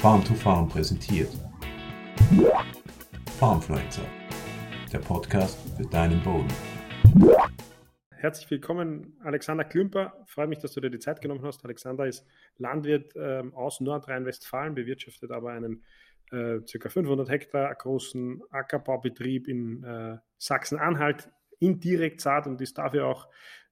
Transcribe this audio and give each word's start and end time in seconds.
Farm 0.00 0.24
to 0.24 0.32
Farm 0.32 0.66
präsentiert. 0.66 1.28
Farmfluencer, 3.38 4.00
der 4.90 5.00
Podcast 5.00 5.58
für 5.76 5.82
deinen 5.82 6.22
Boden. 6.22 6.48
Herzlich 8.12 8.50
willkommen, 8.50 9.18
Alexander 9.22 9.62
Klümper. 9.64 10.14
Freue 10.24 10.46
mich, 10.46 10.58
dass 10.58 10.72
du 10.72 10.80
dir 10.80 10.88
die 10.88 11.00
Zeit 11.00 11.20
genommen 11.20 11.42
hast. 11.42 11.62
Alexander 11.66 12.06
ist 12.06 12.24
Landwirt 12.56 13.12
ähm, 13.14 13.52
aus 13.52 13.82
Nordrhein-Westfalen, 13.82 14.74
bewirtschaftet 14.74 15.32
aber 15.32 15.50
einen 15.50 15.84
äh, 16.30 16.60
ca. 16.60 16.88
500 16.88 17.28
Hektar 17.28 17.74
großen 17.74 18.40
Ackerbaubetrieb 18.48 19.48
in 19.48 19.84
äh, 19.84 20.16
Sachsen-Anhalt 20.38 21.28
in 21.58 21.78
Direktsaat 21.78 22.46
und 22.46 22.58
ist 22.62 22.78
dafür 22.78 23.06
auch 23.06 23.28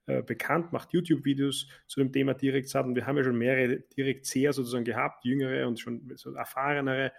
äh, 0.08 0.22
bekannt, 0.22 0.72
macht 0.72 0.94
YouTube-Videos 0.94 1.68
zu 1.86 2.00
dem 2.00 2.10
Thema 2.10 2.32
Direktsaat 2.32 2.86
und 2.86 2.94
wir 2.94 3.06
haben 3.06 3.18
ja 3.18 3.24
schon 3.24 3.36
mehrere 3.36 3.80
Direktseher 3.94 4.54
sozusagen 4.54 4.84
gehabt, 4.84 5.26
jüngere 5.26 5.68
und 5.68 5.78
schon 5.78 6.10
so 6.16 6.32
erfahrenere. 6.32 7.12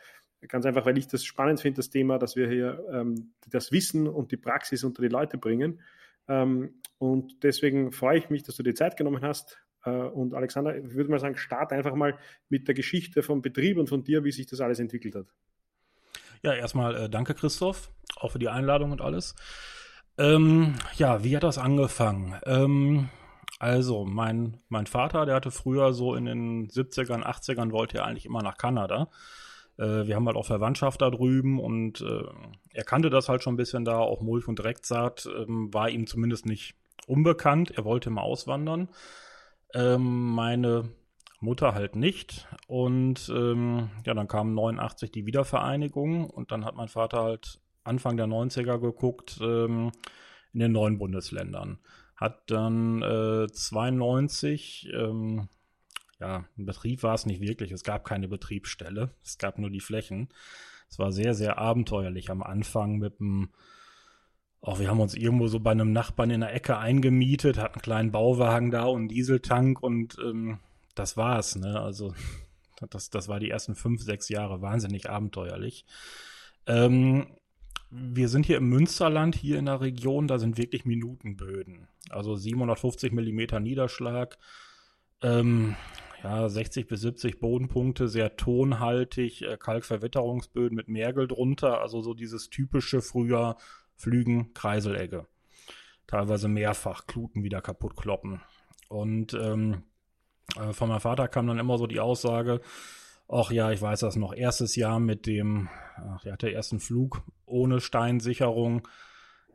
Ganz 0.48 0.66
einfach, 0.66 0.88
weil 0.88 0.98
ich 0.98 1.08
das 1.08 1.24
spannend 1.24 1.62
finde, 1.62 1.78
das 1.78 1.92
Thema, 1.92 2.18
dass 2.18 2.36
wir 2.36 2.50
hier 2.50 2.84
ähm, 2.92 3.34
das 3.48 3.72
Wissen 3.72 4.08
und 4.08 4.32
die 4.32 4.38
Praxis 4.38 4.84
unter 4.84 5.04
die 5.04 5.08
Leute 5.08 5.38
bringen. 5.38 5.82
Ähm, 6.28 6.82
und 6.98 7.44
deswegen 7.44 7.92
freue 7.92 8.18
ich 8.18 8.32
mich, 8.32 8.42
dass 8.42 8.56
du 8.56 8.64
dir 8.64 8.74
Zeit 8.74 8.98
genommen 8.98 9.22
hast. 9.22 9.60
Äh, 9.86 9.92
und 9.92 10.34
Alexander, 10.34 10.76
ich 10.76 10.96
würde 10.96 11.12
mal 11.12 11.20
sagen, 11.20 11.38
start 11.38 11.72
einfach 11.72 11.94
mal 11.94 12.18
mit 12.50 12.68
der 12.68 12.74
Geschichte 12.74 13.22
vom 13.22 13.44
Betrieb 13.44 13.78
und 13.78 13.88
von 13.88 14.04
dir, 14.04 14.24
wie 14.24 14.32
sich 14.32 14.48
das 14.48 14.62
alles 14.62 14.80
entwickelt 14.80 15.14
hat. 15.14 15.28
Ja, 16.42 16.56
erstmal 16.56 16.96
äh, 16.96 17.08
danke, 17.08 17.36
Christoph, 17.36 17.92
auch 18.16 18.32
für 18.32 18.40
die 18.40 18.50
Einladung 18.50 18.92
und 18.92 19.02
alles. 19.02 19.36
Ähm, 20.20 20.76
ja, 20.98 21.24
wie 21.24 21.36
hat 21.36 21.44
das 21.44 21.58
angefangen? 21.58 22.36
Ähm, 22.46 23.10
also, 23.58 24.06
mein, 24.06 24.58
mein 24.68 24.86
Vater, 24.86 25.26
der 25.26 25.36
hatte 25.36 25.50
früher 25.50 25.94
so 25.94 26.14
in 26.14 26.26
den 26.26 26.68
70ern, 26.68 27.24
80ern, 27.24 27.72
wollte 27.72 28.00
er 28.00 28.06
eigentlich 28.06 28.26
immer 28.26 28.44
nach 28.44 28.58
Kanada. 28.58 29.10
Äh, 29.78 30.08
wir 30.08 30.16
haben 30.16 30.28
halt 30.28 30.36
auch 30.36 30.46
Verwandtschaft 30.46 31.02
da 31.02 31.10
drüben 31.10 31.58
und 31.60 32.02
äh, 32.02 32.24
er 32.74 32.84
kannte 32.84 33.10
das 33.10 33.30
halt 33.30 33.44
schon 33.44 33.54
ein 33.54 33.58
bisschen 33.58 33.86
da, 33.86 33.98
auch 33.98 34.20
Mulch 34.22 34.48
und 34.50 34.60
Direktsaat 34.60 35.26
ähm, 35.26 35.74
war 35.74 35.90
ihm 35.90 36.06
zumindest 36.06 36.46
nicht 36.46 36.76
unbekannt. 37.08 37.72
Er 37.78 37.86
wollte 37.86 38.10
mal 38.10 38.22
auswandern. 38.22 38.90
Ähm, 39.74 40.32
meine 40.32 40.90
Mutter 41.40 41.74
halt 41.74 41.96
nicht. 41.96 42.46
Und 42.68 43.32
ähm, 43.34 43.90
ja, 44.06 44.14
dann 44.14 44.28
kam 44.28 44.54
89 44.54 45.12
die 45.12 45.26
Wiedervereinigung 45.26 46.30
und 46.30 46.52
dann 46.52 46.66
hat 46.66 46.76
mein 46.76 46.90
Vater 46.90 47.24
halt 47.24 47.62
Anfang 47.90 48.18
der 48.18 48.28
90er 48.28 48.80
geguckt 48.80 49.40
ähm, 49.42 49.92
in 50.54 50.60
den 50.60 50.72
neuen 50.72 50.98
Bundesländern. 50.98 51.80
Hat 52.16 52.50
dann 52.52 53.02
äh, 53.02 53.48
92, 53.52 54.90
ähm, 54.94 55.50
ja, 56.20 56.46
ein 56.58 56.66
Betrieb 56.66 57.04
war 57.04 57.16
es 57.16 57.26
nicht 57.26 57.42
wirklich, 57.42 57.72
es 57.72 57.84
gab 57.84 58.06
keine 58.06 58.28
Betriebsstelle, 58.28 59.12
es 59.24 59.38
gab 59.38 59.58
nur 59.58 59.70
die 59.70 59.80
Flächen. 59.80 60.30
Es 60.90 61.00
war 61.00 61.12
sehr, 61.12 61.34
sehr 61.34 61.58
abenteuerlich 61.58 62.30
am 62.30 62.44
Anfang 62.44 62.98
mit 62.98 63.20
dem, 63.20 63.50
auch 64.62 64.80
wir 64.80 64.90
haben 64.90 65.00
uns 65.00 65.16
irgendwo 65.16 65.48
so 65.48 65.60
bei 65.60 65.72
einem 65.72 65.94
Nachbarn 65.94 66.32
in 66.32 66.42
der 66.42 66.54
Ecke 66.54 66.78
eingemietet, 66.78 67.58
hatten 67.58 67.76
einen 67.76 67.82
kleinen 67.82 68.12
Bauwagen 68.12 68.72
da 68.72 68.86
und 68.86 69.02
einen 69.02 69.08
Dieseltank 69.08 69.82
und 69.82 70.18
ähm, 70.20 70.60
das 70.96 71.16
war's, 71.16 71.56
ne? 71.56 71.80
Also 71.80 72.14
das, 72.90 73.10
das 73.10 73.28
war 73.28 73.40
die 73.40 73.50
ersten 73.50 73.76
fünf, 73.76 74.02
sechs 74.02 74.30
Jahre 74.30 74.62
wahnsinnig 74.62 75.10
abenteuerlich. 75.10 75.86
Ähm, 76.66 77.28
wir 77.92 78.30
sind 78.30 78.46
hier 78.46 78.58
im 78.58 78.70
Münsterland, 78.70 79.36
hier 79.36 79.58
in 79.58 79.66
der 79.66 79.82
Region, 79.82 80.28
da 80.28 80.38
sind 80.38 80.58
wirklich 80.58 80.86
Minutenböden. 80.86 81.88
Also 82.10 82.36
750 82.36 83.12
Millimeter 83.12 83.60
Niederschlag, 83.60 84.38
ähm, 85.22 85.76
ja, 86.24 86.50
60 86.50 86.88
bis 86.88 87.02
70 87.02 87.40
Bodenpunkte, 87.40 88.08
sehr 88.08 88.36
tonhaltig, 88.36 89.42
äh, 89.42 89.58
Kalkverwitterungsböden 89.58 90.76
mit 90.76 90.88
Mergel 90.88 91.28
drunter, 91.28 91.82
also 91.82 92.02
so 92.02 92.14
dieses 92.14 92.50
typische 92.50 93.02
früher 93.02 93.58
Flügen, 93.96 94.54
Kreiselegge. 94.54 95.28
Teilweise 96.08 96.48
mehrfach 96.48 97.06
Kluten 97.08 97.44
wieder 97.44 97.62
kaputt 97.62 97.96
kloppen. 97.96 98.42
Und 98.88 99.34
ähm, 99.34 99.84
äh, 100.58 100.74
von 100.74 100.90
meinem 100.90 101.02
Vater 101.02 101.28
kam 101.28 101.48
dann 101.48 101.60
immer 101.60 101.78
so 101.78 101.88
die 101.88 102.00
Aussage, 102.00 102.62
ach 103.30 103.52
ja, 103.52 103.72
ich 103.72 103.82
weiß 103.82 104.02
das 104.02 104.16
noch, 104.16 104.34
erstes 104.34 104.76
Jahr 104.76 105.00
mit 105.00 105.26
dem, 105.26 105.70
ach, 105.96 106.22
der 106.24 106.34
hatte 106.34 106.50
erst 106.50 106.72
einen 106.72 106.80
Flug 106.80 107.24
ohne 107.46 107.80
Steinsicherung. 107.80 108.88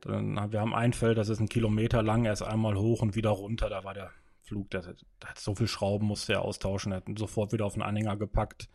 Dann, 0.00 0.52
wir 0.52 0.60
haben 0.60 0.74
ein 0.74 0.92
Feld, 0.92 1.18
das 1.18 1.28
ist 1.28 1.40
ein 1.40 1.48
Kilometer 1.48 2.02
lang, 2.02 2.24
erst 2.24 2.42
einmal 2.42 2.76
hoch 2.76 3.02
und 3.02 3.16
wieder 3.16 3.30
runter. 3.30 3.68
Da 3.68 3.84
war 3.84 3.94
der 3.94 4.10
Flug, 4.42 4.70
der, 4.70 4.82
der 4.82 5.30
hat 5.30 5.38
so 5.38 5.54
viel 5.54 5.68
Schrauben, 5.68 6.06
musste 6.06 6.34
er 6.34 6.42
austauschen. 6.42 6.92
Er 6.92 6.96
hat 6.96 7.08
ihn 7.08 7.16
sofort 7.16 7.52
wieder 7.52 7.66
auf 7.66 7.74
den 7.74 7.82
Anhänger 7.82 8.16
gepackt. 8.16 8.68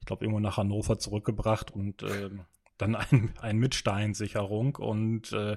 Ich 0.00 0.06
glaube, 0.06 0.24
irgendwo 0.24 0.40
nach 0.40 0.56
Hannover 0.56 0.98
zurückgebracht 0.98 1.70
und 1.70 2.02
äh, 2.02 2.30
dann 2.78 2.96
ein, 2.96 3.34
ein 3.40 3.58
mit 3.58 3.74
Steinsicherung. 3.74 4.76
Und 4.76 5.32
äh, 5.32 5.56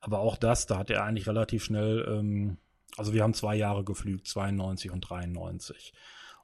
aber 0.00 0.20
auch 0.20 0.36
das, 0.36 0.66
da 0.66 0.78
hat 0.78 0.90
er 0.90 1.04
eigentlich 1.04 1.28
relativ 1.28 1.64
schnell, 1.64 2.06
ähm, 2.08 2.58
also 2.96 3.12
wir 3.12 3.22
haben 3.22 3.34
zwei 3.34 3.56
Jahre 3.56 3.84
geflügt, 3.84 4.26
92 4.26 4.90
und 4.90 5.00
93. 5.00 5.92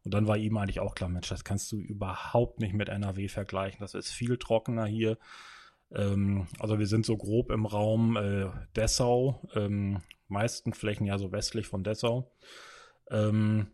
Und 0.05 0.13
dann 0.15 0.27
war 0.27 0.37
ihm 0.37 0.57
eigentlich 0.57 0.81
auch 0.81 0.95
klar, 0.95 1.09
Mensch, 1.09 1.29
das 1.29 1.45
kannst 1.45 1.71
du 1.73 1.77
überhaupt 1.77 2.61
nicht 2.61 2.75
mit 2.75 2.89
NRW 2.89 3.29
vergleichen. 3.29 3.81
Das 3.81 3.95
ist 3.95 4.11
viel 4.11 4.37
trockener 4.37 4.87
hier. 4.87 5.17
Ähm, 5.95 6.49
also 6.59 6.79
wir 6.79 6.87
sind 6.87 7.07
so 7.07 7.17
grob 7.17 7.51
im 7.51 7.67
Raum 7.67 8.17
äh, 8.17 8.51
Dessau, 8.75 9.41
ähm, 9.55 10.03
meisten 10.29 10.73
Flächen 10.73 11.07
ja 11.07 11.19
so 11.19 11.31
westlich 11.31 11.69
von 11.69 11.85
Dessau. 11.85 12.33
Ähm, 13.11 13.69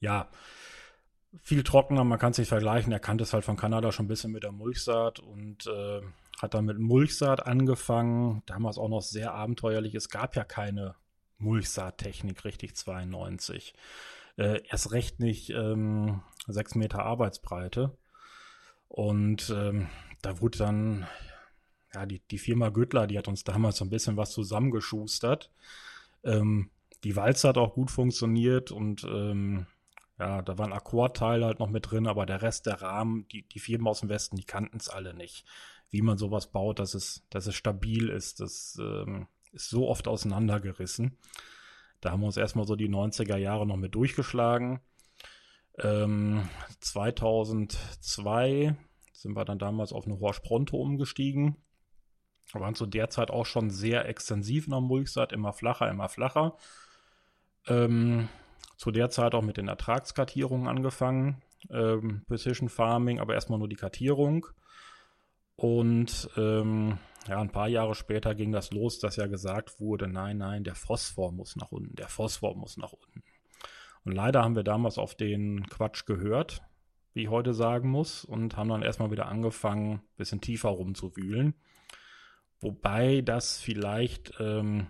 ja, 0.00 0.28
viel 1.42 1.64
trockener, 1.64 2.04
man 2.04 2.18
kann 2.18 2.32
es 2.32 2.38
nicht 2.38 2.48
vergleichen. 2.48 2.92
Er 2.92 3.00
kannte 3.00 3.24
es 3.24 3.32
halt 3.32 3.44
von 3.44 3.56
Kanada 3.56 3.90
schon 3.90 4.04
ein 4.04 4.08
bisschen 4.08 4.30
mit 4.30 4.44
der 4.44 4.52
Mulchsaat 4.52 5.18
und 5.18 5.66
äh, 5.66 6.00
hat 6.40 6.54
dann 6.54 6.66
mit 6.66 6.78
Mulchsaat 6.78 7.44
angefangen. 7.46 8.42
Damals 8.46 8.78
auch 8.78 8.88
noch 8.88 9.02
sehr 9.02 9.32
abenteuerlich. 9.32 9.94
Es 9.94 10.10
gab 10.10 10.36
ja 10.36 10.44
keine 10.44 10.94
Mulchsaattechnik, 11.38 12.44
richtig 12.44 12.76
92 12.76 13.74
äh, 14.36 14.60
erst 14.68 14.92
recht 14.92 15.20
nicht 15.20 15.50
ähm, 15.50 16.22
sechs 16.46 16.74
Meter 16.74 17.00
Arbeitsbreite. 17.00 17.96
Und 18.88 19.50
ähm, 19.50 19.88
da 20.22 20.40
wurde 20.40 20.58
dann, 20.58 21.06
ja, 21.92 22.06
die, 22.06 22.20
die 22.30 22.38
Firma 22.38 22.68
Güttler, 22.68 23.06
die 23.06 23.18
hat 23.18 23.28
uns 23.28 23.44
damals 23.44 23.76
so 23.76 23.84
ein 23.84 23.90
bisschen 23.90 24.16
was 24.16 24.30
zusammengeschustert. 24.30 25.50
Ähm, 26.22 26.70
die 27.02 27.16
Walze 27.16 27.48
hat 27.48 27.58
auch 27.58 27.74
gut 27.74 27.90
funktioniert 27.90 28.70
und 28.70 29.04
ähm, 29.04 29.66
ja, 30.18 30.42
da 30.42 30.58
waren 30.58 30.72
Akkordteile 30.72 31.44
halt 31.44 31.58
noch 31.58 31.70
mit 31.70 31.90
drin, 31.90 32.06
aber 32.06 32.24
der 32.24 32.40
Rest 32.40 32.66
der 32.66 32.80
Rahmen, 32.80 33.26
die, 33.28 33.42
die 33.42 33.58
Firmen 33.58 33.88
aus 33.88 34.00
dem 34.00 34.08
Westen, 34.08 34.36
die 34.36 34.44
kannten 34.44 34.76
es 34.78 34.88
alle 34.88 35.12
nicht. 35.12 35.44
Wie 35.90 36.02
man 36.02 36.18
sowas 36.18 36.50
baut, 36.50 36.78
dass 36.78 36.94
es, 36.94 37.24
dass 37.30 37.46
es 37.46 37.54
stabil 37.54 38.08
ist, 38.08 38.40
das 38.40 38.78
ähm, 38.80 39.26
ist 39.52 39.68
so 39.68 39.88
oft 39.88 40.08
auseinandergerissen. 40.08 41.18
Da 42.04 42.10
haben 42.10 42.20
wir 42.20 42.26
uns 42.26 42.36
erstmal 42.36 42.66
so 42.66 42.76
die 42.76 42.90
90er 42.90 43.38
Jahre 43.38 43.66
noch 43.66 43.78
mit 43.78 43.94
durchgeschlagen. 43.94 44.80
Ähm, 45.78 46.46
2002 46.80 48.76
sind 49.14 49.32
wir 49.34 49.46
dann 49.46 49.58
damals 49.58 49.94
auf 49.94 50.04
eine 50.04 50.20
Horsch 50.20 50.40
Pronto 50.40 50.76
umgestiegen. 50.76 51.56
Wir 52.52 52.60
waren 52.60 52.74
zu 52.74 52.84
der 52.84 53.08
Zeit 53.08 53.30
auch 53.30 53.46
schon 53.46 53.70
sehr 53.70 54.06
extensiv 54.06 54.66
in 54.66 54.72
der 54.72 54.82
Mulchsaat, 54.82 55.32
immer 55.32 55.54
flacher, 55.54 55.88
immer 55.88 56.10
flacher. 56.10 56.58
Ähm, 57.68 58.28
zu 58.76 58.90
der 58.90 59.08
Zeit 59.08 59.34
auch 59.34 59.42
mit 59.42 59.56
den 59.56 59.68
Ertragskartierungen 59.68 60.68
angefangen. 60.68 61.40
Ähm, 61.70 62.22
Precision 62.26 62.68
Farming, 62.68 63.18
aber 63.18 63.32
erstmal 63.32 63.58
nur 63.58 63.68
die 63.68 63.76
Kartierung. 63.76 64.46
Und 65.56 66.28
ähm, 66.36 66.98
ja, 67.26 67.40
ein 67.40 67.50
paar 67.50 67.68
Jahre 67.68 67.94
später 67.94 68.34
ging 68.34 68.52
das 68.52 68.70
los, 68.70 68.98
dass 68.98 69.16
ja 69.16 69.26
gesagt 69.26 69.80
wurde, 69.80 70.08
nein, 70.08 70.38
nein, 70.38 70.64
der 70.64 70.74
Phosphor 70.74 71.32
muss 71.32 71.56
nach 71.56 71.72
unten, 71.72 71.96
der 71.96 72.08
Phosphor 72.08 72.54
muss 72.54 72.76
nach 72.76 72.92
unten. 72.92 73.22
Und 74.04 74.12
leider 74.12 74.42
haben 74.42 74.56
wir 74.56 74.64
damals 74.64 74.98
auf 74.98 75.14
den 75.14 75.66
Quatsch 75.68 76.04
gehört, 76.04 76.62
wie 77.14 77.22
ich 77.22 77.30
heute 77.30 77.54
sagen 77.54 77.88
muss, 77.88 78.24
und 78.24 78.56
haben 78.56 78.68
dann 78.68 78.82
erstmal 78.82 79.10
wieder 79.10 79.26
angefangen, 79.26 79.94
ein 79.94 80.16
bisschen 80.16 80.40
tiefer 80.40 80.68
rumzuwühlen. 80.68 81.54
Wobei 82.60 83.22
das 83.22 83.58
vielleicht, 83.58 84.34
ähm, 84.40 84.88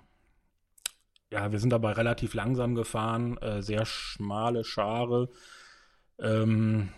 ja, 1.30 1.52
wir 1.52 1.58
sind 1.58 1.70
dabei 1.70 1.92
relativ 1.92 2.34
langsam 2.34 2.74
gefahren, 2.74 3.36
äh, 3.38 3.62
sehr 3.62 3.84
schmale 3.86 4.64
Schare. 4.64 5.28
Ähm, 6.18 6.90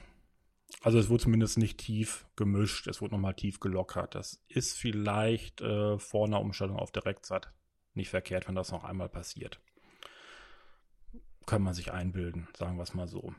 also 0.87 1.01
es 1.01 1.09
wurde 1.09 1.25
zumindest 1.25 1.59
nicht 1.59 1.79
tief 1.79 2.29
gemischt, 2.37 2.87
es 2.87 3.03
wurde 3.03 3.15
nochmal 3.15 3.35
tief 3.35 3.59
gelockert. 3.59 4.15
Das 4.15 4.41
ist 4.47 4.79
vielleicht 4.79 5.61
äh, 5.61 5.99
vor 5.99 6.27
einer 6.27 6.41
Umstellung 6.41 6.77
auf 6.77 6.93
Direktzeit 6.93 7.51
nicht 7.95 8.09
verkehrt, 8.09 8.47
wenn 8.47 8.55
das 8.55 8.71
noch 8.71 8.85
einmal 8.85 9.09
passiert. 9.09 9.59
Kann 11.45 11.63
man 11.63 11.75
sich 11.75 11.93
einbilden, 11.93 12.47
sagen 12.57 12.77
wir 12.77 12.85
es 12.85 12.95
mal 12.95 13.09
so. 13.09 13.35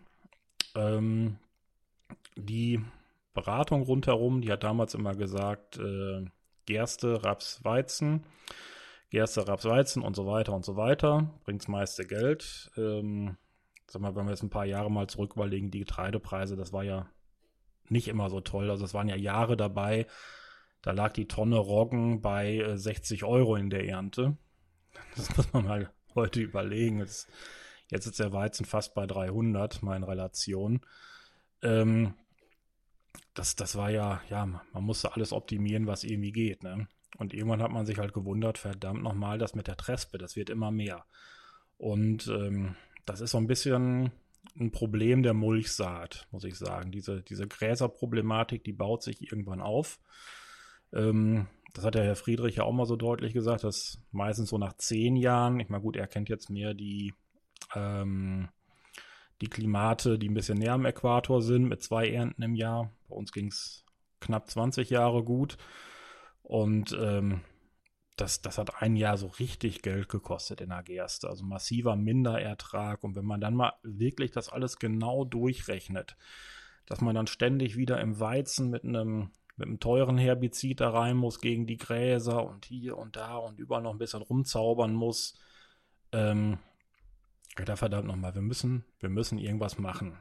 Ähm, 0.75 1.37
die 2.35 2.83
Beratung 3.33 3.83
rundherum, 3.83 4.41
die 4.41 4.51
hat 4.51 4.65
damals 4.65 4.93
immer 4.93 5.15
gesagt, 5.15 5.77
äh, 5.77 6.25
Gerste, 6.65 7.23
Raps, 7.23 7.63
Weizen, 7.63 8.25
Gerste, 9.09 9.47
Raps, 9.47 9.63
Weizen 9.63 10.03
und 10.03 10.17
so 10.17 10.27
weiter 10.27 10.51
und 10.51 10.65
so 10.65 10.75
weiter, 10.75 11.33
bringt 11.45 11.61
das 11.61 11.69
meiste 11.69 12.05
Geld. 12.05 12.69
Ähm, 12.75 13.37
sag 13.89 14.01
mal, 14.01 14.17
wenn 14.17 14.25
wir 14.25 14.31
jetzt 14.31 14.43
ein 14.43 14.49
paar 14.49 14.65
Jahre 14.65 14.91
mal 14.91 15.07
zurück 15.07 15.35
überlegen, 15.37 15.71
die 15.71 15.79
Getreidepreise, 15.79 16.57
das 16.57 16.73
war 16.73 16.83
ja 16.83 17.09
nicht 17.91 18.07
immer 18.07 18.29
so 18.29 18.41
toll. 18.41 18.69
Also 18.69 18.85
es 18.85 18.93
waren 18.93 19.09
ja 19.09 19.15
Jahre 19.15 19.57
dabei, 19.57 20.07
da 20.81 20.91
lag 20.91 21.13
die 21.13 21.27
Tonne 21.27 21.57
Roggen 21.57 22.21
bei 22.21 22.63
60 22.75 23.21
äh, 23.21 23.25
Euro 23.25 23.55
in 23.55 23.69
der 23.69 23.87
Ernte. 23.87 24.37
Das 25.15 25.35
muss 25.37 25.53
man 25.53 25.65
mal 25.65 25.91
heute 26.15 26.41
überlegen. 26.41 26.99
Jetzt, 26.99 27.29
jetzt 27.89 28.07
ist 28.07 28.19
der 28.19 28.33
Weizen 28.33 28.65
fast 28.65 28.95
bei 28.95 29.05
300, 29.05 29.83
mal 29.83 29.95
in 29.95 30.03
Relation. 30.03 30.81
Ähm, 31.61 32.13
das, 33.33 33.55
das 33.55 33.75
war 33.75 33.91
ja, 33.91 34.21
ja, 34.29 34.45
man 34.45 34.83
musste 34.83 35.13
alles 35.13 35.33
optimieren, 35.33 35.87
was 35.87 36.03
irgendwie 36.03 36.31
geht. 36.31 36.63
Ne? 36.63 36.87
Und 37.17 37.33
irgendwann 37.33 37.61
hat 37.61 37.71
man 37.71 37.85
sich 37.85 37.99
halt 37.99 38.13
gewundert, 38.13 38.57
verdammt 38.57 39.03
nochmal, 39.03 39.37
das 39.37 39.55
mit 39.55 39.67
der 39.67 39.77
Trespe, 39.77 40.17
das 40.17 40.35
wird 40.35 40.49
immer 40.49 40.71
mehr. 40.71 41.05
Und 41.77 42.27
ähm, 42.27 42.75
das 43.05 43.21
ist 43.21 43.31
so 43.31 43.37
ein 43.37 43.47
bisschen 43.47 44.11
ein 44.59 44.71
Problem 44.71 45.23
der 45.23 45.33
Mulchsaat, 45.33 46.27
muss 46.31 46.43
ich 46.43 46.55
sagen. 46.55 46.91
Diese, 46.91 47.21
diese 47.21 47.47
Gräserproblematik, 47.47 48.63
die 48.63 48.73
baut 48.73 49.03
sich 49.03 49.21
irgendwann 49.21 49.61
auf. 49.61 49.99
Ähm, 50.93 51.47
das 51.73 51.85
hat 51.85 51.95
der 51.95 52.03
Herr 52.03 52.15
Friedrich 52.15 52.55
ja 52.55 52.63
auch 52.63 52.73
mal 52.73 52.85
so 52.85 52.95
deutlich 52.95 53.33
gesagt, 53.33 53.63
dass 53.63 53.99
meistens 54.11 54.49
so 54.49 54.57
nach 54.57 54.73
zehn 54.77 55.15
Jahren, 55.15 55.59
ich 55.59 55.69
meine, 55.69 55.83
gut, 55.83 55.95
er 55.95 56.07
kennt 56.07 56.29
jetzt 56.29 56.49
mehr 56.49 56.73
die, 56.73 57.13
ähm, 57.75 58.49
die 59.41 59.49
Klimate, 59.49 60.17
die 60.17 60.29
ein 60.29 60.33
bisschen 60.33 60.57
näher 60.57 60.73
am 60.73 60.85
Äquator 60.85 61.41
sind, 61.41 61.67
mit 61.67 61.83
zwei 61.83 62.09
Ernten 62.09 62.41
im 62.41 62.55
Jahr. 62.55 62.91
Bei 63.07 63.15
uns 63.15 63.31
ging 63.31 63.47
es 63.47 63.85
knapp 64.19 64.49
20 64.49 64.89
Jahre 64.89 65.23
gut. 65.23 65.57
Und 66.41 66.97
ähm, 66.99 67.41
das, 68.17 68.41
das 68.41 68.57
hat 68.57 68.81
ein 68.81 68.95
Jahr 68.95 69.17
so 69.17 69.27
richtig 69.27 69.81
Geld 69.83 70.09
gekostet 70.09 70.59
in 70.59 70.69
der 70.69 70.83
Gerste. 70.83 71.29
Also 71.29 71.45
massiver 71.45 71.95
Minderertrag. 71.95 73.03
Und 73.03 73.15
wenn 73.15 73.25
man 73.25 73.39
dann 73.39 73.53
mal 73.53 73.73
wirklich 73.83 74.31
das 74.31 74.49
alles 74.49 74.79
genau 74.79 75.23
durchrechnet, 75.23 76.17
dass 76.87 77.01
man 77.01 77.15
dann 77.15 77.27
ständig 77.27 77.77
wieder 77.77 78.01
im 78.01 78.19
Weizen 78.19 78.69
mit 78.69 78.83
einem, 78.83 79.31
mit 79.55 79.67
einem 79.67 79.79
teuren 79.79 80.17
Herbizid 80.17 80.81
da 80.81 80.89
rein 80.89 81.15
muss 81.15 81.39
gegen 81.41 81.67
die 81.67 81.77
Gräser 81.77 82.45
und 82.45 82.65
hier 82.65 82.97
und 82.97 83.15
da 83.15 83.37
und 83.37 83.59
überall 83.59 83.83
noch 83.83 83.93
ein 83.93 83.99
bisschen 83.99 84.21
rumzaubern 84.21 84.93
muss. 84.93 85.35
Ähm, 86.11 86.57
da 87.65 87.75
verdammt 87.75 88.07
nochmal, 88.07 88.35
wir 88.35 88.41
müssen, 88.41 88.83
wir 88.99 89.09
müssen 89.09 89.37
irgendwas 89.37 89.77
machen. 89.77 90.17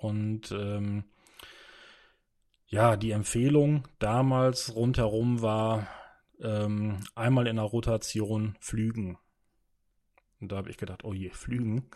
Und 0.00 0.52
ähm, 0.52 1.04
ja, 2.68 2.96
die 2.96 3.12
Empfehlung 3.12 3.86
damals 3.98 4.74
rundherum 4.74 5.42
war, 5.42 5.86
ähm, 6.40 6.98
einmal 7.14 7.46
in 7.46 7.56
der 7.56 7.64
Rotation 7.64 8.56
flügen. 8.60 9.18
Und 10.40 10.52
da 10.52 10.56
habe 10.56 10.70
ich 10.70 10.76
gedacht, 10.76 11.04
oh 11.04 11.14
je, 11.14 11.30
flügen. 11.30 11.88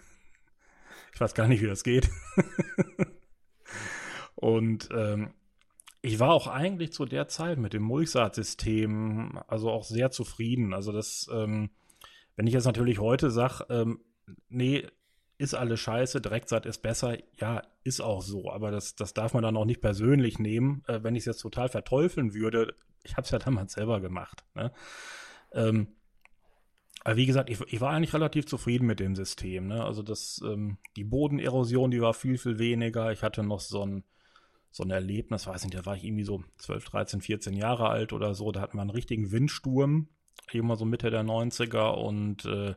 Ich 1.12 1.20
weiß 1.20 1.34
gar 1.34 1.48
nicht, 1.48 1.62
wie 1.62 1.66
das 1.66 1.84
geht. 1.84 2.10
und 4.34 4.88
ähm, 4.92 5.34
ich 6.02 6.18
war 6.18 6.32
auch 6.32 6.46
eigentlich 6.46 6.92
zu 6.92 7.04
der 7.04 7.28
Zeit 7.28 7.58
mit 7.58 7.72
dem 7.72 7.82
Mulchsaatsystem 7.82 9.40
also 9.46 9.70
auch 9.70 9.84
sehr 9.84 10.10
zufrieden. 10.10 10.72
Also 10.72 10.92
das, 10.92 11.28
ähm, 11.32 11.70
wenn 12.36 12.46
ich 12.46 12.54
jetzt 12.54 12.64
natürlich 12.64 12.98
heute 12.98 13.30
sage, 13.30 13.66
ähm, 13.68 14.00
nee, 14.48 14.86
ist 15.36 15.54
alles 15.54 15.80
scheiße, 15.80 16.20
Direktsaat 16.20 16.66
ist 16.66 16.78
besser, 16.82 17.16
ja, 17.38 17.62
ist 17.82 18.00
auch 18.00 18.20
so, 18.22 18.50
aber 18.50 18.70
das, 18.70 18.94
das 18.94 19.14
darf 19.14 19.32
man 19.32 19.42
dann 19.42 19.56
auch 19.56 19.64
nicht 19.64 19.80
persönlich 19.80 20.38
nehmen. 20.38 20.82
Äh, 20.86 21.02
wenn 21.02 21.14
ich 21.14 21.20
es 21.22 21.26
jetzt 21.26 21.40
total 21.40 21.68
verteufeln 21.68 22.34
würde, 22.34 22.74
ich 23.02 23.16
habe 23.16 23.24
es 23.24 23.30
ja 23.30 23.38
damals 23.38 23.72
selber 23.72 24.00
gemacht. 24.00 24.44
Ne? 24.54 24.72
Ähm, 25.52 25.88
aber 27.02 27.16
wie 27.16 27.26
gesagt, 27.26 27.48
ich, 27.48 27.60
ich, 27.72 27.80
war 27.80 27.92
eigentlich 27.92 28.12
relativ 28.12 28.46
zufrieden 28.46 28.86
mit 28.86 29.00
dem 29.00 29.16
System. 29.16 29.68
Ne? 29.68 29.82
Also 29.84 30.02
das, 30.02 30.42
ähm, 30.44 30.78
die 30.96 31.04
Bodenerosion, 31.04 31.90
die 31.90 32.00
war 32.00 32.12
viel, 32.12 32.36
viel 32.36 32.58
weniger. 32.58 33.10
Ich 33.10 33.22
hatte 33.22 33.42
noch 33.42 33.60
so 33.60 33.84
ein, 33.84 34.04
so 34.70 34.84
ein 34.84 34.90
Erlebnis, 34.90 35.46
weiß 35.46 35.64
nicht, 35.64 35.76
da 35.76 35.86
war 35.86 35.96
ich 35.96 36.04
irgendwie 36.04 36.24
so 36.24 36.44
12, 36.58 36.84
13, 36.84 37.20
14 37.22 37.54
Jahre 37.54 37.88
alt 37.88 38.12
oder 38.12 38.34
so. 38.34 38.52
Da 38.52 38.60
hatten 38.60 38.76
wir 38.76 38.82
einen 38.82 38.90
richtigen 38.90 39.32
Windsturm, 39.32 40.08
immer 40.52 40.76
so 40.76 40.84
Mitte 40.84 41.10
der 41.10 41.22
90er 41.22 41.94
und 41.94 42.44
äh, 42.44 42.74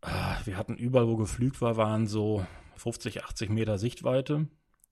ah, 0.00 0.36
wir 0.44 0.56
hatten 0.56 0.76
überall, 0.76 1.08
wo 1.08 1.16
geflügt 1.16 1.60
war, 1.60 1.76
waren 1.76 2.06
so 2.06 2.46
50, 2.76 3.24
80 3.24 3.50
Meter 3.50 3.78
Sichtweite. 3.78 4.48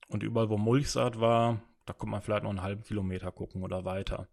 Und 0.08 0.22
überall, 0.22 0.50
wo 0.50 0.58
Mulchsaat 0.58 1.18
war, 1.18 1.62
da 1.86 1.92
kommt 1.92 2.12
man 2.12 2.22
vielleicht 2.22 2.42
noch 2.42 2.50
einen 2.50 2.62
halben 2.62 2.82
Kilometer 2.82 3.32
gucken 3.32 3.62
oder 3.62 3.84
weiter. 3.84 4.28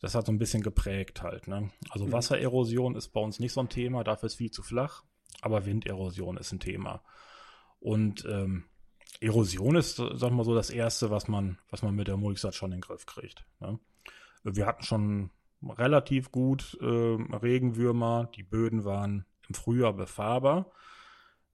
Das 0.00 0.14
hat 0.14 0.26
so 0.26 0.32
ein 0.32 0.38
bisschen 0.38 0.62
geprägt 0.62 1.22
halt. 1.22 1.48
Ne? 1.48 1.70
Also 1.90 2.06
mhm. 2.06 2.12
Wassererosion 2.12 2.96
ist 2.96 3.08
bei 3.08 3.20
uns 3.20 3.40
nicht 3.40 3.52
so 3.52 3.60
ein 3.60 3.68
Thema, 3.68 4.04
dafür 4.04 4.26
ist 4.26 4.34
viel 4.34 4.50
zu 4.50 4.62
flach, 4.62 5.02
aber 5.40 5.64
Winderosion 5.64 6.36
ist 6.36 6.52
ein 6.52 6.60
Thema. 6.60 7.02
Und 7.80 8.24
ähm, 8.26 8.64
Erosion 9.20 9.76
ist, 9.76 9.96
sag 9.96 10.20
wir 10.20 10.30
mal 10.30 10.44
so, 10.44 10.54
das 10.54 10.70
Erste, 10.70 11.10
was 11.10 11.28
man, 11.28 11.58
was 11.70 11.82
man 11.82 11.94
mit 11.94 12.08
der 12.08 12.16
Mulchsaat 12.16 12.54
schon 12.54 12.72
in 12.72 12.78
den 12.78 12.82
Griff 12.82 13.06
kriegt. 13.06 13.46
Ne? 13.60 13.78
Wir 14.42 14.66
hatten 14.66 14.82
schon 14.82 15.30
relativ 15.62 16.30
gut 16.30 16.76
äh, 16.80 16.84
Regenwürmer, 16.84 18.28
die 18.34 18.42
Böden 18.42 18.84
waren 18.84 19.24
im 19.48 19.54
Frühjahr 19.54 19.92
befahrbar. 19.92 20.70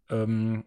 Ähm, 0.08 0.64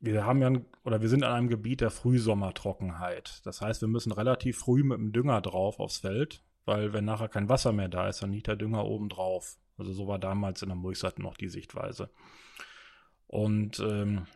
wir 0.00 0.24
haben 0.24 0.40
ja, 0.42 0.52
oder 0.84 1.00
wir 1.00 1.08
sind 1.08 1.24
an 1.24 1.32
einem 1.32 1.48
Gebiet 1.48 1.80
der 1.80 1.90
Frühsommertrockenheit. 1.90 3.40
Das 3.44 3.60
heißt, 3.60 3.80
wir 3.80 3.88
müssen 3.88 4.12
relativ 4.12 4.58
früh 4.58 4.82
mit 4.82 4.98
dem 4.98 5.12
Dünger 5.12 5.40
drauf 5.40 5.80
aufs 5.80 5.98
Feld, 5.98 6.42
weil 6.64 6.92
wenn 6.92 7.04
nachher 7.04 7.28
kein 7.28 7.48
Wasser 7.48 7.72
mehr 7.72 7.88
da 7.88 8.08
ist, 8.08 8.22
dann 8.22 8.32
liegt 8.32 8.46
der 8.46 8.56
Dünger 8.56 8.84
oben 8.84 9.08
drauf. 9.08 9.58
Also 9.76 9.92
so 9.92 10.06
war 10.06 10.18
damals 10.18 10.62
in 10.62 10.68
der 10.68 10.76
Mulchsaat 10.76 11.18
noch 11.18 11.36
die 11.36 11.48
Sichtweise. 11.48 12.10
Und 13.26 13.80
ähm, 13.80 14.26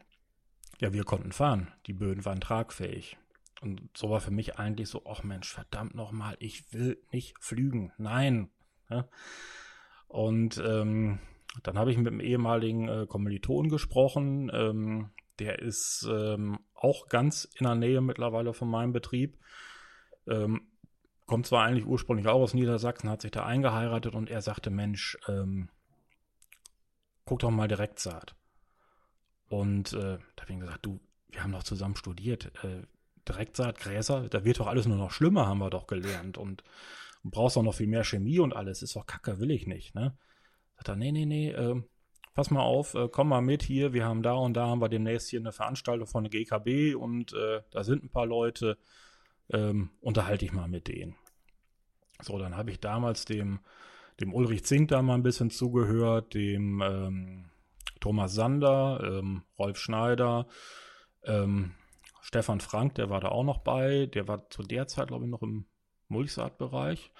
ja, 0.80 0.92
wir 0.92 1.04
konnten 1.04 1.32
fahren. 1.32 1.68
Die 1.86 1.92
Böden 1.92 2.24
waren 2.24 2.40
tragfähig. 2.40 3.16
Und 3.60 3.82
so 3.96 4.10
war 4.10 4.20
für 4.20 4.32
mich 4.32 4.58
eigentlich 4.58 4.88
so, 4.88 5.04
ach 5.06 5.22
Mensch, 5.22 5.52
verdammt 5.52 5.94
nochmal, 5.94 6.36
ich 6.40 6.72
will 6.72 7.00
nicht 7.12 7.36
flügen. 7.40 7.92
Nein. 7.96 8.50
Ja? 8.90 9.08
Und 10.08 10.60
ähm, 10.64 11.20
dann 11.62 11.78
habe 11.78 11.92
ich 11.92 11.96
mit 11.96 12.06
dem 12.06 12.20
ehemaligen 12.20 12.88
äh, 12.88 13.06
Kommiliton 13.06 13.68
gesprochen, 13.68 14.50
ähm, 14.52 15.10
der 15.42 15.58
ist 15.58 16.08
ähm, 16.10 16.58
auch 16.74 17.08
ganz 17.08 17.48
in 17.58 17.64
der 17.64 17.74
Nähe 17.74 18.00
mittlerweile 18.00 18.54
von 18.54 18.68
meinem 18.68 18.92
Betrieb. 18.92 19.38
Ähm, 20.26 20.68
kommt 21.26 21.46
zwar 21.46 21.64
eigentlich 21.64 21.86
ursprünglich 21.86 22.26
auch 22.28 22.40
aus 22.40 22.54
Niedersachsen, 22.54 23.10
hat 23.10 23.22
sich 23.22 23.30
da 23.30 23.44
eingeheiratet 23.44 24.14
und 24.14 24.30
er 24.30 24.42
sagte, 24.42 24.70
Mensch, 24.70 25.18
ähm, 25.28 25.68
guck 27.24 27.40
doch 27.40 27.50
mal 27.50 27.68
Direktsaat. 27.68 28.34
Und 29.48 29.92
äh, 29.92 30.18
da 30.36 30.42
habe 30.42 30.52
ich 30.52 30.60
gesagt, 30.60 30.86
du, 30.86 31.00
wir 31.28 31.42
haben 31.42 31.52
doch 31.52 31.62
zusammen 31.62 31.96
studiert. 31.96 32.52
Äh, 32.64 32.82
Direktsaat, 33.28 33.78
Gräser, 33.78 34.28
da 34.28 34.44
wird 34.44 34.60
doch 34.60 34.66
alles 34.66 34.86
nur 34.86 34.96
noch 34.96 35.10
schlimmer, 35.10 35.46
haben 35.46 35.58
wir 35.58 35.70
doch 35.70 35.86
gelernt. 35.86 36.38
Und, 36.38 36.64
und 37.22 37.30
brauchst 37.30 37.56
auch 37.56 37.62
noch 37.62 37.74
viel 37.74 37.86
mehr 37.86 38.04
Chemie 38.04 38.38
und 38.38 38.54
alles. 38.54 38.82
Ist 38.82 38.96
doch 38.96 39.06
kacke, 39.06 39.38
will 39.40 39.50
ich 39.50 39.66
nicht, 39.66 39.94
ne? 39.94 40.16
Sagt 40.76 40.88
er, 40.88 40.96
nee, 40.96 41.12
nee, 41.12 41.26
nee, 41.26 41.50
äh, 41.50 41.82
pass 42.34 42.50
mal 42.50 42.62
auf, 42.62 42.94
äh, 42.94 43.08
komm 43.10 43.28
mal 43.28 43.42
mit 43.42 43.62
hier, 43.62 43.92
wir 43.92 44.04
haben 44.04 44.22
da 44.22 44.34
und 44.34 44.54
da 44.54 44.66
haben 44.66 44.80
wir 44.80 44.88
demnächst 44.88 45.28
hier 45.28 45.40
eine 45.40 45.52
Veranstaltung 45.52 46.06
von 46.06 46.24
der 46.24 46.30
GKB 46.30 46.94
und 46.94 47.32
äh, 47.34 47.62
da 47.70 47.84
sind 47.84 48.04
ein 48.04 48.10
paar 48.10 48.26
Leute, 48.26 48.78
ähm, 49.50 49.90
unterhalte 50.00 50.44
ich 50.44 50.52
mal 50.52 50.68
mit 50.68 50.88
denen. 50.88 51.16
So, 52.20 52.38
dann 52.38 52.56
habe 52.56 52.70
ich 52.70 52.80
damals 52.80 53.24
dem, 53.24 53.60
dem 54.20 54.32
Ulrich 54.32 54.64
Zink 54.64 54.88
da 54.88 55.02
mal 55.02 55.14
ein 55.14 55.22
bisschen 55.22 55.50
zugehört, 55.50 56.34
dem 56.34 56.80
ähm, 56.80 57.50
Thomas 58.00 58.34
Sander, 58.34 59.00
ähm, 59.02 59.42
Rolf 59.58 59.78
Schneider, 59.78 60.46
ähm, 61.24 61.74
Stefan 62.20 62.60
Frank, 62.60 62.94
der 62.94 63.10
war 63.10 63.20
da 63.20 63.28
auch 63.28 63.44
noch 63.44 63.58
bei, 63.58 64.06
der 64.06 64.28
war 64.28 64.48
zu 64.48 64.62
der 64.62 64.86
Zeit, 64.86 65.08
glaube 65.08 65.24
ich, 65.24 65.30
noch 65.30 65.42
im 65.42 65.66
Mulchsaatbereich. 66.08 67.10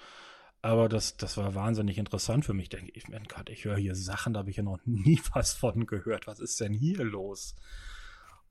Aber 0.63 0.87
das, 0.87 1.17
das 1.17 1.35
war 1.35 1.55
wahnsinnig 1.55 1.97
interessant 1.97 2.45
für 2.45 2.53
mich. 2.53 2.69
Denke 2.69 2.89
ich, 2.93 3.09
mein 3.09 3.25
Gott, 3.25 3.49
ich 3.49 3.65
höre 3.65 3.75
hier 3.75 3.95
Sachen, 3.95 4.31
da 4.33 4.39
habe 4.39 4.49
ich 4.49 4.55
ja 4.55 4.63
noch 4.63 4.79
nie 4.85 5.19
was 5.33 5.53
von 5.53 5.85
gehört. 5.85 6.25
Was 6.25 6.39
ist 6.39 6.59
denn 6.61 6.73
hier 6.73 7.03
los? 7.03 7.53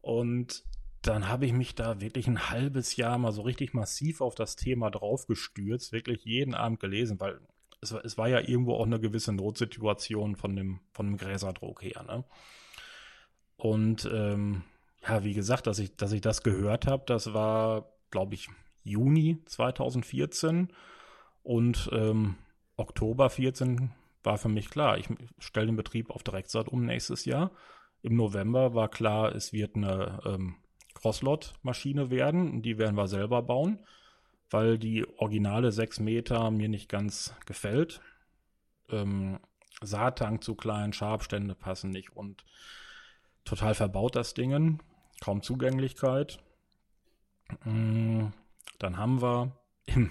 Und 0.03 0.63
dann 1.01 1.29
habe 1.29 1.47
ich 1.47 1.55
mich 1.55 1.75
da 1.75 2.03
wirklich 2.03 2.27
ein 2.27 2.51
halbes 2.51 2.97
Jahr 2.97 3.17
mal 3.17 3.33
so 3.33 3.41
richtig 3.41 3.73
massiv 3.73 4.21
auf 4.21 4.35
das 4.35 4.57
Thema 4.57 4.91
draufgestürzt, 4.91 5.93
wirklich 5.93 6.25
jeden 6.25 6.55
Abend 6.55 6.81
gelesen, 6.81 7.19
weil 7.19 7.41
es, 7.81 7.93
es 7.93 8.19
war 8.19 8.29
ja 8.29 8.41
irgendwo 8.41 8.75
auch 8.75 8.85
eine 8.85 9.01
gewisse 9.01 9.33
Notsituation 9.33 10.37
von 10.37 10.55
dem, 10.55 10.81
von 10.93 11.07
dem 11.07 11.17
Gräserdruck 11.17 11.83
her. 11.83 12.03
Ne? 12.03 12.25
Und 13.57 14.05
ähm, 14.13 14.65
ja, 15.09 15.25
wie 15.25 15.33
gesagt, 15.33 15.67
dass 15.67 15.79
ich, 15.79 15.97
dass 15.97 16.13
ich 16.13 16.21
das 16.21 16.43
gehört 16.43 16.87
habe, 16.87 17.05
das 17.07 17.33
war, 17.33 17.91
glaube 18.11 18.35
ich, 18.35 18.51
Juni 18.85 19.39
2014. 19.47 20.69
Und 21.43 21.91
ähm, 21.93 22.37
Oktober 22.77 23.31
14 23.31 23.91
war 24.23 24.39
für 24.39 24.49
mich 24.49 24.71
klar, 24.71 24.99
ich 24.99 25.09
stelle 25.39 25.67
den 25.67 25.77
Betrieb 25.77 26.11
auf 26.11 26.23
Direktsaat 26.23 26.69
um 26.69 26.85
nächstes 26.85 27.25
Jahr. 27.25 27.51
Im 28.03 28.17
November 28.17 28.75
war 28.75 28.89
klar, 28.89 29.35
es 29.35 29.53
wird 29.53 29.77
eine 29.77 30.21
ähm, 30.25 30.57
Crosslot-Maschine 30.95 32.11
werden 32.11 32.63
die 32.63 32.79
werden 32.79 32.97
wir 32.97 33.09
selber 33.09 33.43
bauen, 33.43 33.81
weil 34.51 34.79
die 34.79 35.07
originale 35.19 35.73
6 35.73 36.01
Meter 36.01 36.51
mir 36.51 36.69
nicht 36.69 36.89
ganz 36.89 37.35
gefällt. 37.47 38.01
Ähm, 38.91 39.41
Saattank 39.81 40.45
zu 40.45 40.55
klein, 40.55 40.93
Schabstände 40.93 41.55
passen 41.55 41.91
nicht 41.91 42.15
und 42.17 42.45
total 43.45 43.75
verbaut, 43.75 44.15
das 44.15 44.35
Ding. 44.35 44.81
Kaum 45.21 45.43
Zugänglichkeit. 45.43 46.39
Mm, 47.65 48.27
dann 48.79 48.97
haben 48.97 49.23
wir 49.23 49.57
im, 49.87 50.11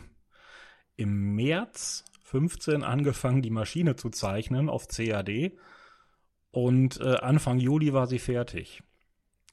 im 1.02 1.36
März 1.36 2.06
15 2.24 2.84
angefangen, 2.84 3.42
die 3.42 3.50
Maschine 3.50 3.96
zu 3.96 4.10
zeichnen 4.10 4.70
auf 4.70 4.88
CAD. 4.88 5.52
Und 6.52 7.00
äh, 7.00 7.16
Anfang 7.16 7.60
Juli 7.60 7.94
war 7.94 8.08
sie 8.08 8.20
fertig. 8.20 8.84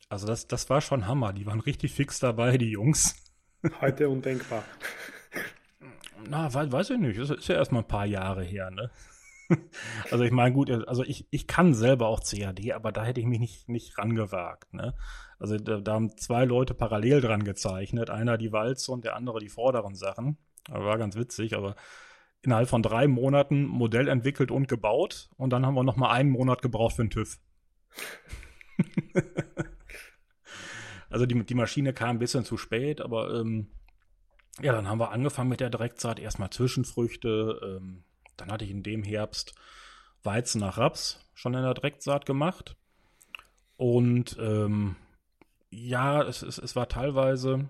Also 0.09 0.27
das, 0.27 0.47
das 0.47 0.71
war 0.71 0.81
schon 0.81 1.07
Hammer. 1.07 1.33
Die 1.33 1.47
waren 1.47 1.61
richtig 1.61 1.93
fix 1.93 2.19
dabei, 2.21 2.59
die 2.59 2.71
Jungs. 2.71 3.17
Heute 3.81 4.09
undenkbar. 4.09 4.65
Na, 6.29 6.53
weiß, 6.53 6.71
weiß 6.71 6.91
ich 6.91 6.99
nicht. 6.99 7.19
Das 7.19 7.31
ist 7.31 7.49
ja 7.49 7.57
erstmal 7.57 7.83
ein 7.83 7.89
paar 7.89 8.07
Jahre 8.07 8.45
her, 8.45 8.71
ne? 8.71 8.91
Also 10.11 10.25
ich 10.25 10.31
meine, 10.31 10.55
gut, 10.55 10.71
also 10.71 11.03
ich, 11.03 11.27
ich 11.31 11.47
kann 11.47 11.73
selber 11.73 12.09
auch 12.09 12.21
CAD, 12.23 12.73
aber 12.73 12.93
da 12.93 13.05
hätte 13.05 13.21
ich 13.21 13.27
mich 13.27 13.41
nicht, 13.41 13.69
nicht 13.69 13.97
rangewagt, 13.97 14.75
ne? 14.75 14.95
Also 15.39 15.57
da, 15.57 15.81
da 15.81 15.95
haben 15.95 16.17
zwei 16.19 16.45
Leute 16.45 16.75
parallel 16.75 17.23
dran 17.23 17.45
gezeichnet. 17.45 18.11
Einer 18.11 18.37
die 18.37 18.53
Walze 18.53 18.93
und 18.93 19.05
der 19.05 19.17
andere 19.17 19.39
die 19.41 19.49
vorderen 19.49 19.95
Sachen. 19.95 20.37
War 20.69 20.99
ganz 20.99 21.17
witzig, 21.17 21.57
aber 21.57 21.77
innerhalb 22.43 22.69
von 22.69 22.83
drei 22.83 23.09
Monaten 23.09 23.65
Modell 23.65 24.09
entwickelt 24.09 24.51
und 24.51 24.69
gebaut 24.69 25.31
und 25.37 25.51
dann 25.51 25.67
haben 25.67 25.75
wir 25.75 25.83
noch 25.83 25.97
mal 25.97 26.11
einen 26.11 26.31
Monat 26.31 26.63
gebraucht 26.63 26.97
für 26.97 27.05
den 27.05 27.11
TÜV. 27.11 27.39
also 31.11 31.27
die, 31.27 31.45
die 31.45 31.55
Maschine 31.55 31.93
kam 31.93 32.11
ein 32.11 32.19
bisschen 32.19 32.45
zu 32.45 32.57
spät, 32.57 33.01
aber 33.01 33.35
ähm, 33.41 33.69
ja, 34.61 34.73
dann 34.73 34.89
haben 34.89 35.01
wir 35.01 35.13
angefangen 35.13 35.51
mit 35.51 35.61
der 35.61 35.71
Direktsaat. 35.71 36.19
Erstmal 36.19 36.51
Zwischenfrüchte. 36.51 37.61
Ähm, 37.63 38.05
dann 38.37 38.51
hatte 38.51 38.65
ich 38.65 38.71
in 38.71 38.83
dem 38.83 39.03
Herbst 39.03 39.55
Weizen 40.23 40.61
nach 40.61 40.79
Raps 40.79 41.21
schon 41.35 41.55
in 41.55 41.63
der 41.63 41.75
Direktsaat 41.75 42.27
gemacht. 42.27 42.77
Und 43.77 44.37
ähm, 44.41 44.97
ja, 45.71 46.23
es, 46.23 46.43
es, 46.43 46.59
es 46.59 46.75
war 46.75 46.89
teilweise, 46.89 47.69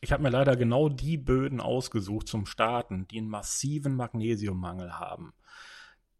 ich 0.00 0.12
habe 0.12 0.22
mir 0.22 0.30
leider 0.30 0.56
genau 0.56 0.88
die 0.88 1.16
Böden 1.16 1.60
ausgesucht 1.60 2.28
zum 2.28 2.46
Starten, 2.46 3.08
die 3.08 3.18
einen 3.18 3.28
massiven 3.28 3.96
Magnesiummangel 3.96 4.98
haben. 4.98 5.32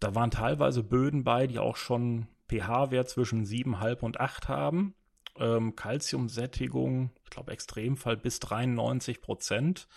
Da 0.00 0.14
waren 0.14 0.30
teilweise 0.30 0.82
Böden 0.82 1.24
bei, 1.24 1.46
die 1.46 1.58
auch 1.58 1.76
schon 1.76 2.28
pH-Wert 2.48 3.08
zwischen 3.08 3.44
7,5 3.44 4.00
und 4.00 4.20
8 4.20 4.48
haben 4.48 4.94
ähm, 5.38 5.76
Calciumsättigung, 5.76 7.10
ich 7.24 7.30
glaube 7.30 7.52
Extremfall 7.52 8.16
bis 8.16 8.40
93 8.40 9.20
Prozent. 9.20 9.88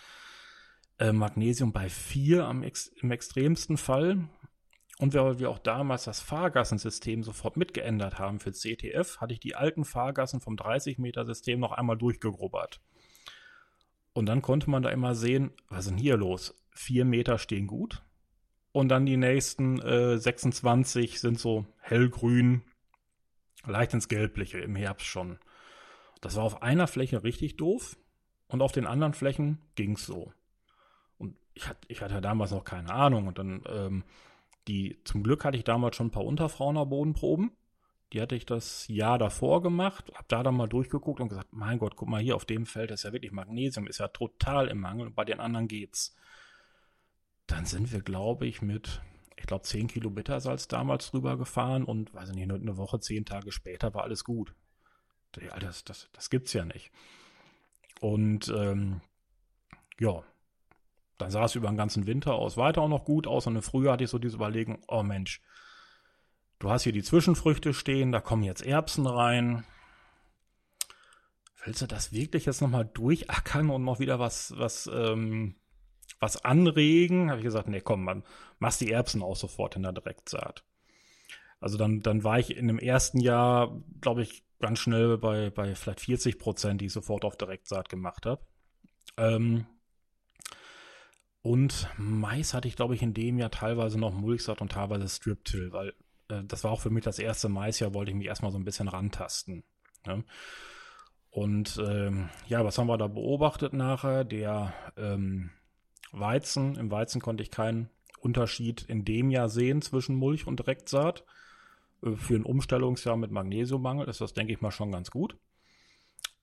Äh, 0.98 1.12
Magnesium 1.12 1.72
bei 1.72 1.88
4 1.88 2.44
am 2.44 2.62
im 2.62 3.10
extremsten 3.10 3.76
Fall. 3.76 4.28
Und 4.98 5.14
weil 5.14 5.38
wir 5.38 5.50
auch 5.50 5.58
damals 5.58 6.04
das 6.04 6.20
Fahrgassensystem 6.20 7.24
sofort 7.24 7.56
mitgeändert 7.56 8.18
haben 8.18 8.38
für 8.38 8.52
CTF, 8.52 9.20
hatte 9.20 9.32
ich 9.32 9.40
die 9.40 9.56
alten 9.56 9.84
Fahrgassen 9.84 10.40
vom 10.40 10.54
30-Meter-System 10.54 11.58
noch 11.58 11.72
einmal 11.72 11.96
durchgegrubbert. 11.96 12.80
Und 14.12 14.26
dann 14.26 14.42
konnte 14.42 14.68
man 14.70 14.82
da 14.82 14.90
immer 14.90 15.14
sehen, 15.14 15.52
was 15.68 15.86
ist 15.86 15.90
denn 15.90 15.98
hier 15.98 16.16
los? 16.16 16.54
Vier 16.70 17.04
Meter 17.04 17.38
stehen 17.38 17.66
gut. 17.66 18.02
Und 18.72 18.88
dann 18.88 19.06
die 19.06 19.16
nächsten 19.16 19.80
äh, 19.80 20.18
26 20.18 21.20
sind 21.20 21.38
so 21.38 21.66
hellgrün, 21.80 22.62
leicht 23.66 23.92
ins 23.94 24.08
Gelbliche 24.08 24.58
im 24.58 24.76
Herbst 24.76 25.06
schon. 25.06 25.38
Das 26.20 26.36
war 26.36 26.44
auf 26.44 26.62
einer 26.62 26.86
Fläche 26.86 27.22
richtig 27.22 27.56
doof 27.56 27.96
und 28.46 28.62
auf 28.62 28.72
den 28.72 28.86
anderen 28.86 29.12
Flächen 29.12 29.60
ging's 29.74 30.06
so. 30.06 30.32
Und 31.18 31.36
ich 31.54 31.68
hatte, 31.68 31.80
ich 31.88 32.00
hatte 32.00 32.20
damals 32.20 32.50
noch 32.50 32.64
keine 32.64 32.92
Ahnung. 32.92 33.26
Und 33.26 33.38
dann, 33.38 33.62
ähm, 33.68 34.04
die, 34.68 34.98
zum 35.04 35.22
Glück 35.22 35.44
hatte 35.44 35.56
ich 35.56 35.64
damals 35.64 35.96
schon 35.96 36.06
ein 36.06 36.12
paar 36.12 36.24
Unterfrauner 36.24 36.86
Bodenproben. 36.86 37.52
Die 38.12 38.20
hatte 38.20 38.36
ich 38.36 38.44
das 38.44 38.86
Jahr 38.88 39.18
davor 39.18 39.62
gemacht, 39.62 40.12
hab 40.14 40.28
da 40.28 40.42
dann 40.42 40.56
mal 40.56 40.68
durchgeguckt 40.68 41.20
und 41.20 41.28
gesagt, 41.28 41.48
mein 41.52 41.78
Gott, 41.78 41.96
guck 41.96 42.08
mal 42.08 42.20
hier 42.20 42.36
auf 42.36 42.44
dem 42.44 42.66
Feld, 42.66 42.90
ist 42.90 43.04
ja 43.04 43.12
wirklich 43.12 43.32
Magnesium, 43.32 43.86
ist 43.86 43.98
ja 43.98 44.08
total 44.08 44.68
im 44.68 44.80
Mangel 44.80 45.06
und 45.06 45.14
bei 45.14 45.24
den 45.24 45.40
anderen 45.40 45.68
geht's. 45.68 46.14
Dann 47.46 47.64
sind 47.64 47.92
wir, 47.92 48.02
glaube 48.02 48.46
ich, 48.46 48.62
mit 48.62 49.00
ich 49.42 49.46
glaube, 49.46 49.64
10 49.64 49.88
Kilo 49.88 50.08
Bittersalz 50.08 50.68
damals 50.68 51.10
drüber 51.10 51.36
gefahren 51.36 51.84
und, 51.84 52.14
weiß 52.14 52.28
ich 52.28 52.36
nicht, 52.36 52.48
eine 52.48 52.76
Woche, 52.76 53.00
zehn 53.00 53.24
Tage 53.24 53.50
später 53.50 53.92
war 53.92 54.04
alles 54.04 54.22
gut. 54.22 54.54
Das, 55.32 55.82
das, 55.82 56.08
das 56.12 56.30
gibt's 56.30 56.52
ja 56.52 56.64
nicht. 56.64 56.92
Und 58.00 58.48
ähm, 58.56 59.00
ja, 59.98 60.22
dann 61.18 61.30
sah 61.32 61.44
es 61.44 61.56
über 61.56 61.68
den 61.68 61.76
ganzen 61.76 62.06
Winter 62.06 62.34
aus 62.34 62.56
weiter 62.56 62.82
auch 62.82 62.88
noch 62.88 63.04
gut 63.04 63.26
aus. 63.26 63.48
Und 63.48 63.56
im 63.56 63.62
Frühjahr 63.62 63.94
hatte 63.94 64.04
ich 64.04 64.10
so 64.10 64.18
diese 64.20 64.36
Überlegung, 64.36 64.80
oh 64.86 65.02
Mensch, 65.02 65.40
du 66.62 66.70
hast 66.70 66.84
hier 66.84 66.92
die 66.92 67.02
Zwischenfrüchte 67.02 67.74
stehen, 67.74 68.12
da 68.12 68.20
kommen 68.20 68.44
jetzt 68.44 68.64
Erbsen 68.64 69.06
rein. 69.06 69.64
Willst 71.64 71.82
du 71.82 71.86
das 71.86 72.12
wirklich 72.12 72.46
jetzt 72.46 72.60
nochmal 72.60 72.84
durchackern 72.84 73.70
und 73.70 73.84
noch 73.84 73.98
wieder 73.98 74.18
was, 74.18 74.54
was 74.56 74.88
ähm, 74.92 75.56
was 76.20 76.44
anregen, 76.44 77.30
habe 77.30 77.40
ich 77.40 77.44
gesagt, 77.44 77.68
nee, 77.68 77.80
komm, 77.80 78.04
man, 78.04 78.22
machst 78.60 78.80
die 78.80 78.92
Erbsen 78.92 79.22
auch 79.22 79.34
sofort 79.34 79.74
in 79.74 79.82
der 79.82 79.92
Direktsaat. 79.92 80.64
Also 81.58 81.76
dann, 81.76 82.00
dann 82.00 82.22
war 82.22 82.38
ich 82.38 82.56
in 82.56 82.68
dem 82.68 82.78
ersten 82.78 83.18
Jahr, 83.18 83.82
glaube 84.00 84.22
ich, 84.22 84.44
ganz 84.60 84.78
schnell 84.78 85.18
bei, 85.18 85.50
bei 85.50 85.74
vielleicht 85.74 86.00
40 86.00 86.38
Prozent, 86.38 86.80
die 86.80 86.86
ich 86.86 86.92
sofort 86.92 87.24
auf 87.24 87.36
Direktsaat 87.36 87.88
gemacht 87.88 88.24
habe. 88.24 88.46
Ähm, 89.16 89.66
und 91.42 91.88
Mais 91.98 92.54
hatte 92.54 92.68
ich, 92.68 92.76
glaube 92.76 92.94
ich, 92.94 93.02
in 93.02 93.14
dem 93.14 93.38
Jahr 93.38 93.50
teilweise 93.50 93.98
noch 93.98 94.12
Mulchsaat 94.12 94.60
und 94.60 94.70
teilweise 94.70 95.08
Strip-Till, 95.08 95.72
weil 95.72 95.92
das 96.44 96.64
war 96.64 96.70
auch 96.70 96.80
für 96.80 96.90
mich 96.90 97.04
das 97.04 97.18
erste 97.18 97.48
Maisjahr, 97.48 97.94
wollte 97.94 98.10
ich 98.10 98.16
mich 98.16 98.26
erstmal 98.26 98.52
so 98.52 98.58
ein 98.58 98.64
bisschen 98.64 98.88
rantasten. 98.88 99.64
Ne? 100.06 100.24
Und 101.30 101.80
ähm, 101.84 102.28
ja, 102.46 102.64
was 102.64 102.76
haben 102.76 102.88
wir 102.88 102.98
da 102.98 103.06
beobachtet 103.06 103.72
nachher? 103.72 104.24
Der 104.24 104.74
ähm, 104.96 105.50
Weizen. 106.12 106.76
Im 106.76 106.90
Weizen 106.90 107.20
konnte 107.20 107.42
ich 107.42 107.50
keinen 107.50 107.88
Unterschied 108.20 108.82
in 108.82 109.04
dem 109.04 109.30
Jahr 109.30 109.48
sehen 109.48 109.82
zwischen 109.82 110.14
Mulch 110.14 110.46
und 110.46 110.58
Direktsaat. 110.58 111.24
Äh, 112.02 112.16
für 112.16 112.34
ein 112.34 112.44
Umstellungsjahr 112.44 113.16
mit 113.16 113.30
Magnesiummangel 113.30 114.08
ist 114.08 114.20
das, 114.20 114.34
denke 114.34 114.52
ich 114.52 114.60
mal, 114.60 114.70
schon 114.70 114.92
ganz 114.92 115.10
gut. 115.10 115.36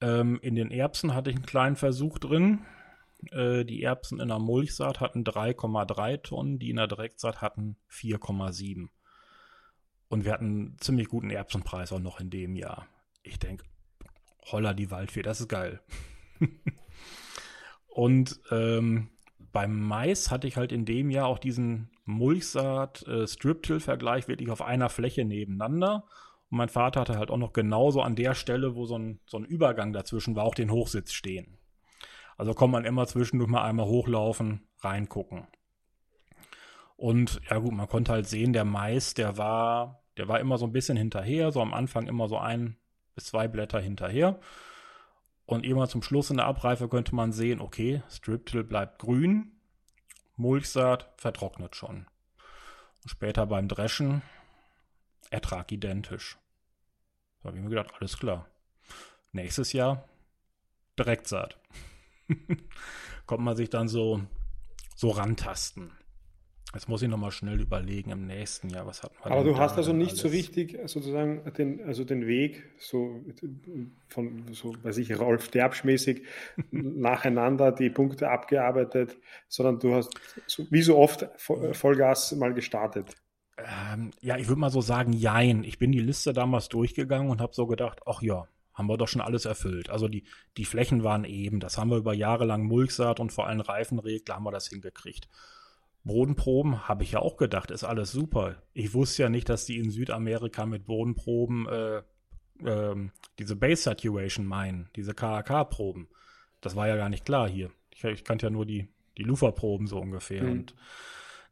Ähm, 0.01 0.39
in 0.41 0.55
den 0.55 0.71
Erbsen 0.71 1.13
hatte 1.13 1.29
ich 1.29 1.35
einen 1.35 1.45
kleinen 1.45 1.75
Versuch 1.75 2.17
drin. 2.17 2.65
Äh, 3.31 3.65
die 3.65 3.83
Erbsen 3.83 4.19
in 4.19 4.29
der 4.29 4.39
Mulchsaat 4.39 4.99
hatten 5.01 5.23
3,3 5.23 6.21
Tonnen, 6.21 6.59
die 6.59 6.69
in 6.69 6.77
der 6.77 6.87
Direktsaat 6.87 7.41
hatten 7.41 7.77
4,7. 7.91 8.87
Und 10.09 10.25
wir 10.25 10.33
hatten 10.33 10.45
einen 10.45 10.77
ziemlich 10.79 11.07
guten 11.07 11.29
Erbsenpreis 11.29 11.93
auch 11.93 11.99
noch 11.99 12.19
in 12.19 12.29
dem 12.29 12.55
Jahr. 12.55 12.87
Ich 13.23 13.39
denke, 13.39 13.63
holla 14.51 14.73
die 14.73 14.91
Waldfee, 14.91 15.21
das 15.21 15.39
ist 15.39 15.47
geil. 15.47 15.79
und 17.87 18.39
ähm, 18.51 19.09
beim 19.51 19.79
Mais 19.79 20.31
hatte 20.31 20.47
ich 20.47 20.57
halt 20.57 20.71
in 20.71 20.85
dem 20.85 21.11
Jahr 21.11 21.27
auch 21.27 21.39
diesen 21.39 21.89
Mulchsaat-Strip-Till-Vergleich 22.05 24.25
äh, 24.25 24.27
wirklich 24.27 24.49
auf 24.49 24.61
einer 24.61 24.89
Fläche 24.89 25.25
nebeneinander. 25.25 26.05
Und 26.49 26.57
mein 26.57 26.69
Vater 26.69 27.01
hatte 27.01 27.17
halt 27.17 27.29
auch 27.29 27.37
noch 27.37 27.53
genauso 27.53 28.01
an 28.01 28.15
der 28.15 28.33
Stelle, 28.33 28.75
wo 28.75 28.85
so 28.85 28.97
ein, 28.97 29.19
so 29.27 29.37
ein 29.37 29.45
Übergang 29.45 29.93
dazwischen 29.93 30.35
war, 30.35 30.45
auch 30.45 30.55
den 30.55 30.71
Hochsitz 30.71 31.11
stehen. 31.11 31.59
Also 32.35 32.53
kommt 32.53 32.71
man 32.71 32.85
immer 32.85 33.05
zwischendurch 33.05 33.49
mal 33.49 33.63
einmal 33.63 33.85
hochlaufen, 33.85 34.67
reingucken. 34.79 35.47
Und 36.99 37.39
ja 37.49 37.59
gut, 37.59 37.71
man 37.71 37.87
konnte 37.87 38.11
halt 38.11 38.27
sehen, 38.27 38.51
der 38.51 38.65
Mais, 38.65 39.13
der 39.13 39.37
war, 39.37 40.03
der 40.17 40.27
war 40.27 40.41
immer 40.41 40.57
so 40.57 40.65
ein 40.65 40.73
bisschen 40.73 40.97
hinterher, 40.97 41.49
so 41.53 41.61
am 41.61 41.73
Anfang 41.73 42.07
immer 42.07 42.27
so 42.27 42.37
ein 42.37 42.75
bis 43.15 43.27
zwei 43.27 43.47
Blätter 43.47 43.79
hinterher. 43.79 44.37
Und 45.45 45.65
immer 45.65 45.87
zum 45.87 46.01
Schluss 46.01 46.29
in 46.29 46.35
der 46.35 46.45
Abreife 46.45 46.89
könnte 46.89 47.15
man 47.15 47.31
sehen, 47.31 47.61
okay, 47.61 48.03
Striptill 48.09 48.65
bleibt 48.65 48.99
grün, 48.99 49.53
Mulchsaat 50.35 51.09
vertrocknet 51.15 51.77
schon. 51.77 52.05
Und 53.03 53.09
später 53.09 53.45
beim 53.45 53.69
Dreschen 53.69 54.21
Ertrag 55.29 55.71
identisch. 55.71 56.37
Da 57.39 57.47
habe 57.47 57.59
ich 57.59 57.63
mir 57.63 57.69
gedacht, 57.69 57.93
alles 57.97 58.17
klar. 58.17 58.45
Nächstes 59.31 59.71
Jahr 59.71 60.03
Direktsaat. 60.99 61.57
Kommt 63.25 63.45
man 63.45 63.55
sich 63.55 63.69
dann 63.69 63.87
so, 63.87 64.21
so 64.97 65.11
rantasten. 65.11 65.93
Jetzt 66.73 66.87
muss 66.87 67.01
ich 67.01 67.09
nochmal 67.09 67.31
schnell 67.31 67.59
überlegen 67.59 68.11
im 68.11 68.27
nächsten 68.27 68.69
Jahr, 68.69 68.85
was 68.85 69.01
hatten 69.01 69.15
wir 69.23 69.31
Aber 69.31 69.43
du 69.43 69.57
hast 69.57 69.77
also 69.77 69.91
nicht 69.91 70.11
alles? 70.11 70.21
so 70.21 70.27
richtig 70.27 70.77
sozusagen 70.85 71.41
den, 71.57 71.83
also 71.85 72.03
den 72.03 72.27
Weg 72.27 72.63
so 72.77 73.23
von, 74.07 74.53
so 74.53 74.75
weiß 74.83 74.97
ich, 74.99 75.17
Rolf 75.17 75.49
Derbschmäßig 75.49 76.21
nacheinander 76.71 77.71
die 77.71 77.89
Punkte 77.89 78.29
abgearbeitet, 78.29 79.17
sondern 79.47 79.79
du 79.79 79.95
hast 79.95 80.11
so, 80.45 80.67
wie 80.69 80.83
so 80.83 80.97
oft 80.97 81.27
Vollgas 81.37 82.33
mal 82.33 82.53
gestartet. 82.53 83.15
Ähm, 83.57 84.11
ja, 84.21 84.37
ich 84.37 84.47
würde 84.47 84.61
mal 84.61 84.69
so 84.69 84.81
sagen, 84.81 85.11
jein. 85.11 85.63
Ich 85.63 85.79
bin 85.79 85.91
die 85.91 85.99
Liste 85.99 86.33
damals 86.33 86.69
durchgegangen 86.69 87.31
und 87.31 87.41
habe 87.41 87.55
so 87.55 87.65
gedacht, 87.65 88.01
ach 88.05 88.21
ja, 88.21 88.47
haben 88.75 88.87
wir 88.87 88.97
doch 88.97 89.07
schon 89.07 89.21
alles 89.21 89.45
erfüllt. 89.45 89.89
Also 89.89 90.07
die, 90.07 90.23
die 90.55 90.65
Flächen 90.65 91.03
waren 91.03 91.25
eben, 91.25 91.59
das 91.59 91.77
haben 91.79 91.89
wir 91.89 91.97
über 91.97 92.13
Jahre 92.13 92.45
lang 92.45 92.63
Mulchsaat 92.63 93.19
und 93.19 93.33
vor 93.33 93.47
allem 93.47 93.59
Reifenregler 93.59 94.35
haben 94.35 94.45
wir 94.45 94.51
das 94.51 94.67
hingekriegt. 94.67 95.27
Bodenproben 96.09 96.87
habe 96.87 97.03
ich 97.03 97.11
ja 97.11 97.19
auch 97.19 97.37
gedacht, 97.37 97.69
ist 97.69 97.83
alles 97.83 98.11
super. 98.11 98.63
Ich 98.73 98.95
wusste 98.95 99.21
ja 99.21 99.29
nicht, 99.29 99.47
dass 99.47 99.65
die 99.65 99.77
in 99.77 99.91
Südamerika 99.91 100.65
mit 100.65 100.87
Bodenproben 100.87 101.67
äh, 101.67 102.01
ähm, 102.65 103.11
diese 103.37 103.55
Base 103.55 103.83
Saturation 103.83 104.47
meinen, 104.47 104.89
diese 104.95 105.13
KAK-Proben. 105.13 106.07
Das 106.61 106.75
war 106.75 106.87
ja 106.87 106.95
gar 106.95 107.09
nicht 107.09 107.25
klar 107.25 107.47
hier. 107.47 107.69
Ich, 107.91 108.03
ich 108.03 108.23
kannte 108.23 108.47
ja 108.47 108.49
nur 108.49 108.65
die, 108.65 108.89
die 109.19 109.23
Lufa-Proben 109.23 109.85
so 109.85 109.99
ungefähr. 109.99 110.43
Mhm. 110.43 110.51
Und 110.51 110.75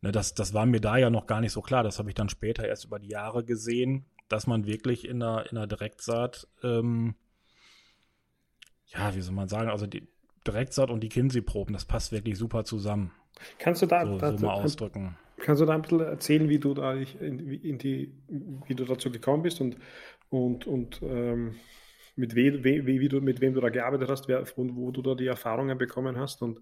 ne, 0.01 0.11
das, 0.11 0.33
das 0.33 0.55
war 0.55 0.65
mir 0.65 0.81
da 0.81 0.97
ja 0.97 1.11
noch 1.11 1.27
gar 1.27 1.39
nicht 1.39 1.51
so 1.51 1.61
klar. 1.61 1.83
Das 1.83 1.99
habe 1.99 2.09
ich 2.09 2.15
dann 2.15 2.29
später 2.29 2.67
erst 2.67 2.85
über 2.85 2.97
die 2.97 3.09
Jahre 3.09 3.45
gesehen, 3.45 4.07
dass 4.27 4.47
man 4.47 4.65
wirklich 4.65 5.07
in 5.07 5.21
einer, 5.21 5.49
in 5.51 5.55
einer 5.55 5.67
Direktsaat, 5.67 6.47
ähm, 6.63 7.13
ja, 8.87 9.13
wie 9.13 9.21
soll 9.21 9.35
man 9.35 9.49
sagen, 9.49 9.69
also 9.69 9.85
die 9.85 10.07
Direktsaat 10.47 10.89
und 10.89 11.01
die 11.01 11.09
Kinsey-Proben, 11.09 11.73
das 11.73 11.85
passt 11.85 12.11
wirklich 12.11 12.39
super 12.39 12.63
zusammen. 12.63 13.11
Kannst 13.59 13.81
du 13.81 13.85
da, 13.85 14.05
so, 14.05 14.17
da, 14.17 14.37
so 14.37 14.45
mal 14.45 14.53
ausdrücken? 14.53 15.17
Kannst 15.37 15.61
du 15.61 15.65
da 15.65 15.73
ein 15.73 15.81
bisschen 15.81 15.99
erzählen, 16.01 16.49
wie 16.49 16.59
du 16.59 16.73
da 16.73 16.93
in, 16.93 17.49
in 17.49 17.77
die, 17.77 18.13
wie 18.27 18.75
du 18.75 18.85
dazu 18.85 19.11
gekommen 19.11 19.43
bist 19.43 19.61
und, 19.61 19.77
und, 20.29 20.65
und 20.65 21.01
ähm, 21.03 21.55
mit, 22.15 22.35
we, 22.35 22.63
we, 22.63 22.85
wie 22.85 23.07
du, 23.07 23.21
mit 23.21 23.39
wem 23.41 23.53
du 23.53 23.61
da 23.61 23.69
gearbeitet 23.69 24.09
hast 24.09 24.27
wer, 24.27 24.43
und 24.57 24.75
wo 24.75 24.91
du 24.91 25.01
da 25.01 25.15
die 25.15 25.27
Erfahrungen 25.27 25.77
bekommen 25.77 26.17
hast 26.17 26.41
und 26.41 26.59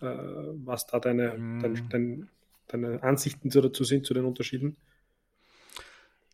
äh, 0.00 0.06
was 0.06 0.86
da 0.86 0.98
deine, 0.98 1.36
mm. 1.36 1.60
dein, 1.60 1.88
dein, 1.90 2.30
deine 2.68 3.02
Ansichten 3.02 3.50
dazu 3.50 3.84
sind, 3.84 4.06
zu 4.06 4.14
den 4.14 4.24
Unterschieden? 4.24 4.76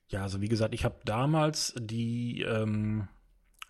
Ja, 0.09 0.23
also 0.23 0.41
wie 0.41 0.49
gesagt, 0.49 0.73
ich 0.73 0.85
habe 0.85 0.97
damals 1.05 1.75
die, 1.77 2.43
ähm, 2.43 3.09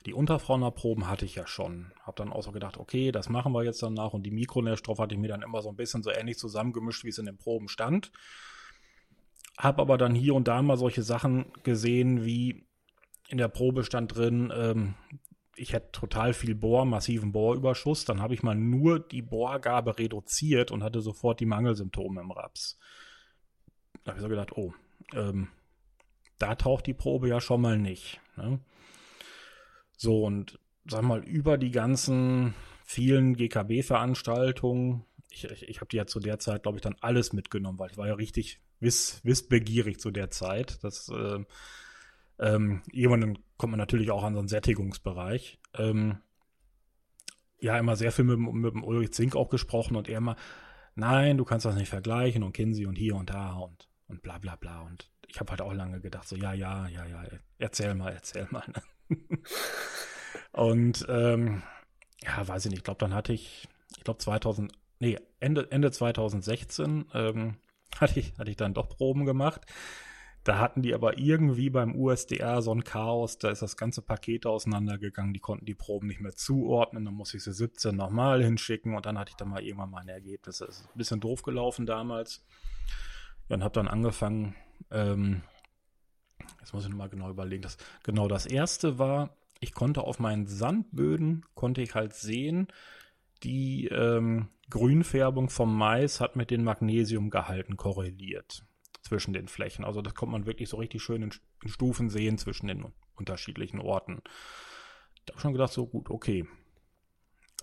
die 0.06 0.14
Unterfraunerproben 0.14 1.08
hatte 1.08 1.24
ich 1.24 1.34
ja 1.34 1.46
schon. 1.46 1.92
Habe 2.02 2.16
dann 2.16 2.32
auch 2.32 2.42
so 2.42 2.52
gedacht, 2.52 2.76
okay, 2.76 3.10
das 3.12 3.28
machen 3.28 3.52
wir 3.52 3.64
jetzt 3.64 3.82
danach. 3.82 4.12
Und 4.12 4.22
die 4.22 4.30
Mikronährstoffe 4.30 4.98
hatte 4.98 5.14
ich 5.14 5.20
mir 5.20 5.28
dann 5.28 5.42
immer 5.42 5.62
so 5.62 5.68
ein 5.68 5.76
bisschen 5.76 6.02
so 6.02 6.10
ähnlich 6.10 6.38
zusammengemischt, 6.38 7.04
wie 7.04 7.08
es 7.08 7.18
in 7.18 7.26
den 7.26 7.36
Proben 7.36 7.68
stand. 7.68 8.12
Habe 9.58 9.82
aber 9.82 9.98
dann 9.98 10.14
hier 10.14 10.34
und 10.34 10.48
da 10.48 10.62
mal 10.62 10.76
solche 10.76 11.02
Sachen 11.02 11.46
gesehen, 11.64 12.24
wie 12.24 12.66
in 13.28 13.38
der 13.38 13.48
Probe 13.48 13.82
stand 13.82 14.14
drin, 14.14 14.52
ähm, 14.54 14.94
ich 15.56 15.72
hätte 15.72 15.90
total 15.90 16.34
viel 16.34 16.54
Bohr, 16.54 16.84
massiven 16.84 17.32
Bohrüberschuss. 17.32 18.04
Dann 18.04 18.20
habe 18.20 18.34
ich 18.34 18.42
mal 18.42 18.54
nur 18.54 19.00
die 19.00 19.22
Bohrgabe 19.22 19.98
reduziert 19.98 20.70
und 20.70 20.84
hatte 20.84 21.00
sofort 21.00 21.40
die 21.40 21.46
Mangelsymptome 21.46 22.20
im 22.20 22.30
Raps. 22.30 22.78
Da 24.04 24.12
habe 24.12 24.18
ich 24.18 24.22
so 24.22 24.28
gedacht, 24.28 24.52
oh, 24.52 24.74
ähm, 25.14 25.48
da 26.38 26.54
taucht 26.54 26.86
die 26.86 26.94
Probe 26.94 27.28
ja 27.28 27.40
schon 27.40 27.62
mal 27.62 27.78
nicht. 27.78 28.20
Ne? 28.36 28.60
So, 29.96 30.24
und 30.24 30.58
sag 30.88 31.02
mal, 31.02 31.24
über 31.24 31.58
die 31.58 31.70
ganzen 31.70 32.54
vielen 32.84 33.34
GKB-Veranstaltungen, 33.36 35.04
ich, 35.30 35.44
ich, 35.44 35.68
ich 35.68 35.76
habe 35.80 35.88
die 35.88 35.96
ja 35.96 36.06
zu 36.06 36.20
der 36.20 36.38
Zeit, 36.38 36.62
glaube 36.62 36.78
ich, 36.78 36.82
dann 36.82 36.96
alles 37.00 37.32
mitgenommen, 37.32 37.78
weil 37.78 37.90
ich 37.90 37.96
war 37.96 38.06
ja 38.06 38.14
richtig 38.14 38.60
wiss, 38.80 39.20
wissbegierig 39.24 39.98
zu 39.98 40.10
der 40.10 40.30
Zeit. 40.30 40.82
Das, 40.82 41.08
äh, 41.08 41.44
ähm, 42.38 42.82
irgendwann 42.92 43.38
kommt 43.56 43.72
man 43.72 43.78
natürlich 43.78 44.10
auch 44.10 44.22
an 44.22 44.34
so 44.34 44.38
einen 44.38 44.48
Sättigungsbereich. 44.48 45.58
Ähm, 45.74 46.18
ja, 47.58 47.78
immer 47.78 47.96
sehr 47.96 48.12
viel 48.12 48.24
mit, 48.24 48.38
mit 48.38 48.74
dem 48.74 48.84
Ulrich 48.84 49.12
Zink 49.12 49.34
auch 49.34 49.48
gesprochen 49.48 49.96
und 49.96 50.08
er 50.08 50.18
immer, 50.18 50.36
nein, 50.94 51.38
du 51.38 51.44
kannst 51.44 51.66
das 51.66 51.74
nicht 51.74 51.88
vergleichen 51.88 52.42
und 52.42 52.52
Kinsey 52.52 52.86
und 52.86 52.96
hier 52.96 53.16
und 53.16 53.30
da 53.30 53.54
und, 53.54 53.88
und 54.08 54.22
bla 54.22 54.38
bla 54.38 54.56
bla. 54.56 54.82
Und 54.82 55.10
ich 55.26 55.40
habe 55.40 55.50
halt 55.50 55.62
auch 55.62 55.72
lange 55.72 56.00
gedacht, 56.00 56.28
so, 56.28 56.36
ja, 56.36 56.52
ja, 56.52 56.86
ja, 56.88 57.06
ja, 57.06 57.24
erzähl 57.58 57.94
mal, 57.94 58.12
erzähl 58.12 58.46
mal. 58.50 58.64
und 60.52 61.06
ähm, 61.08 61.62
ja, 62.22 62.46
weiß 62.46 62.64
ich 62.64 62.70
nicht, 62.70 62.78
ich 62.78 62.84
glaube, 62.84 62.98
dann 62.98 63.14
hatte 63.14 63.32
ich, 63.32 63.68
ich 63.96 64.04
glaube 64.04 64.18
2000, 64.18 64.72
nee, 64.98 65.18
Ende, 65.40 65.70
Ende 65.70 65.90
2016 65.90 67.06
ähm, 67.14 67.56
hatte, 68.00 68.20
ich, 68.20 68.38
hatte 68.38 68.50
ich 68.50 68.56
dann 68.56 68.74
doch 68.74 68.88
Proben 68.88 69.24
gemacht. 69.24 69.62
Da 70.44 70.60
hatten 70.60 70.80
die 70.80 70.94
aber 70.94 71.18
irgendwie 71.18 71.70
beim 71.70 71.96
USDR 71.96 72.62
so 72.62 72.72
ein 72.72 72.84
Chaos, 72.84 73.36
da 73.38 73.50
ist 73.50 73.62
das 73.62 73.76
ganze 73.76 74.00
Paket 74.00 74.46
auseinandergegangen, 74.46 75.34
die 75.34 75.40
konnten 75.40 75.64
die 75.66 75.74
Proben 75.74 76.06
nicht 76.06 76.20
mehr 76.20 76.36
zuordnen, 76.36 77.04
dann 77.04 77.14
musste 77.14 77.36
ich 77.36 77.42
sie 77.42 77.52
17 77.52 77.96
nochmal 77.96 78.44
hinschicken 78.44 78.94
und 78.94 79.06
dann 79.06 79.18
hatte 79.18 79.30
ich 79.30 79.36
dann 79.36 79.48
mal 79.48 79.64
irgendwann 79.64 79.90
meine 79.90 80.12
Ergebnisse. 80.12 80.66
Das 80.66 80.78
ist 80.82 80.88
ein 80.88 80.98
bisschen 80.98 81.18
doof 81.18 81.42
gelaufen 81.42 81.84
damals. 81.84 82.44
Und 83.48 83.64
habe 83.64 83.74
dann 83.74 83.88
angefangen, 83.88 84.54
ähm, 84.92 85.42
jetzt 86.60 86.72
muss 86.72 86.84
ich 86.84 86.90
nochmal 86.90 87.08
genau 87.08 87.30
überlegen, 87.30 87.62
das, 87.62 87.76
genau 88.02 88.28
das 88.28 88.46
erste 88.46 88.98
war, 88.98 89.36
ich 89.60 89.72
konnte 89.72 90.02
auf 90.02 90.18
meinen 90.18 90.46
Sandböden, 90.46 91.44
konnte 91.54 91.82
ich 91.82 91.94
halt 91.94 92.14
sehen, 92.14 92.68
die 93.42 93.86
ähm, 93.88 94.48
Grünfärbung 94.70 95.50
vom 95.50 95.76
Mais 95.76 96.20
hat 96.20 96.36
mit 96.36 96.50
den 96.50 96.64
Magnesiumgehalten 96.64 97.76
korreliert 97.76 98.64
zwischen 99.02 99.32
den 99.32 99.48
Flächen. 99.48 99.84
Also 99.84 100.02
das 100.02 100.14
kommt 100.14 100.32
man 100.32 100.46
wirklich 100.46 100.68
so 100.68 100.78
richtig 100.78 101.02
schön 101.02 101.22
in, 101.22 101.32
in 101.62 101.68
Stufen 101.68 102.10
sehen 102.10 102.38
zwischen 102.38 102.66
den 102.66 102.92
unterschiedlichen 103.14 103.80
Orten. 103.80 104.22
Da 105.24 105.32
habe 105.32 105.36
ich 105.36 105.42
schon 105.42 105.52
gedacht, 105.52 105.72
so 105.72 105.86
gut, 105.86 106.10
okay. 106.10 106.46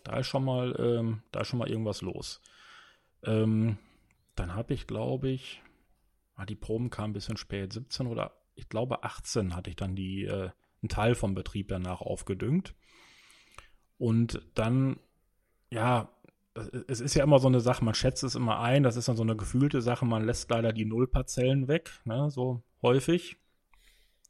Da 0.04 0.18
ist 0.18 0.28
schon 0.28 0.46
mal, 0.46 0.76
ähm, 0.80 1.24
da 1.32 1.42
ist 1.42 1.48
schon 1.48 1.60
mal 1.60 1.70
irgendwas 1.70 2.02
los. 2.02 2.42
Ähm, 3.24 3.78
dann 4.36 4.56
habe 4.56 4.74
ich, 4.74 4.88
glaube 4.88 5.30
ich, 5.30 5.62
ah, 6.36 6.46
die 6.46 6.56
Proben 6.56 6.90
kamen 6.90 7.12
ein 7.12 7.14
bisschen 7.14 7.38
spät, 7.38 7.74
17 7.74 8.08
oder 8.08 8.34
ich 8.56 8.70
glaube 8.70 9.04
18 9.04 9.56
hatte 9.56 9.70
ich 9.70 9.76
dann 9.76 9.96
die, 9.96 10.26
äh, 10.26 10.50
einen 10.82 10.90
Teil 10.90 11.16
vom 11.16 11.34
Betrieb 11.34 11.70
danach 11.70 12.02
aufgedüngt. 12.02 12.76
Und 13.98 14.42
dann, 14.56 15.00
ja, 15.70 16.10
es 16.88 17.00
ist 17.00 17.16
ja 17.16 17.24
immer 17.24 17.40
so 17.40 17.48
eine 17.48 17.62
Sache, 17.62 17.84
man 17.84 17.96
schätzt 17.96 18.24
es 18.24 18.36
immer 18.36 18.60
ein, 18.60 18.84
das 18.84 18.96
ist 18.96 19.08
dann 19.08 19.16
so 19.16 19.24
eine 19.24 19.36
gefühlte 19.36 19.82
Sache, 19.82 20.06
man 20.06 20.26
lässt 20.26 20.50
leider 20.52 20.72
die 20.72 20.86
Nullparzellen 20.86 21.68
weg, 21.68 21.92
ne, 22.06 22.30
so 22.30 22.62
häufig. 22.82 23.38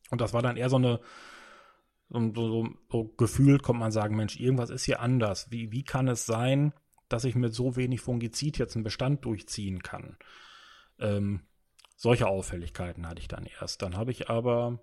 Und 0.10 0.22
das 0.22 0.34
war 0.34 0.42
dann 0.42 0.58
eher 0.58 0.70
so 0.70 0.78
eine, 0.78 1.00
so, 2.10 2.32
so, 2.34 2.70
so, 2.92 3.04
gefühlt 3.18 3.64
kommt 3.64 3.80
man 3.80 3.92
sagen, 3.92 4.16
Mensch, 4.16 4.40
irgendwas 4.40 4.70
ist 4.70 4.84
hier 4.86 5.02
anders. 5.02 5.50
Wie, 5.52 5.72
wie 5.72 5.84
kann 5.84 6.08
es 6.08 6.26
sein, 6.26 6.74
dass 7.10 7.26
ich 7.26 7.36
mit 7.36 7.54
so 7.54 7.76
wenig 7.76 8.02
Fungizid 8.02 8.58
jetzt 8.58 8.76
einen 8.76 8.84
Bestand 8.84 9.26
durchziehen 9.26 9.82
kann? 9.82 10.18
Ähm, 11.00 11.42
solche 12.04 12.28
Auffälligkeiten 12.28 13.08
hatte 13.08 13.22
ich 13.22 13.30
dann 13.30 13.48
erst. 13.62 13.82
Dann 13.82 13.96
habe 13.96 14.12
ich 14.12 14.30
aber, 14.30 14.80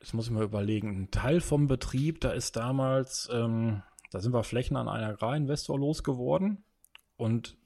jetzt 0.00 0.14
muss 0.14 0.26
ich 0.26 0.32
mal 0.32 0.42
überlegen, 0.42 1.02
ein 1.02 1.10
Teil 1.12 1.40
vom 1.40 1.68
Betrieb, 1.68 2.20
da 2.20 2.32
ist 2.32 2.56
damals, 2.56 3.30
ähm, 3.32 3.84
da 4.10 4.18
sind 4.18 4.34
wir 4.34 4.42
Flächen 4.42 4.76
an 4.76 4.88
einen 4.88 5.04
Agrarinvestor 5.04 5.78
losgeworden. 5.78 6.64
Und 7.16 7.56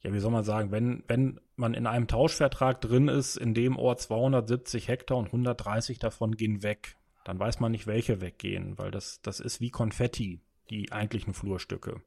ja, 0.00 0.14
wie 0.14 0.18
soll 0.18 0.30
man 0.30 0.44
sagen, 0.44 0.70
wenn, 0.70 1.04
wenn 1.06 1.40
man 1.56 1.74
in 1.74 1.86
einem 1.86 2.08
Tauschvertrag 2.08 2.80
drin 2.80 3.08
ist, 3.08 3.36
in 3.36 3.52
dem 3.52 3.76
Ort 3.76 4.00
270 4.00 4.88
Hektar 4.88 5.18
und 5.18 5.26
130 5.26 5.98
davon 5.98 6.36
gehen 6.36 6.62
weg, 6.62 6.96
dann 7.24 7.38
weiß 7.38 7.60
man 7.60 7.72
nicht, 7.72 7.86
welche 7.86 8.22
weggehen, 8.22 8.78
weil 8.78 8.90
das, 8.90 9.20
das 9.20 9.40
ist 9.40 9.60
wie 9.60 9.70
Konfetti, 9.70 10.40
die 10.70 10.90
eigentlichen 10.90 11.34
Flurstücke. 11.34 12.00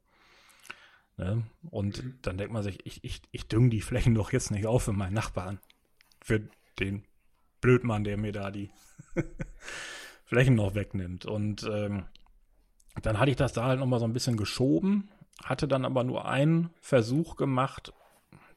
Ne? 1.18 1.42
Und 1.70 2.02
mhm. 2.02 2.18
dann 2.22 2.38
denkt 2.38 2.52
man 2.52 2.62
sich, 2.62 2.86
ich, 2.86 3.04
ich, 3.04 3.20
ich 3.32 3.48
dünge 3.48 3.68
die 3.68 3.80
Flächen 3.80 4.14
doch 4.14 4.32
jetzt 4.32 4.50
nicht 4.50 4.66
auf 4.66 4.84
für 4.84 4.92
meinen 4.92 5.14
Nachbarn. 5.14 5.58
Für 6.22 6.48
den 6.78 7.04
Blödmann, 7.60 8.04
der 8.04 8.16
mir 8.16 8.32
da 8.32 8.50
die 8.50 8.70
Flächen 10.24 10.54
noch 10.54 10.74
wegnimmt. 10.74 11.26
Und 11.26 11.68
ähm, 11.70 12.06
dann 13.02 13.18
hatte 13.18 13.30
ich 13.30 13.36
das 13.36 13.52
da 13.52 13.64
halt 13.64 13.80
nochmal 13.80 13.98
so 13.98 14.06
ein 14.06 14.12
bisschen 14.12 14.36
geschoben, 14.36 15.10
hatte 15.42 15.68
dann 15.68 15.84
aber 15.84 16.04
nur 16.04 16.26
einen 16.26 16.70
Versuch 16.80 17.36
gemacht, 17.36 17.92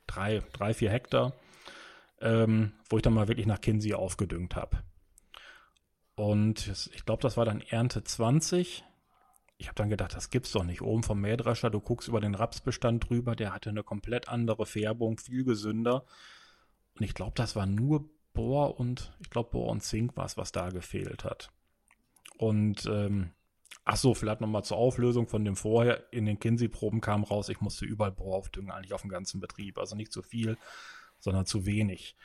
drei, 0.06 0.43
drei 0.54 0.74
vier 0.74 0.91
Hektar, 0.91 1.34
ähm, 2.19 2.74
wo 2.89 2.97
ich 2.97 3.04
dann 3.04 3.13
mal 3.13 3.28
wirklich 3.28 3.47
nach 3.47 3.62
Kinsey 3.62 3.93
aufgedüngt 3.93 4.56
habe. 4.56 4.84
Und 6.15 6.67
ich 6.93 7.06
glaube, 7.06 7.24
das 7.24 7.38
war 7.38 7.45
dann 7.45 7.62
Ernte 7.62 8.04
20. 8.04 8.84
Ich 9.62 9.67
habe 9.67 9.76
dann 9.76 9.91
gedacht, 9.91 10.15
das 10.15 10.32
gibt's 10.32 10.52
doch 10.52 10.63
nicht. 10.63 10.82
Oben 10.82 11.04
vom 11.04 11.21
Mähdrescher, 11.21 11.69
du 11.69 11.80
guckst 11.80 12.08
über 12.08 12.19
den 12.19 12.34
Rapsbestand 12.34 13.08
drüber, 13.08 13.36
der 13.36 13.54
hatte 13.54 13.69
eine 13.69 13.84
komplett 13.84 14.28
andere 14.28 14.65
Färbung, 14.65 15.19
viel 15.19 15.43
gesünder. 15.43 16.04
Und 16.97 17.06
ich 17.06 17.13
glaube, 17.13 17.34
das 17.36 17.56
war 17.56 17.67
nur 17.67 18.10
Bohr 18.34 18.80
und, 18.80 19.15
ich 19.19 19.30
glaube, 19.30 19.52
Bohr 19.52 19.69
und 19.69 19.84
Zink 19.84 20.17
war 20.17 20.26
es, 20.26 20.36
was 20.36 20.52
da 20.52 20.69
gefehlt 20.69 21.24
hat. 21.24 21.52
Und 22.38 22.88
ähm, 22.88 23.34
Ach 23.84 23.97
so, 23.97 24.13
vielleicht 24.13 24.41
nochmal 24.41 24.63
zur 24.63 24.78
Auflösung 24.78 25.28
von 25.28 25.45
dem 25.45 25.56
vorher. 25.56 26.12
In 26.12 26.26
den 26.26 26.39
Kinsey-Proben 26.39 27.02
kam 27.02 27.24
raus, 27.24 27.50
ich 27.50 27.62
musste 27.62 27.86
überall 27.86 28.12
Bohr 28.12 28.36
aufdüngen, 28.36 28.71
eigentlich 28.71 28.93
auf 28.93 29.02
dem 29.02 29.10
ganzen 29.10 29.39
Betrieb. 29.39 29.78
Also 29.78 29.95
nicht 29.95 30.12
zu 30.12 30.21
viel, 30.21 30.58
sondern 31.19 31.45
zu 31.45 31.65
wenig. 31.65 32.15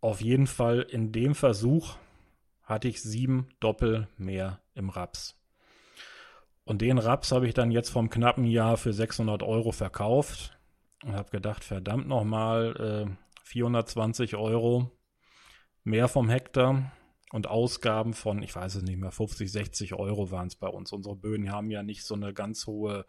Auf 0.00 0.20
jeden 0.20 0.46
Fall 0.46 0.80
in 0.80 1.12
dem 1.12 1.34
Versuch 1.34 1.96
hatte 2.62 2.88
ich 2.88 3.02
sieben 3.02 3.48
Doppel 3.60 4.08
mehr 4.16 4.60
im 4.74 4.88
Raps. 4.90 5.39
Und 6.70 6.82
den 6.82 6.98
Raps 6.98 7.32
habe 7.32 7.48
ich 7.48 7.54
dann 7.54 7.72
jetzt 7.72 7.88
vom 7.88 8.10
knappen 8.10 8.44
Jahr 8.44 8.76
für 8.76 8.92
600 8.92 9.42
Euro 9.42 9.72
verkauft 9.72 10.56
und 11.02 11.16
habe 11.16 11.28
gedacht, 11.32 11.64
verdammt 11.64 12.06
nochmal, 12.06 13.08
äh, 13.08 13.42
420 13.42 14.36
Euro 14.36 14.88
mehr 15.82 16.06
vom 16.06 16.28
Hektar 16.28 16.92
und 17.32 17.48
Ausgaben 17.48 18.14
von, 18.14 18.40
ich 18.44 18.54
weiß 18.54 18.76
es 18.76 18.82
nicht 18.84 18.98
mehr, 18.98 19.10
50, 19.10 19.50
60 19.50 19.94
Euro 19.94 20.30
waren 20.30 20.46
es 20.46 20.54
bei 20.54 20.68
uns. 20.68 20.92
Unsere 20.92 21.16
Böden 21.16 21.50
haben 21.50 21.72
ja 21.72 21.82
nicht 21.82 22.04
so 22.04 22.14
eine 22.14 22.32
ganz 22.32 22.68
hohe 22.68 23.04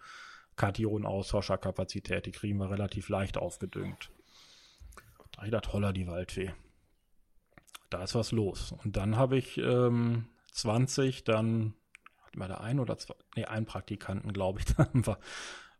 Kation-Austauscherkapazität. 0.55 2.25
Die 2.25 2.31
kriegen 2.31 2.57
wir 2.57 2.71
relativ 2.71 3.09
leicht 3.09 3.37
aufgedüngt. 3.37 4.09
Da 5.33 5.43
ich 5.43 5.51
dachte, 5.51 5.71
holla 5.71 5.93
die 5.93 6.07
Waldfee. 6.07 6.51
da 7.91 8.01
ist 8.01 8.15
was 8.15 8.31
los. 8.31 8.73
Und 8.83 8.97
dann 8.97 9.17
habe 9.17 9.37
ich 9.37 9.59
ähm, 9.59 10.29
20 10.51 11.25
dann, 11.25 11.75
hatten 12.31 12.39
wir 12.39 12.47
da 12.47 12.61
ein 12.61 12.79
oder 12.79 12.97
zwei, 12.97 13.15
nee, 13.35 13.45
einen 13.45 13.65
Praktikanten, 13.65 14.31
glaube 14.33 14.59
ich, 14.59 14.65
dann 14.75 15.05
war 15.05 15.19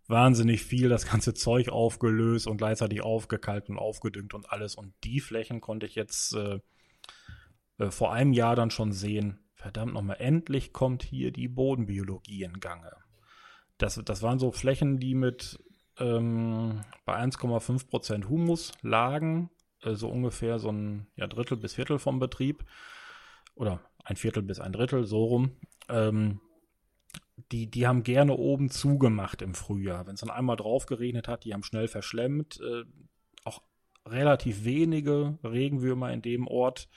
wahnsinnig 0.08 0.64
viel 0.64 0.90
das 0.90 1.06
ganze 1.06 1.34
Zeug 1.34 1.70
aufgelöst 1.70 2.48
und 2.48 2.58
gleichzeitig 2.58 3.02
aufgekalkt 3.02 3.70
und 3.70 3.78
aufgedüngt 3.78 4.34
und 4.34 4.52
alles. 4.52 4.76
Und 4.76 4.94
die 5.04 5.22
Flächen 5.22 5.62
konnte 5.62 5.86
ich 5.86 5.96
jetzt 5.96 6.36
äh, 6.36 6.60
äh, 7.78 7.92
vor 7.92 8.12
einem 8.12 8.34
Jahr 8.34 8.56
dann 8.56 8.72
schon 8.72 8.92
sehen, 8.92 9.40
verdammt 9.56 9.94
nochmal, 9.94 10.18
endlich 10.20 10.74
kommt 10.74 11.04
hier 11.04 11.32
die 11.32 11.48
Bodenbiologie 11.48 12.44
in 12.44 12.60
Gange. 12.60 12.92
Das, 13.78 14.02
das 14.04 14.22
waren 14.22 14.40
so 14.40 14.52
Flächen, 14.52 15.00
die 15.00 15.16
mit 15.16 15.64
ähm, 15.98 16.82
bei 17.06 17.16
1,5 17.18 17.88
Prozent 17.88 18.28
Humus 18.28 18.74
lagen, 18.82 19.50
äh, 19.82 19.94
so 19.94 20.10
ungefähr 20.10 20.60
so 20.60 20.70
ein 20.70 21.08
ja, 21.16 21.28
Drittel 21.28 21.58
bis 21.58 21.76
Viertel 21.76 22.00
vom 22.00 22.20
Betrieb 22.20 22.66
oder 23.56 23.80
ein 24.04 24.16
Viertel 24.16 24.44
bis 24.44 24.60
ein 24.60 24.74
Drittel, 24.74 25.06
so 25.06 25.24
rum. 25.24 25.52
Ähm, 25.90 26.42
die, 27.52 27.70
die 27.70 27.88
haben 27.88 28.04
gerne 28.04 28.36
oben 28.36 28.70
zugemacht 28.70 29.42
im 29.42 29.54
Frühjahr. 29.54 30.08
Wenn 30.08 30.16
es 30.16 30.22
dann 30.22 30.30
einmal 30.30 30.58
drauf 30.58 30.86
geregnet 30.86 31.28
hat, 31.28 31.44
die 31.44 31.54
haben 31.54 31.64
schnell 31.64 31.88
verschlemmt. 31.88 32.60
Äh, 32.62 32.84
auch 33.44 33.62
relativ 34.06 34.64
wenige 34.64 35.38
Regenwürmer 35.44 36.12
in 36.12 36.22
dem 36.22 36.48
Ort. 36.48 36.90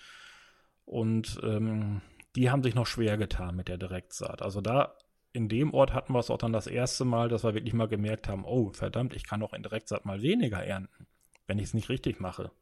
Und 0.85 1.41
ähm, 1.43 2.03
die 2.37 2.51
haben 2.51 2.63
sich 2.63 2.75
noch 2.75 2.87
schwer 2.87 3.17
getan 3.17 3.57
mit 3.57 3.69
der 3.69 3.79
Direktsaat. 3.79 4.43
Also 4.43 4.61
da 4.61 4.97
in 5.33 5.49
dem 5.49 5.75
Ort 5.75 5.93
hatten 5.93 6.13
wir 6.13 6.21
es 6.21 6.31
auch 6.31 6.39
dann 6.39 6.53
das 6.53 6.67
erste 6.67 7.05
Mal, 7.05 7.29
dass 7.29 7.43
wir 7.43 7.55
wirklich 7.55 7.75
mal 7.75 7.89
gemerkt 7.89 8.29
haben, 8.29 8.45
oh 8.45 8.71
verdammt, 8.73 9.15
ich 9.15 9.27
kann 9.27 9.43
auch 9.43 9.53
in 9.53 9.63
Direktsaat 9.63 10.05
mal 10.05 10.23
weniger 10.23 10.63
ernten, 10.63 11.07
wenn 11.47 11.59
ich 11.59 11.67
es 11.67 11.75
nicht 11.75 11.89
richtig 11.89 12.21
mache. 12.21 12.53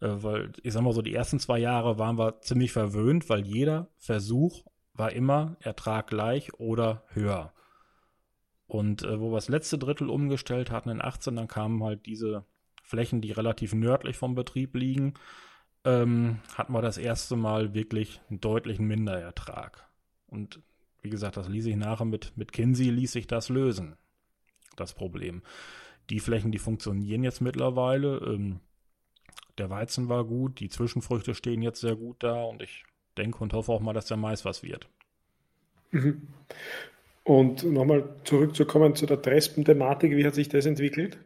Äh, 0.00 0.08
weil 0.22 0.52
ich 0.62 0.72
sag 0.72 0.82
mal 0.82 0.92
so, 0.92 1.02
die 1.02 1.14
ersten 1.14 1.38
zwei 1.38 1.58
Jahre 1.58 1.98
waren 1.98 2.18
wir 2.18 2.40
ziemlich 2.40 2.72
verwöhnt, 2.72 3.28
weil 3.28 3.46
jeder 3.46 3.88
Versuch 3.98 4.64
war 4.94 5.12
immer 5.12 5.56
Ertrag 5.60 6.06
gleich 6.08 6.54
oder 6.54 7.04
höher. 7.08 7.52
Und 8.66 9.02
äh, 9.02 9.20
wo 9.20 9.30
wir 9.30 9.36
das 9.36 9.48
letzte 9.48 9.78
Drittel 9.78 10.08
umgestellt 10.08 10.70
hatten 10.70 10.88
in 10.88 11.02
18, 11.02 11.36
dann 11.36 11.48
kamen 11.48 11.82
halt 11.82 12.06
diese 12.06 12.44
Flächen, 12.82 13.20
die 13.20 13.32
relativ 13.32 13.74
nördlich 13.74 14.16
vom 14.16 14.34
Betrieb 14.34 14.74
liegen, 14.74 15.14
ähm, 15.84 16.40
hatten 16.54 16.72
wir 16.72 16.82
das 16.82 16.98
erste 16.98 17.36
Mal 17.36 17.74
wirklich 17.74 18.20
einen 18.28 18.40
deutlichen 18.40 18.86
Minderertrag. 18.86 19.88
Und 20.26 20.60
wie 21.02 21.10
gesagt, 21.10 21.36
das 21.36 21.48
ließ 21.48 21.64
sich 21.64 21.76
nachher 21.76 22.06
mit, 22.06 22.36
mit 22.36 22.52
Kinsey 22.52 22.90
ließ 22.90 23.12
sich 23.12 23.26
das 23.26 23.48
lösen, 23.48 23.96
das 24.76 24.94
Problem. 24.94 25.42
Die 26.10 26.20
Flächen, 26.20 26.52
die 26.52 26.58
funktionieren 26.58 27.24
jetzt 27.24 27.40
mittlerweile. 27.40 28.18
Ähm, 28.18 28.60
der 29.58 29.70
Weizen 29.70 30.08
war 30.08 30.24
gut, 30.24 30.60
die 30.60 30.68
Zwischenfrüchte 30.68 31.34
stehen 31.34 31.62
jetzt 31.62 31.80
sehr 31.80 31.96
gut 31.96 32.16
da 32.20 32.42
und 32.44 32.62
ich 32.62 32.84
denke 33.16 33.38
und 33.38 33.52
hoffe 33.52 33.72
auch 33.72 33.80
mal, 33.80 33.92
dass 33.92 34.06
der 34.06 34.16
Mais 34.16 34.44
was 34.44 34.62
wird. 34.62 34.88
Mhm. 35.90 36.28
Und 37.22 37.64
nochmal 37.64 38.16
zurückzukommen 38.24 38.94
zu 38.94 39.06
der 39.06 39.22
Trespen-Thematik, 39.22 40.12
wie 40.12 40.26
hat 40.26 40.34
sich 40.34 40.48
das 40.48 40.66
entwickelt? 40.66 41.18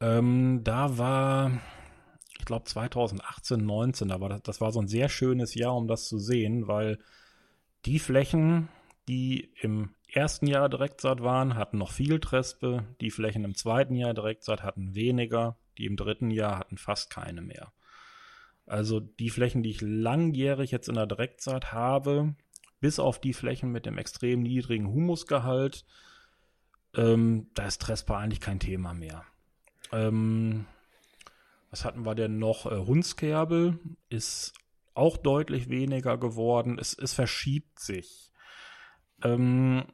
Ähm, 0.00 0.62
da 0.64 0.96
war, 0.96 1.60
ich 2.38 2.44
glaube 2.44 2.64
2018, 2.64 3.64
19, 3.64 4.08
da 4.08 4.20
war 4.20 4.30
das, 4.30 4.42
das 4.42 4.60
war 4.60 4.72
so 4.72 4.80
ein 4.80 4.88
sehr 4.88 5.08
schönes 5.08 5.54
Jahr, 5.54 5.76
um 5.76 5.88
das 5.88 6.08
zu 6.08 6.18
sehen, 6.18 6.68
weil 6.68 6.98
die 7.84 7.98
Flächen, 7.98 8.68
die 9.08 9.50
im 9.60 9.90
ersten 10.10 10.46
Jahr 10.46 10.68
Direktsaat 10.68 11.22
waren, 11.22 11.56
hatten 11.56 11.78
noch 11.78 11.90
viel 11.90 12.20
Trespe. 12.20 12.84
Die 13.00 13.10
Flächen 13.10 13.44
im 13.44 13.54
zweiten 13.54 13.94
Jahr 13.94 14.14
Direktsaat 14.14 14.62
hatten 14.62 14.94
weniger. 14.94 15.58
Die 15.78 15.86
im 15.86 15.96
dritten 15.96 16.30
Jahr 16.30 16.58
hatten 16.58 16.78
fast 16.78 17.10
keine 17.10 17.42
mehr. 17.42 17.72
Also 18.66 19.00
die 19.00 19.30
Flächen, 19.30 19.62
die 19.62 19.70
ich 19.70 19.80
langjährig 19.80 20.70
jetzt 20.70 20.88
in 20.88 20.94
der 20.94 21.06
Direktsaat 21.06 21.72
habe, 21.72 22.34
bis 22.80 22.98
auf 22.98 23.20
die 23.20 23.34
Flächen 23.34 23.72
mit 23.72 23.86
dem 23.86 23.98
extrem 23.98 24.42
niedrigen 24.42 24.88
Humusgehalt, 24.88 25.84
ähm, 26.96 27.48
da 27.54 27.66
ist 27.66 27.82
Trespa 27.82 28.18
eigentlich 28.18 28.40
kein 28.40 28.60
Thema 28.60 28.94
mehr. 28.94 29.24
Ähm, 29.92 30.66
was 31.70 31.84
hatten 31.84 32.06
wir 32.06 32.14
denn 32.14 32.38
noch? 32.38 32.70
Äh, 32.70 32.76
Hundskerbel 32.76 33.78
ist 34.08 34.54
auch 34.94 35.16
deutlich 35.16 35.68
weniger 35.68 36.16
geworden. 36.18 36.78
Es, 36.78 36.96
es 36.96 37.12
verschiebt 37.12 37.80
sich. 37.80 38.30
Ähm, 39.22 39.84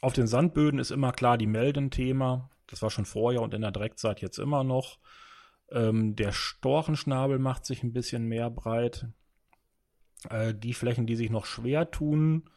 auf 0.00 0.14
den 0.14 0.26
Sandböden 0.26 0.80
ist 0.80 0.90
immer 0.90 1.12
klar 1.12 1.36
die 1.36 1.46
Melden-Thema. 1.46 2.50
Das 2.72 2.80
war 2.80 2.90
schon 2.90 3.04
vorher 3.04 3.42
und 3.42 3.52
in 3.52 3.60
der 3.60 3.70
Direktzeit 3.70 4.22
jetzt 4.22 4.38
immer 4.38 4.64
noch. 4.64 4.98
Ähm, 5.70 6.16
der 6.16 6.32
Storchenschnabel 6.32 7.38
macht 7.38 7.66
sich 7.66 7.82
ein 7.82 7.92
bisschen 7.92 8.24
mehr 8.24 8.50
breit. 8.50 9.06
Äh, 10.30 10.54
die 10.54 10.72
Flächen, 10.72 11.06
die 11.06 11.16
sich 11.16 11.30
noch 11.30 11.44
schwer 11.44 11.90
tun, 11.90 12.48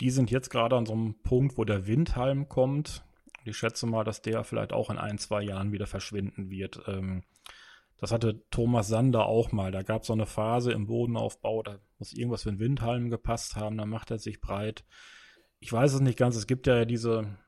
die 0.00 0.10
sind 0.10 0.32
jetzt 0.32 0.50
gerade 0.50 0.76
an 0.76 0.86
so 0.86 0.92
einem 0.92 1.22
Punkt, 1.22 1.56
wo 1.56 1.64
der 1.64 1.86
Windhalm 1.86 2.48
kommt. 2.48 3.04
Ich 3.44 3.56
schätze 3.56 3.86
mal, 3.86 4.02
dass 4.02 4.22
der 4.22 4.42
vielleicht 4.42 4.72
auch 4.72 4.90
in 4.90 4.98
ein, 4.98 5.18
zwei 5.18 5.42
Jahren 5.42 5.70
wieder 5.70 5.86
verschwinden 5.86 6.50
wird. 6.50 6.82
Ähm, 6.88 7.22
das 7.98 8.10
hatte 8.10 8.42
Thomas 8.50 8.88
Sander 8.88 9.26
auch 9.26 9.52
mal. 9.52 9.70
Da 9.70 9.82
gab 9.82 10.02
es 10.02 10.08
so 10.08 10.14
eine 10.14 10.26
Phase 10.26 10.72
im 10.72 10.88
Bodenaufbau, 10.88 11.62
da 11.62 11.78
muss 12.00 12.12
irgendwas 12.12 12.42
für 12.42 12.50
den 12.50 12.58
Windhalm 12.58 13.08
gepasst 13.08 13.54
haben, 13.54 13.78
dann 13.78 13.88
macht 13.88 14.10
er 14.10 14.18
sich 14.18 14.40
breit. 14.40 14.84
Ich 15.60 15.72
weiß 15.72 15.94
es 15.94 16.00
nicht 16.00 16.18
ganz. 16.18 16.34
Es 16.34 16.48
gibt 16.48 16.66
ja 16.66 16.84
diese, 16.84 17.38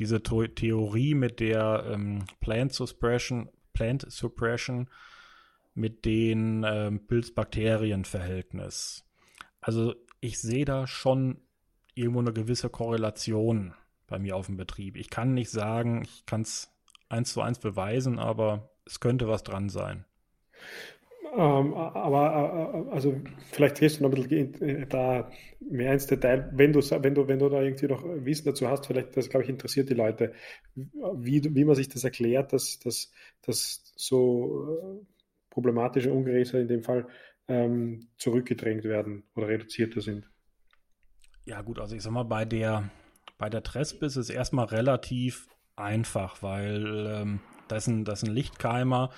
diese 0.00 0.22
Theorie 0.22 1.14
mit 1.14 1.38
der 1.40 1.84
ähm, 1.86 2.24
Plant 2.40 2.72
Suppression, 2.72 3.50
Plant 3.74 4.10
Suppression 4.10 4.88
mit 5.74 6.04
den 6.06 6.64
ähm, 6.66 7.06
Pilz-Bakterien-Verhältnis. 7.06 9.04
Also 9.60 9.94
ich 10.20 10.40
sehe 10.40 10.64
da 10.64 10.86
schon 10.86 11.42
irgendwo 11.94 12.20
eine 12.20 12.32
gewisse 12.32 12.70
Korrelation 12.70 13.74
bei 14.06 14.18
mir 14.18 14.36
auf 14.36 14.46
dem 14.46 14.56
Betrieb. 14.56 14.96
Ich 14.96 15.10
kann 15.10 15.34
nicht 15.34 15.50
sagen, 15.50 16.02
ich 16.02 16.24
kann 16.26 16.40
es 16.42 16.72
eins 17.08 17.32
zu 17.32 17.42
eins 17.42 17.58
beweisen, 17.58 18.18
aber 18.18 18.70
es 18.86 19.00
könnte 19.00 19.28
was 19.28 19.44
dran 19.44 19.68
sein. 19.68 20.06
Ähm, 21.32 21.74
aber 21.74 22.86
äh, 22.88 22.92
also 22.92 23.14
vielleicht 23.52 23.78
gehst 23.78 24.00
du 24.00 24.02
noch 24.02 24.12
ein 24.12 24.22
bisschen 24.22 24.88
da 24.88 25.30
mehr 25.60 25.92
ins 25.92 26.06
Detail, 26.06 26.50
wenn 26.52 26.72
du, 26.72 26.80
wenn 26.80 27.14
du, 27.14 27.28
wenn 27.28 27.38
du 27.38 27.48
da 27.48 27.62
irgendwie 27.62 27.86
noch 27.86 28.02
Wissen 28.04 28.46
dazu 28.46 28.68
hast, 28.68 28.86
vielleicht, 28.86 29.16
das 29.16 29.28
glaube 29.28 29.44
ich 29.44 29.50
interessiert 29.50 29.88
die 29.90 29.94
Leute, 29.94 30.32
wie, 30.74 31.42
wie 31.54 31.64
man 31.64 31.76
sich 31.76 31.88
das 31.88 32.02
erklärt, 32.04 32.52
dass, 32.52 32.78
dass, 32.80 33.12
dass 33.42 33.92
so 33.96 35.00
äh, 35.00 35.06
problematische 35.50 36.12
Ungräser 36.12 36.60
in 36.60 36.68
dem 36.68 36.82
Fall 36.82 37.06
ähm, 37.46 38.08
zurückgedrängt 38.16 38.84
werden 38.84 39.24
oder 39.36 39.48
reduzierter 39.48 40.00
sind. 40.00 40.28
Ja 41.44 41.62
gut, 41.62 41.78
also 41.78 41.94
ich 41.94 42.02
sag 42.02 42.12
mal, 42.12 42.24
bei 42.24 42.44
der, 42.44 42.90
bei 43.38 43.48
der 43.48 43.62
Trespis 43.62 44.16
ist 44.16 44.28
es 44.28 44.30
erstmal 44.30 44.66
relativ 44.66 45.48
einfach, 45.76 46.42
weil 46.42 47.06
ähm, 47.08 47.40
das, 47.68 47.84
ist 47.84 47.88
ein, 47.88 48.04
das 48.04 48.22
ist 48.22 48.28
ein 48.28 48.34
Lichtkeimer, 48.34 49.10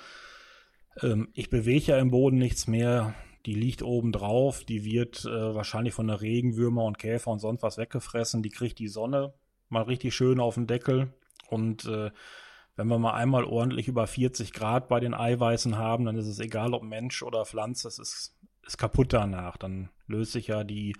ähm, 1.01 1.29
ich 1.33 1.49
bewege 1.49 1.93
ja 1.93 1.97
im 1.97 2.11
Boden 2.11 2.37
nichts 2.37 2.67
mehr. 2.67 3.13
Die 3.45 3.55
liegt 3.55 3.83
oben 3.83 4.11
drauf. 4.11 4.63
Die 4.63 4.85
wird 4.85 5.25
äh, 5.25 5.55
wahrscheinlich 5.55 5.93
von 5.93 6.07
der 6.07 6.21
Regenwürmer 6.21 6.85
und 6.85 6.97
Käfer 6.97 7.31
und 7.31 7.39
sonst 7.39 7.63
was 7.63 7.77
weggefressen. 7.77 8.43
Die 8.43 8.49
kriegt 8.49 8.79
die 8.79 8.87
Sonne 8.87 9.33
mal 9.69 9.83
richtig 9.83 10.15
schön 10.15 10.39
auf 10.39 10.55
den 10.55 10.67
Deckel. 10.67 11.13
Und 11.49 11.85
äh, 11.85 12.11
wenn 12.75 12.87
wir 12.87 12.99
mal 12.99 13.13
einmal 13.13 13.43
ordentlich 13.43 13.87
über 13.87 14.07
40 14.07 14.53
Grad 14.53 14.87
bei 14.87 14.99
den 14.99 15.13
Eiweißen 15.13 15.77
haben, 15.77 16.05
dann 16.05 16.17
ist 16.17 16.27
es 16.27 16.39
egal, 16.39 16.73
ob 16.73 16.83
Mensch 16.83 17.21
oder 17.21 17.45
Pflanze, 17.45 17.87
es 17.87 17.99
ist, 17.99 18.35
ist 18.65 18.77
kaputt 18.77 19.13
danach. 19.13 19.57
Dann 19.57 19.89
löst 20.07 20.31
sich 20.31 20.47
ja 20.47 20.63
die, 20.63 20.95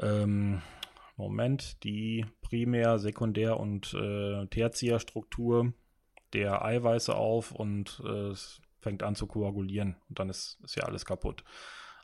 ähm, 0.00 0.62
Moment, 1.16 1.82
die 1.82 2.26
Primär-, 2.42 2.98
Sekundär- 2.98 3.58
und 3.58 3.94
äh, 3.94 4.46
Tertiärstruktur 4.46 5.72
der 6.32 6.62
Eiweiße 6.62 7.14
auf 7.14 7.52
und 7.52 8.02
äh, 8.04 8.28
es 8.28 8.60
fängt 8.80 9.02
an 9.02 9.14
zu 9.14 9.26
koagulieren 9.26 9.96
und 10.08 10.18
dann 10.18 10.28
ist, 10.28 10.58
ist 10.64 10.76
ja 10.76 10.84
alles 10.84 11.04
kaputt. 11.04 11.44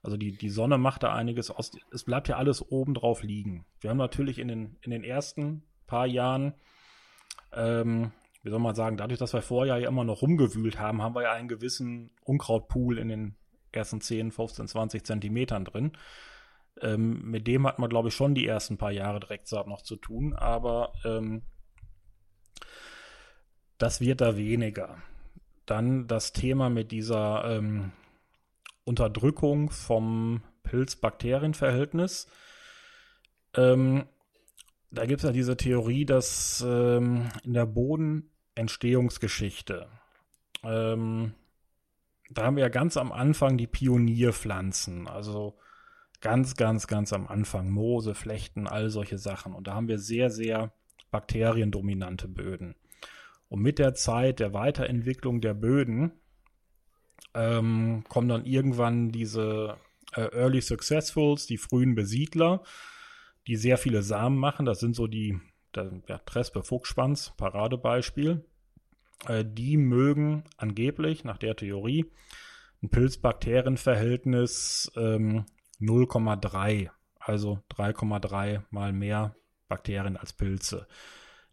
Also 0.03 0.17
die, 0.17 0.37
die 0.37 0.51
Sonne 0.51 0.79
macht 0.79 1.05
da 1.05 1.15
einiges 1.15 1.51
aus. 1.51 1.71
Es 1.93 2.05
bleibt 2.05 2.29
ja 2.29 2.37
alles 2.37 2.61
oben 2.71 2.95
drauf 2.95 3.23
liegen. 3.23 3.65
Wir 3.81 3.91
haben 3.91 3.99
natürlich 3.99 4.39
in 4.39 4.49
den, 4.49 4.77
in 4.81 4.91
den 4.91 5.05
ersten 5.05 5.63
paar 5.87 6.07
Jahren, 6.07 6.55
ähm, 7.53 8.11
wie 8.43 8.51
soll 8.51 8.59
man 8.59 8.75
sagen, 8.75 8.97
dadurch, 8.97 9.21
dass 9.21 9.33
wir 9.33 9.43
vorher 9.43 9.79
ja 9.79 9.89
immer 9.89 10.03
noch 10.03 10.23
rumgewühlt 10.23 10.81
haben, 10.81 11.03
haben 11.03 11.15
wir 11.15 11.23
ja 11.23 11.33
einen 11.33 11.49
gewissen 11.49 12.11
Unkrautpool 12.25 12.99
in 12.99 13.09
den 13.09 13.37
ersten 13.71 14.01
10, 14.01 14.33
15, 14.33 14.67
20 14.67 15.05
Zentimetern 15.05 15.65
drin. 15.65 15.93
Ähm, 16.81 17.31
mit 17.31 17.47
dem 17.47 17.67
hat 17.67 17.79
man, 17.79 17.91
glaube 17.91 18.09
ich, 18.09 18.15
schon 18.15 18.35
die 18.35 18.47
ersten 18.47 18.79
paar 18.79 18.91
Jahre 18.91 19.21
Direktsaat 19.21 19.69
noch 19.69 19.83
zu 19.83 19.97
tun, 19.97 20.35
aber 20.35 20.93
ähm, 21.05 21.43
das 23.79 24.01
wird 24.01 24.21
da 24.21 24.37
weniger. 24.37 25.03
Dann 25.67 26.07
das 26.07 26.33
Thema 26.33 26.71
mit 26.71 26.93
dieser 26.93 27.57
ähm, 27.57 27.93
Unterdrückung 28.85 29.71
vom 29.71 30.43
Pilz-Bakterien-Verhältnis. 30.65 32.27
Ähm, 33.55 34.05
da 34.91 35.07
gibt 35.07 35.21
es 35.21 35.25
ja 35.25 35.33
diese 35.33 35.57
Theorie, 35.57 36.05
dass 36.05 36.63
ähm, 36.67 37.29
in 37.45 37.55
der 37.55 37.67
Bodenentstehungsgeschichte 37.67 39.89
ähm, 40.65 41.35
da 42.35 42.45
haben 42.45 42.57
wir 42.57 42.63
ja 42.63 42.69
ganz 42.69 42.97
am 42.97 43.13
Anfang 43.13 43.59
die 43.59 43.67
Pionierpflanzen, 43.67 45.07
also 45.07 45.59
ganz, 46.21 46.57
ganz, 46.57 46.87
ganz 46.87 47.13
am 47.13 47.27
Anfang 47.27 47.71
Moose, 47.71 48.15
Flechten, 48.15 48.67
all 48.67 48.91
solche 48.91 49.19
Sachen. 49.19 49.55
Und 49.55 49.67
da 49.67 49.75
haben 49.75 49.89
wir 49.89 49.99
sehr, 49.99 50.31
sehr 50.31 50.73
bakteriendominante 51.11 52.29
Böden. 52.29 52.75
Und 53.53 53.61
mit 53.61 53.79
der 53.79 53.93
Zeit 53.93 54.41
der 54.41 54.55
Weiterentwicklung 54.55 55.43
der 55.43 55.53
Böden 55.53 56.13
ähm, 57.35 58.03
kommen 58.09 58.27
dann 58.27 58.47
irgendwann 58.47 59.11
diese 59.11 59.77
äh, 60.15 60.35
Early 60.35 60.63
Successfuls, 60.63 61.47
die 61.47 61.59
frühen 61.59 61.95
Besiedler, 61.95 62.63
die 63.47 63.57
sehr 63.57 63.77
viele 63.77 64.03
Samen 64.03 64.39
machen. 64.39 64.65
Das 64.65 64.81
sind 64.81 64.97
so 64.97 65.07
die 65.07 65.39
der, 65.75 65.91
ja, 66.09 66.17
Trespe 66.25 66.63
Fuchsschwanz, 66.63 67.35
Paradebeispiel. 67.37 68.43
Äh, 69.27 69.45
die 69.47 69.77
mögen 69.77 70.45
angeblich, 70.57 71.23
nach 71.23 71.37
der 71.37 71.55
Theorie, 71.55 72.07
ein 72.83 72.89
Pilz-Bakterien-Verhältnis 72.89 74.91
ähm, 74.97 75.45
0,3, 75.79 76.89
also 77.19 77.59
3,3 77.71 78.63
mal 78.71 78.95
mehr 78.95 79.37
Bakterien 79.69 80.17
als 80.17 80.33
Pilze. 80.33 80.87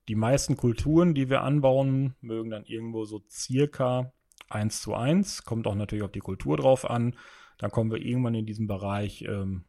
Die 0.10 0.15
meisten 0.15 0.58
Kulturen, 0.58 1.13
die 1.13 1.30
wir 1.30 1.43
anbauen, 1.43 2.15
mögen 2.19 2.50
dann 2.50 2.65
irgendwo 2.65 3.06
so 3.06 3.22
circa 3.30 4.12
1 4.50 4.82
zu 4.82 4.95
1. 4.95 5.43
Kommt 5.43 5.67
auch 5.67 5.76
natürlich 5.76 6.04
auf 6.04 6.12
die 6.12 6.19
Kultur 6.19 6.58
drauf 6.58 6.89
an. 6.89 7.15
Dann 7.60 7.69
kommen 7.69 7.91
wir 7.91 8.04
irgendwann 8.04 8.34
in 8.34 8.48
diesen 8.48 8.65
Bereich 8.65 9.22
ähm, 9.22 9.65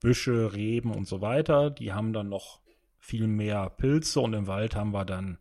Büsche, 0.00 0.52
Reben 0.52 0.92
und 0.92 1.06
so 1.06 1.20
weiter. 1.20 1.70
Die 1.70 1.92
haben 1.92 2.12
dann 2.12 2.28
noch 2.28 2.60
viel 2.98 3.28
mehr 3.28 3.70
Pilze 3.70 4.18
und 4.18 4.34
im 4.34 4.48
Wald 4.48 4.74
haben 4.74 4.90
wir 4.90 5.04
dann, 5.04 5.38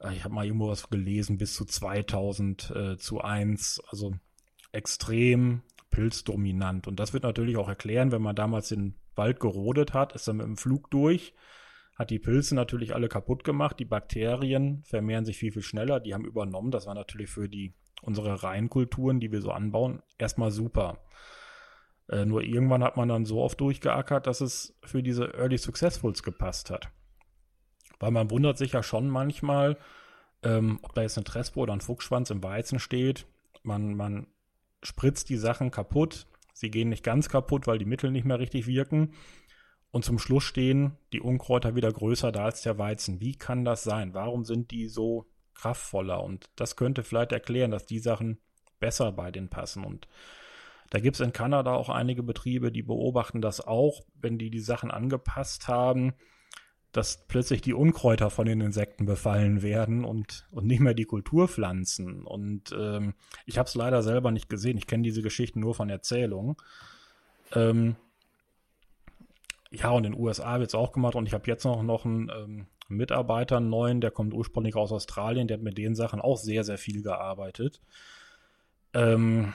äh, 0.00 0.12
ich 0.12 0.24
habe 0.24 0.34
mal 0.34 0.44
irgendwo 0.44 0.68
was 0.68 0.90
gelesen, 0.90 1.38
bis 1.38 1.54
zu 1.54 1.64
2000 1.64 2.70
äh, 2.74 2.98
zu 2.98 3.20
1. 3.20 3.80
Also 3.88 4.14
extrem 4.72 5.62
pilzdominant. 5.90 6.88
Und 6.88 6.98
das 6.98 7.12
wird 7.12 7.22
natürlich 7.22 7.58
auch 7.58 7.68
erklären, 7.68 8.10
wenn 8.10 8.22
man 8.22 8.34
damals 8.34 8.70
den 8.70 8.96
Wald 9.14 9.38
gerodet 9.38 9.94
hat, 9.94 10.14
ist 10.14 10.26
er 10.26 10.34
mit 10.34 10.46
dem 10.46 10.56
Flug 10.56 10.90
durch, 10.90 11.32
hat 11.96 12.10
die 12.10 12.18
Pilze 12.18 12.54
natürlich 12.54 12.94
alle 12.94 13.08
kaputt 13.08 13.42
gemacht. 13.42 13.78
Die 13.80 13.84
Bakterien 13.84 14.82
vermehren 14.84 15.24
sich 15.24 15.38
viel, 15.38 15.50
viel 15.50 15.62
schneller. 15.62 15.98
Die 15.98 16.14
haben 16.14 16.24
übernommen. 16.24 16.70
Das 16.70 16.86
war 16.86 16.94
natürlich 16.94 17.30
für 17.30 17.48
die 17.48 17.74
unsere 18.02 18.42
Reinkulturen, 18.42 19.20
die 19.20 19.32
wir 19.32 19.40
so 19.40 19.50
anbauen, 19.50 20.02
erstmal 20.18 20.50
super. 20.50 20.98
Äh, 22.08 22.24
nur 22.24 22.42
irgendwann 22.42 22.84
hat 22.84 22.96
man 22.96 23.08
dann 23.08 23.24
so 23.24 23.42
oft 23.42 23.60
durchgeackert, 23.60 24.26
dass 24.26 24.40
es 24.40 24.78
für 24.84 25.02
diese 25.02 25.34
Early 25.34 25.58
Successfuls 25.58 26.22
gepasst 26.22 26.70
hat. 26.70 26.90
Weil 27.98 28.12
man 28.12 28.30
wundert 28.30 28.58
sich 28.58 28.72
ja 28.72 28.82
schon 28.82 29.08
manchmal, 29.08 29.78
ähm, 30.42 30.78
ob 30.82 30.94
da 30.94 31.02
jetzt 31.02 31.18
ein 31.18 31.24
Trespo 31.24 31.62
oder 31.62 31.72
ein 31.72 31.80
Fuchsschwanz 31.80 32.30
im 32.30 32.44
Weizen 32.44 32.78
steht. 32.78 33.26
Man, 33.62 33.94
man 33.94 34.26
spritzt 34.82 35.28
die 35.30 35.36
Sachen 35.36 35.70
kaputt. 35.70 36.26
Sie 36.52 36.70
gehen 36.70 36.90
nicht 36.90 37.02
ganz 37.02 37.28
kaputt, 37.28 37.66
weil 37.66 37.78
die 37.78 37.84
Mittel 37.84 38.10
nicht 38.10 38.24
mehr 38.24 38.38
richtig 38.38 38.66
wirken. 38.66 39.14
Und 39.96 40.04
zum 40.04 40.18
Schluss 40.18 40.44
stehen 40.44 40.98
die 41.14 41.22
Unkräuter 41.22 41.74
wieder 41.74 41.90
größer 41.90 42.30
da 42.30 42.44
als 42.44 42.60
der 42.60 42.76
Weizen. 42.76 43.18
Wie 43.22 43.34
kann 43.34 43.64
das 43.64 43.82
sein? 43.82 44.12
Warum 44.12 44.44
sind 44.44 44.70
die 44.70 44.88
so 44.88 45.24
kraftvoller? 45.54 46.22
Und 46.22 46.50
das 46.54 46.76
könnte 46.76 47.02
vielleicht 47.02 47.32
erklären, 47.32 47.70
dass 47.70 47.86
die 47.86 47.98
Sachen 47.98 48.36
besser 48.78 49.10
bei 49.10 49.30
denen 49.30 49.48
passen. 49.48 49.84
Und 49.84 50.06
da 50.90 51.00
gibt 51.00 51.16
es 51.16 51.20
in 51.20 51.32
Kanada 51.32 51.72
auch 51.72 51.88
einige 51.88 52.22
Betriebe, 52.22 52.70
die 52.70 52.82
beobachten 52.82 53.40
das 53.40 53.66
auch, 53.66 54.02
wenn 54.20 54.36
die 54.36 54.50
die 54.50 54.60
Sachen 54.60 54.90
angepasst 54.90 55.66
haben 55.66 56.12
dass 56.92 57.26
plötzlich 57.26 57.60
die 57.60 57.74
Unkräuter 57.74 58.30
von 58.30 58.46
den 58.46 58.62
Insekten 58.62 59.04
befallen 59.04 59.60
werden 59.60 60.02
und, 60.02 60.46
und 60.50 60.66
nicht 60.66 60.80
mehr 60.80 60.94
die 60.94 61.04
Kulturpflanzen. 61.04 62.24
Und 62.24 62.74
ähm, 62.78 63.12
ich 63.44 63.58
habe 63.58 63.68
es 63.68 63.74
leider 63.74 64.02
selber 64.02 64.30
nicht 64.30 64.48
gesehen. 64.48 64.78
Ich 64.78 64.86
kenne 64.86 65.02
diese 65.02 65.20
Geschichten 65.20 65.60
nur 65.60 65.74
von 65.74 65.90
Erzählungen. 65.90 66.56
Ähm, 67.54 67.96
ja, 69.76 69.90
und 69.90 70.04
in 70.04 70.12
den 70.12 70.20
USA 70.20 70.58
wird 70.58 70.68
es 70.68 70.74
auch 70.74 70.92
gemacht. 70.92 71.14
Und 71.14 71.26
ich 71.26 71.34
habe 71.34 71.44
jetzt 71.46 71.64
noch, 71.64 71.82
noch 71.82 72.04
einen 72.04 72.30
ähm, 72.30 72.66
Mitarbeiter, 72.88 73.58
einen 73.58 73.70
neuen, 73.70 74.00
der 74.00 74.10
kommt 74.10 74.32
ursprünglich 74.32 74.76
aus 74.76 74.92
Australien. 74.92 75.48
Der 75.48 75.58
hat 75.58 75.64
mit 75.64 75.78
den 75.78 75.94
Sachen 75.94 76.20
auch 76.20 76.36
sehr, 76.36 76.64
sehr 76.64 76.78
viel 76.78 77.02
gearbeitet. 77.02 77.80
Ähm, 78.94 79.52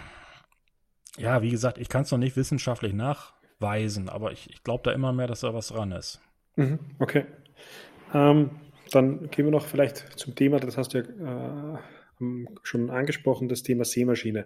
ja, 1.18 1.42
wie 1.42 1.50
gesagt, 1.50 1.78
ich 1.78 1.90
kann 1.90 2.04
es 2.04 2.12
noch 2.12 2.18
nicht 2.18 2.36
wissenschaftlich 2.36 2.94
nachweisen, 2.94 4.10
aber 4.10 4.32
ich, 4.32 4.50
ich 4.50 4.64
glaube 4.64 4.84
da 4.84 4.92
immer 4.92 5.14
mehr, 5.14 5.28
dass 5.28 5.42
da 5.42 5.54
was 5.54 5.68
dran 5.70 5.92
ist. 5.92 6.22
Mhm, 6.56 6.80
okay. 7.00 7.26
Ähm, 8.14 8.52
dann 8.92 9.30
gehen 9.30 9.46
wir 9.46 9.52
noch 9.52 9.66
vielleicht 9.66 10.20
zum 10.20 10.36
Thema, 10.36 10.60
das 10.60 10.78
hast 10.78 10.94
du 10.94 11.00
ja 11.00 11.76
äh, 11.76 11.80
schon 12.64 12.90
angesprochen, 12.90 13.50
das 13.50 13.64
Thema 13.64 13.86
Seemaschine. 13.86 14.46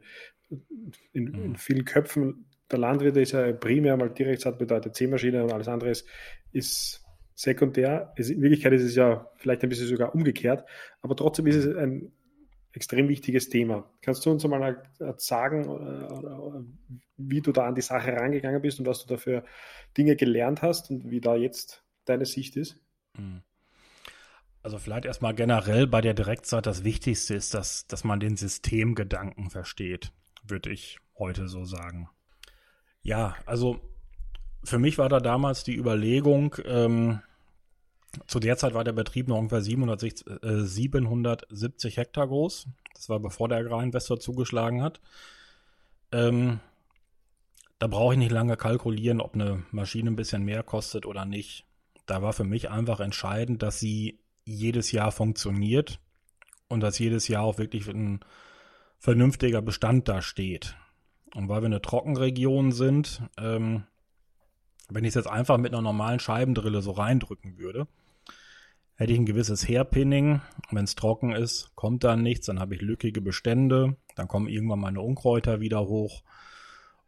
In, 1.14 1.26
mhm. 1.26 1.44
in, 1.44 1.56
vielen 1.58 1.86
Köpfen 1.86 2.46
der 2.72 2.80
Landwirte 2.80 3.22
ist 3.22 3.32
ja 3.34 3.52
primär 3.54 3.98
mal 3.98 4.10
Direktsat 4.10 4.58
bedeutet 4.58 4.96
Seemaschine 4.96 5.44
und 5.44 5.54
alles 5.54 5.68
andere 5.68 5.92
ist, 5.92 6.08
ist 6.52 7.04
sekundär. 7.36 8.14
in 8.18 8.42
Wirklichkeit 8.42 8.74
ist 8.74 8.84
es 8.84 8.96
ja 8.96 9.30
vielleicht 9.38 9.64
ein 9.64 9.70
bisschen 9.70 9.88
sogar 9.88 10.16
umgekehrt, 10.16 10.66
aber 11.02 11.16
trotzdem 11.16 11.48
ist 11.48 11.58
es 11.58 11.76
ein 11.76 12.12
extrem 12.74 13.08
wichtiges 13.08 13.50
Thema. 13.50 13.90
Kannst 14.02 14.26
du 14.26 14.32
uns 14.32 14.44
einmal 14.44 14.84
sagen, 15.18 15.64
äh, 15.64 16.96
wie 17.18 17.42
du 17.42 17.52
da 17.52 17.68
an 17.68 17.76
die 17.76 17.82
Sache 17.82 18.14
rangegangen 18.14 18.62
bist 18.62 18.80
und 18.80 18.86
was 18.86 19.06
du 19.06 19.08
dafür 19.08 19.44
Dinge 19.98 20.16
gelernt 20.16 20.62
hast 20.62 20.90
und 20.90 21.10
wie 21.10 21.22
da 21.22 21.36
jetzt 21.36 21.84
deine 22.06 22.26
Sicht 22.26 22.58
ist? 22.58 22.82
Hm. 23.16 23.42
Also 24.62 24.80
vielleicht 24.80 25.06
erstmal 25.06 25.36
generell 25.36 25.86
bei 25.88 26.02
der 26.02 26.16
Direktzeit 26.16 26.66
das 26.66 26.84
Wichtigste 26.84 27.36
ist, 27.36 27.54
dass, 27.54 27.86
dass 27.88 28.04
man 28.04 28.20
den 28.20 28.36
Systemgedanken 28.36 29.52
versteht, 29.52 30.12
würde 30.44 30.72
ich 30.72 30.98
heute 31.18 31.48
so 31.48 31.66
sagen. 31.66 32.10
Ja, 33.06 33.36
also 33.46 33.80
für 34.66 34.80
mich 34.80 34.98
war 34.98 35.08
da 35.08 35.22
damals 35.22 35.64
die 35.64 35.76
Überlegung, 35.76 36.56
ähm, 36.66 37.22
zu 38.28 38.40
der 38.40 38.58
Zeit 38.58 38.74
war 38.74 38.84
der 38.84 38.94
Betrieb 38.94 39.28
noch 39.28 39.38
ungefähr 39.38 39.62
760, 39.62 40.28
äh, 40.44 40.64
770 40.64 41.98
Hektar 41.98 42.28
groß. 42.28 42.68
Das 42.94 43.08
war 43.08 43.20
bevor 43.20 43.48
der 43.48 43.60
Agrarinvestor 43.60 44.20
zugeschlagen 44.20 44.82
hat. 44.82 45.00
Ähm, 46.12 46.60
da 47.80 47.88
brauche 47.88 48.14
ich 48.14 48.20
nicht 48.20 48.32
lange 48.32 48.58
kalkulieren, 48.58 49.22
ob 49.22 49.36
eine 49.36 49.64
Maschine 49.72 50.12
ein 50.12 50.16
bisschen 50.16 50.44
mehr 50.44 50.64
kostet 50.64 51.06
oder 51.06 51.26
nicht 51.26 51.66
da 52.06 52.22
war 52.22 52.34
für 52.34 52.44
mich 52.44 52.70
einfach 52.70 53.00
entscheidend, 53.00 53.64
dass 53.64 53.80
sie 53.80 54.20
jedes 54.46 54.92
Jahr 54.92 55.12
funktioniert 55.12 56.00
und 56.68 56.82
dass 56.82 57.00
jedes 57.00 57.28
Jahr 57.28 57.44
auch 57.44 57.58
wirklich 57.58 57.88
ein 57.88 58.20
vernünftiger 59.00 59.62
Bestand 59.62 60.08
da 60.08 60.22
steht. 60.22 60.76
Und 61.34 61.50
weil 61.50 61.62
wir 61.62 61.68
eine 61.68 61.82
Trockenregion 61.82 62.72
sind, 62.72 63.22
ähm, 63.38 63.84
wenn 64.90 65.04
ich 65.04 65.10
es 65.10 65.16
jetzt 65.16 65.28
einfach 65.28 65.58
mit 65.58 65.74
einer 65.74 65.82
normalen 65.82 66.20
Scheibendrille 66.20 66.82
so 66.82 66.92
reindrücken 66.92 67.58
würde, 67.58 67.88
hätte 68.96 69.12
ich 69.12 69.20
ein 69.20 69.26
gewisses 69.26 69.68
Hairpinning. 69.68 70.42
Wenn 70.72 70.86
es 70.86 70.96
trocken 70.96 71.32
ist, 71.32 71.76
kommt 71.76 72.04
dann 72.04 72.22
nichts, 72.22 72.46
dann 72.46 72.60
habe 72.60 72.76
ich 72.76 72.82
lückige 72.82 73.22
Bestände, 73.22 73.98
dann 74.16 74.28
kommen 74.28 74.48
irgendwann 74.48 74.80
meine 74.80 75.02
Unkräuter 75.02 75.60
wieder 75.60 75.82
hoch. 75.88 76.24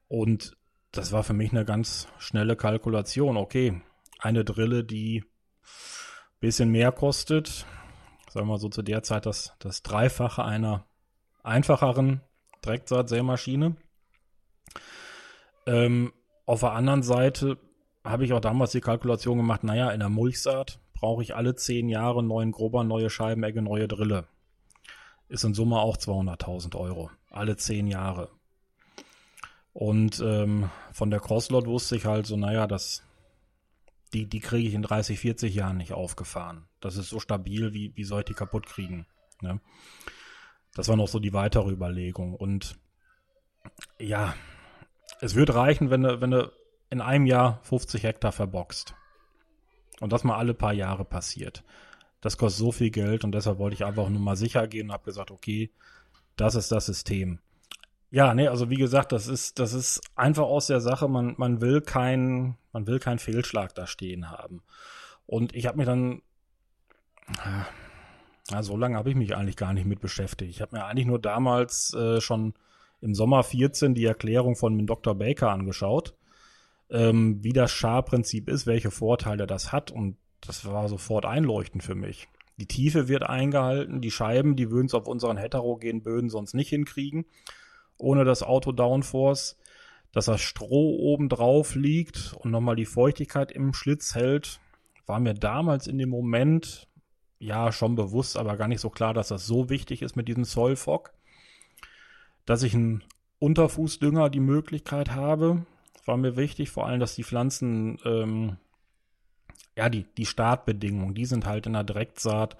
Und 0.08 0.58
das 0.92 1.12
war 1.12 1.24
für 1.24 1.34
mich 1.34 1.52
eine 1.52 1.66
ganz 1.66 2.08
schnelle 2.18 2.56
Kalkulation. 2.56 3.38
Okay, 3.38 3.82
eine 4.20 4.44
Drille, 4.44 4.84
die 4.84 5.22
ein 5.22 6.40
bisschen 6.40 6.70
mehr 6.70 6.92
kostet. 6.92 7.66
Sagen 8.30 8.48
wir 8.48 8.58
so 8.58 8.70
zu 8.70 8.82
der 8.82 9.04
Zeit 9.04 9.26
das, 9.26 9.56
das 9.60 9.84
Dreifache 9.84 10.44
einer 10.44 10.86
einfacheren 11.44 12.22
Direktsaatsämaschine. 12.66 13.76
Ähm, 15.66 16.14
auf 16.46 16.62
der 16.62 16.74
anderen 16.74 17.04
Seite 17.04 17.58
habe 18.04 18.26
ich 18.26 18.34
auch 18.34 18.40
damals 18.40 18.72
die 18.72 18.82
Kalkulation 18.82 19.38
gemacht, 19.38 19.64
naja, 19.64 19.92
in 19.92 20.00
der 20.00 20.10
Mulchsaat 20.10 20.80
brauche 20.94 21.22
ich 21.22 21.36
alle 21.36 21.56
zehn 21.56 21.90
Jahre 21.90 22.24
neuen 22.24 22.52
Grober, 22.52 22.84
neue 22.84 23.10
Scheibenegge, 23.10 23.62
neue 23.62 23.88
Drille. 23.88 24.26
Ist 25.30 25.44
in 25.44 25.54
Summe 25.54 25.80
auch 25.80 25.98
200.000 25.98 26.76
Euro. 26.78 27.12
Alle 27.30 27.58
zehn 27.58 27.88
Jahre. 27.88 28.30
Und 29.74 30.22
ähm, 30.22 30.70
von 30.94 31.12
der 31.12 31.20
Crosslot 31.20 31.68
wusste 31.68 31.98
ich 31.98 32.06
halt 32.06 32.26
so, 32.26 32.38
naja, 32.38 32.66
das 32.66 33.04
die, 34.14 34.26
die 34.26 34.40
kriege 34.40 34.68
ich 34.68 34.74
in 34.74 34.82
30, 34.82 35.20
40 35.20 35.54
Jahren 35.54 35.78
nicht 35.78 35.94
aufgefahren. 35.94 36.66
Das 36.80 36.96
ist 36.96 37.10
so 37.10 37.20
stabil, 37.20 37.74
wie, 37.74 37.96
wie 37.96 38.04
soll 38.04 38.22
ich 38.22 38.26
die 38.26 38.34
kaputt 38.34 38.66
kriegen? 38.66 39.06
Ne? 39.42 39.60
Das 40.74 40.88
war 40.88 40.96
noch 40.96 41.08
so 41.08 41.20
die 41.20 41.34
weitere 41.34 41.72
Überlegung. 41.72 42.36
Und 42.36 42.78
ja, 44.00 44.34
es 45.22 45.36
wird 45.36 45.54
reichen, 45.54 45.90
wenn 45.90 46.04
du, 46.04 46.22
wenn 46.22 46.32
du 46.32 46.52
in 46.90 47.02
einem 47.02 47.26
Jahr 47.26 47.60
50 47.64 48.04
Hektar 48.04 48.32
verboxt. 48.32 48.96
Und 50.00 50.14
das 50.14 50.24
mal 50.24 50.38
alle 50.38 50.54
paar 50.54 50.74
Jahre 50.74 51.06
passiert. 51.06 51.64
Das 52.22 52.38
kostet 52.38 52.60
so 52.60 52.72
viel 52.72 52.92
Geld 52.92 53.24
und 53.24 53.32
deshalb 53.32 53.58
wollte 53.58 53.76
ich 53.76 53.86
einfach 53.86 54.10
nur 54.10 54.22
mal 54.22 54.36
sicher 54.36 54.68
gehen 54.68 54.88
und 54.88 54.94
habe 54.94 55.06
gesagt, 55.06 55.32
okay, 55.32 55.72
das 56.36 56.56
ist 56.56 56.72
das 56.72 56.86
System. 56.86 57.40
Ja, 58.10 58.34
nee, 58.34 58.48
also 58.48 58.70
wie 58.70 58.78
gesagt, 58.78 59.12
das 59.12 59.28
ist, 59.28 59.60
das 59.60 59.74
ist 59.74 60.02
einfach 60.16 60.44
aus 60.44 60.68
der 60.68 60.80
Sache, 60.80 61.08
man, 61.08 61.36
man 61.38 61.62
will 61.62 61.82
keinen, 61.82 62.58
man 62.72 62.88
will 62.88 63.00
keinen 63.00 63.20
Fehlschlag 63.20 63.76
da 63.76 63.86
stehen 63.86 64.32
haben. 64.32 64.64
Und 65.26 65.54
ich 65.54 65.66
habe 65.66 65.78
mich 65.78 65.86
dann, 65.86 66.22
ja, 68.50 68.64
so 68.64 68.78
lange 68.78 68.98
habe 68.98 69.10
ich 69.10 69.16
mich 69.16 69.36
eigentlich 69.36 69.58
gar 69.58 69.74
nicht 69.74 69.86
mit 69.86 70.00
beschäftigt. 70.00 70.52
Ich 70.52 70.62
habe 70.62 70.78
mir 70.78 70.86
eigentlich 70.86 71.08
nur 71.08 71.20
damals 71.20 71.94
äh, 71.94 72.22
schon 72.22 72.54
im 73.02 73.14
Sommer 73.14 73.44
14 73.44 73.94
die 73.94 74.06
Erklärung 74.06 74.56
von 74.56 74.86
Dr. 74.86 75.16
Baker 75.16 75.52
angeschaut, 75.52 76.16
ähm, 76.90 77.44
wie 77.44 77.54
das 77.54 77.72
Scharprinzip 77.72 78.50
ist, 78.50 78.66
welche 78.66 78.92
Vorteile 78.92 79.48
das 79.48 79.72
hat 79.72 79.92
und 79.92 80.18
das 80.42 80.66
war 80.66 80.88
sofort 80.88 81.26
einleuchtend 81.26 81.84
für 81.84 81.96
mich. 81.96 82.28
Die 82.58 82.68
Tiefe 82.68 83.08
wird 83.08 83.24
eingehalten, 83.24 84.02
die 84.02 84.12
Scheiben, 84.12 84.56
die 84.56 84.72
würden 84.72 84.88
es 84.88 84.96
auf 84.96 85.08
unseren 85.08 85.38
heterogenen 85.38 86.02
Böden 86.02 86.30
sonst 86.30 86.54
nicht 86.54 86.70
hinkriegen, 86.70 87.26
ohne 87.98 88.26
das 88.26 88.44
Auto 88.44 88.72
Downforce, 88.72 89.58
dass 90.12 90.26
das 90.26 90.42
Stroh 90.42 90.98
oben 90.98 91.30
drauf 91.30 91.76
liegt 91.76 92.34
und 92.40 92.52
nochmal 92.52 92.76
die 92.76 92.86
Feuchtigkeit 92.86 93.52
im 93.52 93.74
Schlitz 93.74 94.16
hält, 94.16 94.60
war 95.06 95.20
mir 95.20 95.34
damals 95.34 95.88
in 95.88 95.98
dem 95.98 96.10
Moment 96.10 96.88
ja 97.40 97.72
schon 97.72 97.96
bewusst, 97.96 98.38
aber 98.38 98.58
gar 98.58 98.68
nicht 98.68 98.82
so 98.82 98.90
klar, 98.90 99.14
dass 99.14 99.28
das 99.28 99.46
so 99.46 99.70
wichtig 99.70 100.02
ist 100.02 100.16
mit 100.16 100.28
diesem 100.28 100.44
Zollfock, 100.44 101.14
dass 102.48 102.64
ich 102.64 102.74
einen 102.74 103.04
Unterfußdünger 103.38 104.32
die 104.32 104.40
Möglichkeit 104.40 105.12
habe, 105.12 105.68
war 106.06 106.18
mir 106.18 106.36
wichtig, 106.38 106.72
vor 106.72 106.88
allem, 106.88 107.00
dass 107.00 107.14
die 107.14 107.24
Pflanzen 107.24 108.00
ähm, 108.04 108.58
ja, 109.78 109.90
die, 109.90 110.06
die 110.18 110.26
Startbedingungen, 110.26 111.14
die 111.14 111.26
sind 111.26 111.46
halt 111.46 111.68
in 111.68 111.74
der 111.74 111.84
Direktsaat 111.84 112.58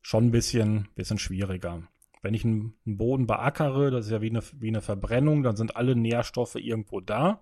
schon 0.00 0.26
ein 0.26 0.30
bisschen, 0.30 0.88
bisschen 0.94 1.18
schwieriger. 1.18 1.82
Wenn 2.22 2.34
ich 2.34 2.44
einen, 2.44 2.74
Boden 2.84 3.26
beackere, 3.26 3.90
das 3.90 4.06
ist 4.06 4.12
ja 4.12 4.20
wie 4.20 4.30
eine, 4.30 4.42
wie 4.60 4.68
eine 4.68 4.80
Verbrennung, 4.80 5.42
dann 5.42 5.56
sind 5.56 5.76
alle 5.76 5.96
Nährstoffe 5.96 6.54
irgendwo 6.54 7.00
da 7.00 7.40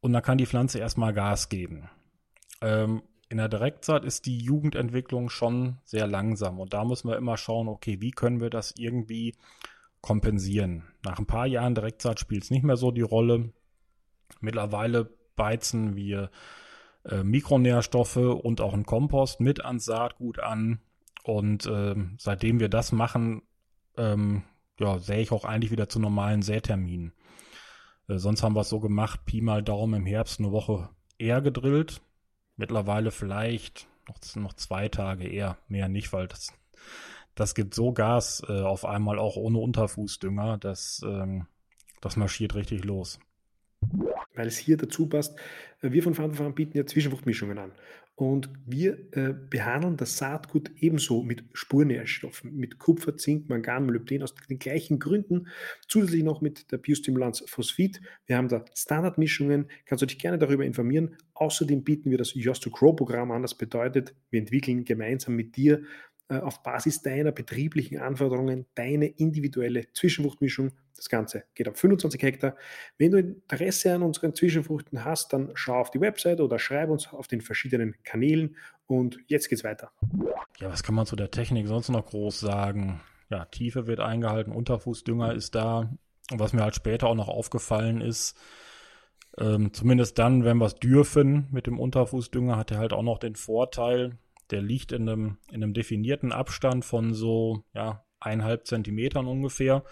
und 0.00 0.12
dann 0.12 0.22
kann 0.22 0.38
die 0.38 0.46
Pflanze 0.46 0.78
erstmal 0.78 1.12
Gas 1.12 1.48
geben. 1.48 1.90
Ähm, 2.60 3.02
in 3.28 3.38
der 3.38 3.48
Direktsaat 3.48 4.04
ist 4.04 4.26
die 4.26 4.38
Jugendentwicklung 4.38 5.28
schon 5.28 5.78
sehr 5.84 6.06
langsam 6.06 6.60
und 6.60 6.72
da 6.72 6.84
müssen 6.84 7.08
wir 7.08 7.16
immer 7.16 7.36
schauen, 7.36 7.66
okay, 7.66 8.00
wie 8.00 8.12
können 8.12 8.40
wir 8.40 8.50
das 8.50 8.74
irgendwie 8.76 9.34
kompensieren. 10.04 10.84
Nach 11.02 11.18
ein 11.18 11.24
paar 11.24 11.46
Jahren 11.46 11.74
Direktsaat 11.74 12.20
spielt 12.20 12.44
es 12.44 12.50
nicht 12.50 12.62
mehr 12.62 12.76
so 12.76 12.90
die 12.90 13.00
Rolle. 13.00 13.54
Mittlerweile 14.40 15.10
beizen 15.34 15.96
wir 15.96 16.30
äh, 17.06 17.22
Mikronährstoffe 17.22 18.18
und 18.18 18.60
auch 18.60 18.74
ein 18.74 18.84
Kompost 18.84 19.40
mit 19.40 19.64
ans 19.64 19.86
Saatgut 19.86 20.40
an. 20.40 20.78
Und 21.22 21.64
äh, 21.64 21.94
seitdem 22.18 22.60
wir 22.60 22.68
das 22.68 22.92
machen, 22.92 23.44
ähm, 23.96 24.42
ja, 24.78 24.98
sähe 24.98 25.22
ich 25.22 25.32
auch 25.32 25.46
eigentlich 25.46 25.70
wieder 25.70 25.88
zu 25.88 25.98
normalen 25.98 26.42
Säterminen. 26.42 27.14
Äh, 28.06 28.18
sonst 28.18 28.42
haben 28.42 28.54
wir 28.54 28.60
es 28.60 28.68
so 28.68 28.80
gemacht, 28.80 29.24
Pi 29.24 29.40
mal 29.40 29.62
Daumen 29.62 30.02
im 30.02 30.06
Herbst 30.06 30.38
eine 30.38 30.52
Woche 30.52 30.90
eher 31.16 31.40
gedrillt. 31.40 32.02
Mittlerweile 32.56 33.10
vielleicht 33.10 33.88
noch, 34.06 34.18
noch 34.36 34.52
zwei 34.52 34.90
Tage 34.90 35.26
eher, 35.26 35.56
mehr 35.66 35.88
nicht, 35.88 36.12
weil 36.12 36.28
das, 36.28 36.52
das 37.34 37.54
gibt 37.54 37.74
so 37.74 37.92
Gas 37.92 38.42
äh, 38.48 38.60
auf 38.60 38.84
einmal 38.84 39.18
auch 39.18 39.36
ohne 39.36 39.58
Unterfußdünger, 39.58 40.58
das, 40.58 41.02
ähm, 41.04 41.46
das 42.00 42.16
marschiert 42.16 42.54
richtig 42.54 42.84
los 42.84 43.18
weil 44.34 44.46
es 44.46 44.58
hier 44.58 44.76
dazu 44.76 45.08
passt. 45.08 45.38
Äh, 45.80 45.92
wir 45.92 46.02
von 46.02 46.14
Farm 46.14 46.54
bieten 46.54 46.76
ja 46.76 46.86
Zwischenfruchtmischungen 46.86 47.58
an. 47.58 47.72
Und 48.16 48.48
wir 48.64 49.12
äh, 49.16 49.34
behandeln 49.50 49.96
das 49.96 50.16
Saatgut 50.16 50.70
ebenso 50.76 51.24
mit 51.24 51.42
Spurnährstoffen, 51.52 52.54
mit 52.54 52.78
Kupfer, 52.78 53.16
Zink, 53.16 53.48
Mangan, 53.48 53.86
Molybden 53.86 54.22
aus 54.22 54.36
den 54.48 54.60
gleichen 54.60 55.00
Gründen. 55.00 55.48
Zusätzlich 55.88 56.22
noch 56.22 56.40
mit 56.40 56.70
der 56.70 56.78
Biostimulanz 56.78 57.42
Phosphid. 57.48 58.00
Wir 58.26 58.36
haben 58.36 58.46
da 58.46 58.64
Standardmischungen. 58.72 59.66
Kannst 59.84 60.02
du 60.02 60.06
dich 60.06 60.20
gerne 60.20 60.38
darüber 60.38 60.64
informieren. 60.64 61.16
Außerdem 61.34 61.82
bieten 61.82 62.12
wir 62.12 62.18
das 62.18 62.34
Yours 62.34 62.60
to 62.60 62.70
Grow 62.70 62.94
Programm 62.94 63.32
an. 63.32 63.42
Das 63.42 63.56
bedeutet, 63.56 64.14
wir 64.30 64.38
entwickeln 64.38 64.84
gemeinsam 64.84 65.34
mit 65.34 65.56
dir 65.56 65.82
auf 66.28 66.62
Basis 66.62 67.02
deiner 67.02 67.32
betrieblichen 67.32 67.98
Anforderungen 67.98 68.66
deine 68.74 69.06
individuelle 69.06 69.92
Zwischenfruchtmischung. 69.92 70.72
Das 70.96 71.08
Ganze 71.08 71.44
geht 71.54 71.68
auf 71.68 71.76
25 71.76 72.22
Hektar. 72.22 72.56
Wenn 72.98 73.10
du 73.10 73.18
Interesse 73.18 73.94
an 73.94 74.02
unseren 74.02 74.34
Zwischenfruchten 74.34 75.04
hast, 75.04 75.32
dann 75.32 75.50
schau 75.54 75.74
auf 75.74 75.90
die 75.90 76.00
Website 76.00 76.40
oder 76.40 76.58
schreib 76.58 76.88
uns 76.88 77.12
auf 77.12 77.26
den 77.26 77.40
verschiedenen 77.40 77.96
Kanälen. 78.04 78.56
Und 78.86 79.18
jetzt 79.26 79.48
geht's 79.48 79.64
weiter. 79.64 79.90
Ja, 80.58 80.70
was 80.70 80.82
kann 80.82 80.94
man 80.94 81.06
zu 81.06 81.16
der 81.16 81.30
Technik 81.30 81.66
sonst 81.66 81.88
noch 81.88 82.06
groß 82.06 82.40
sagen? 82.40 83.00
Ja, 83.28 83.44
Tiefe 83.46 83.86
wird 83.86 84.00
eingehalten, 84.00 84.52
Unterfußdünger 84.52 85.34
ist 85.34 85.54
da. 85.54 85.90
Und 86.30 86.38
was 86.38 86.52
mir 86.52 86.62
halt 86.62 86.74
später 86.74 87.08
auch 87.08 87.14
noch 87.14 87.28
aufgefallen 87.28 88.00
ist, 88.00 88.36
ähm, 89.38 89.72
zumindest 89.72 90.18
dann, 90.18 90.44
wenn 90.44 90.58
wir 90.58 90.66
es 90.66 90.76
dürfen 90.76 91.48
mit 91.50 91.66
dem 91.66 91.78
Unterfußdünger, 91.78 92.56
hat 92.56 92.70
er 92.70 92.78
halt 92.78 92.92
auch 92.92 93.02
noch 93.02 93.18
den 93.18 93.34
Vorteil, 93.34 94.16
der 94.54 94.62
liegt 94.62 94.92
in 94.92 95.08
einem, 95.08 95.38
in 95.48 95.64
einem 95.64 95.74
definierten 95.74 96.30
Abstand 96.30 96.84
von 96.84 97.12
so, 97.12 97.64
ja, 97.74 98.04
eineinhalb 98.20 98.66
Zentimetern 98.66 99.26
ungefähr. 99.26 99.82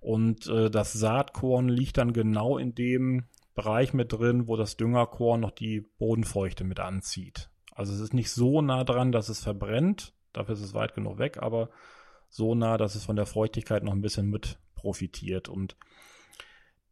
Und 0.00 0.46
äh, 0.48 0.70
das 0.70 0.92
Saatkorn 0.92 1.68
liegt 1.68 1.96
dann 1.96 2.12
genau 2.12 2.58
in 2.58 2.74
dem 2.74 3.24
Bereich 3.54 3.94
mit 3.94 4.12
drin, 4.12 4.46
wo 4.48 4.56
das 4.56 4.76
Düngerkorn 4.76 5.40
noch 5.40 5.50
die 5.50 5.80
Bodenfeuchte 5.98 6.64
mit 6.64 6.78
anzieht. 6.78 7.50
Also 7.72 7.94
es 7.94 8.00
ist 8.00 8.12
nicht 8.12 8.30
so 8.30 8.60
nah 8.60 8.84
dran, 8.84 9.12
dass 9.12 9.30
es 9.30 9.40
verbrennt. 9.40 10.14
Dafür 10.34 10.54
ist 10.54 10.62
es 10.62 10.74
weit 10.74 10.94
genug 10.94 11.18
weg, 11.18 11.38
aber 11.40 11.70
so 12.28 12.54
nah, 12.54 12.76
dass 12.76 12.94
es 12.94 13.04
von 13.04 13.16
der 13.16 13.26
Feuchtigkeit 13.26 13.82
noch 13.82 13.92
ein 13.92 14.02
bisschen 14.02 14.28
mit 14.28 14.58
profitiert. 14.74 15.48
Und 15.48 15.76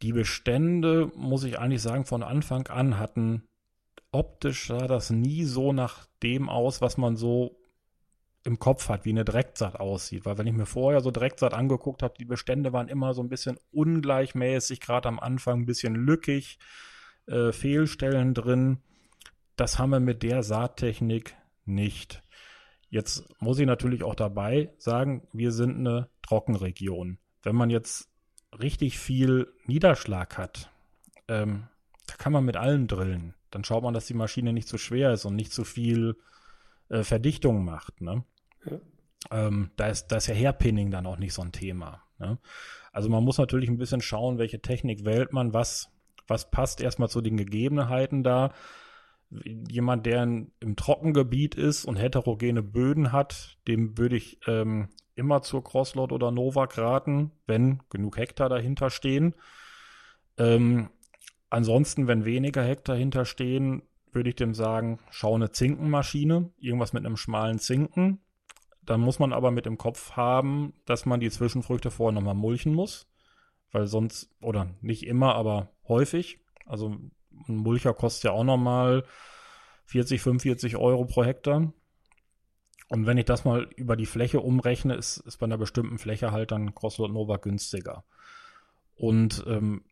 die 0.00 0.12
Bestände, 0.12 1.12
muss 1.14 1.44
ich 1.44 1.58
eigentlich 1.58 1.82
sagen, 1.82 2.06
von 2.06 2.22
Anfang 2.22 2.66
an 2.68 2.98
hatten 2.98 3.47
optisch 4.18 4.66
sah 4.66 4.88
das 4.88 5.10
nie 5.10 5.44
so 5.44 5.72
nach 5.72 6.06
dem 6.24 6.48
aus, 6.48 6.80
was 6.80 6.96
man 6.96 7.16
so 7.16 7.56
im 8.42 8.58
Kopf 8.58 8.88
hat, 8.88 9.04
wie 9.04 9.10
eine 9.10 9.24
Direktsaat 9.24 9.78
aussieht. 9.78 10.24
Weil 10.26 10.38
wenn 10.38 10.46
ich 10.48 10.54
mir 10.54 10.66
vorher 10.66 11.00
so 11.00 11.12
Direktsaat 11.12 11.54
angeguckt 11.54 12.02
habe, 12.02 12.14
die 12.18 12.24
Bestände 12.24 12.72
waren 12.72 12.88
immer 12.88 13.14
so 13.14 13.22
ein 13.22 13.28
bisschen 13.28 13.58
ungleichmäßig, 13.70 14.80
gerade 14.80 15.08
am 15.08 15.20
Anfang 15.20 15.60
ein 15.60 15.66
bisschen 15.66 15.94
lückig, 15.94 16.58
äh, 17.26 17.52
Fehlstellen 17.52 18.34
drin. 18.34 18.78
Das 19.54 19.78
haben 19.78 19.90
wir 19.90 20.00
mit 20.00 20.24
der 20.24 20.42
Saattechnik 20.42 21.36
nicht. 21.64 22.22
Jetzt 22.90 23.24
muss 23.40 23.60
ich 23.60 23.66
natürlich 23.66 24.02
auch 24.02 24.16
dabei 24.16 24.72
sagen, 24.78 25.28
wir 25.32 25.52
sind 25.52 25.78
eine 25.78 26.08
Trockenregion. 26.22 27.18
Wenn 27.42 27.54
man 27.54 27.70
jetzt 27.70 28.08
richtig 28.58 28.98
viel 28.98 29.52
Niederschlag 29.66 30.38
hat, 30.38 30.70
ähm, 31.28 31.68
da 32.06 32.14
kann 32.16 32.32
man 32.32 32.44
mit 32.44 32.56
allem 32.56 32.88
drillen 32.88 33.34
dann 33.50 33.64
schaut 33.64 33.82
man, 33.82 33.94
dass 33.94 34.06
die 34.06 34.14
Maschine 34.14 34.52
nicht 34.52 34.68
zu 34.68 34.78
schwer 34.78 35.12
ist 35.12 35.24
und 35.24 35.36
nicht 35.36 35.52
zu 35.52 35.64
viel 35.64 36.16
äh, 36.88 37.02
Verdichtung 37.02 37.64
macht. 37.64 38.00
Ne? 38.00 38.24
Ja. 38.64 38.80
Ähm, 39.30 39.70
da, 39.76 39.88
ist, 39.88 40.08
da 40.08 40.16
ist 40.16 40.26
ja 40.26 40.34
Hairpinning 40.34 40.90
dann 40.90 41.06
auch 41.06 41.18
nicht 41.18 41.34
so 41.34 41.42
ein 41.42 41.52
Thema. 41.52 42.02
Ne? 42.18 42.38
Also 42.92 43.08
man 43.08 43.24
muss 43.24 43.38
natürlich 43.38 43.68
ein 43.68 43.78
bisschen 43.78 44.00
schauen, 44.00 44.38
welche 44.38 44.60
Technik 44.60 45.04
wählt 45.04 45.32
man, 45.32 45.52
was, 45.52 45.90
was 46.26 46.50
passt 46.50 46.80
erstmal 46.80 47.08
zu 47.08 47.20
den 47.20 47.36
Gegebenheiten 47.36 48.22
da. 48.22 48.52
Jemand, 49.30 50.06
der 50.06 50.22
in, 50.22 50.52
im 50.60 50.76
Trockengebiet 50.76 51.54
ist 51.54 51.84
und 51.84 51.96
heterogene 51.96 52.62
Böden 52.62 53.12
hat, 53.12 53.58
dem 53.66 53.98
würde 53.98 54.16
ich 54.16 54.38
ähm, 54.46 54.88
immer 55.14 55.42
zur 55.42 55.62
Crosslot 55.62 56.12
oder 56.12 56.30
Novak 56.30 56.78
raten, 56.78 57.32
wenn 57.46 57.80
genug 57.90 58.16
Hektar 58.16 58.48
dahinter 58.48 58.88
stehen. 58.88 59.34
Ähm, 60.38 60.88
Ansonsten, 61.50 62.06
wenn 62.06 62.24
weniger 62.24 62.62
Hektar 62.62 62.96
hinterstehen, 62.96 63.82
würde 64.12 64.30
ich 64.30 64.36
dem 64.36 64.54
sagen, 64.54 64.98
schau 65.10 65.34
eine 65.34 65.50
Zinkenmaschine, 65.50 66.50
irgendwas 66.58 66.92
mit 66.92 67.04
einem 67.04 67.16
schmalen 67.16 67.58
Zinken. 67.58 68.20
Dann 68.82 69.00
muss 69.00 69.18
man 69.18 69.32
aber 69.32 69.50
mit 69.50 69.66
im 69.66 69.78
Kopf 69.78 70.12
haben, 70.12 70.72
dass 70.86 71.06
man 71.06 71.20
die 71.20 71.30
Zwischenfrüchte 71.30 71.90
vorher 71.90 72.14
nochmal 72.14 72.34
mulchen 72.34 72.74
muss. 72.74 73.06
Weil 73.70 73.86
sonst, 73.86 74.30
oder 74.40 74.70
nicht 74.80 75.06
immer, 75.06 75.34
aber 75.34 75.70
häufig. 75.86 76.40
Also 76.64 76.96
ein 77.48 77.56
Mulcher 77.56 77.92
kostet 77.92 78.24
ja 78.24 78.30
auch 78.32 78.44
nochmal 78.44 79.04
40, 79.84 80.20
45 80.20 80.76
Euro 80.76 81.04
pro 81.04 81.24
Hektar. 81.24 81.72
Und 82.88 83.06
wenn 83.06 83.18
ich 83.18 83.26
das 83.26 83.44
mal 83.44 83.64
über 83.76 83.96
die 83.96 84.06
Fläche 84.06 84.40
umrechne, 84.40 84.94
ist, 84.94 85.18
ist 85.18 85.38
bei 85.38 85.44
einer 85.44 85.58
bestimmten 85.58 85.98
Fläche 85.98 86.32
halt 86.32 86.50
dann 86.50 86.74
Crosslot 86.74 87.12
Nova 87.12 87.36
günstiger. 87.36 88.04
Und 88.96 89.44
ähm, 89.46 89.82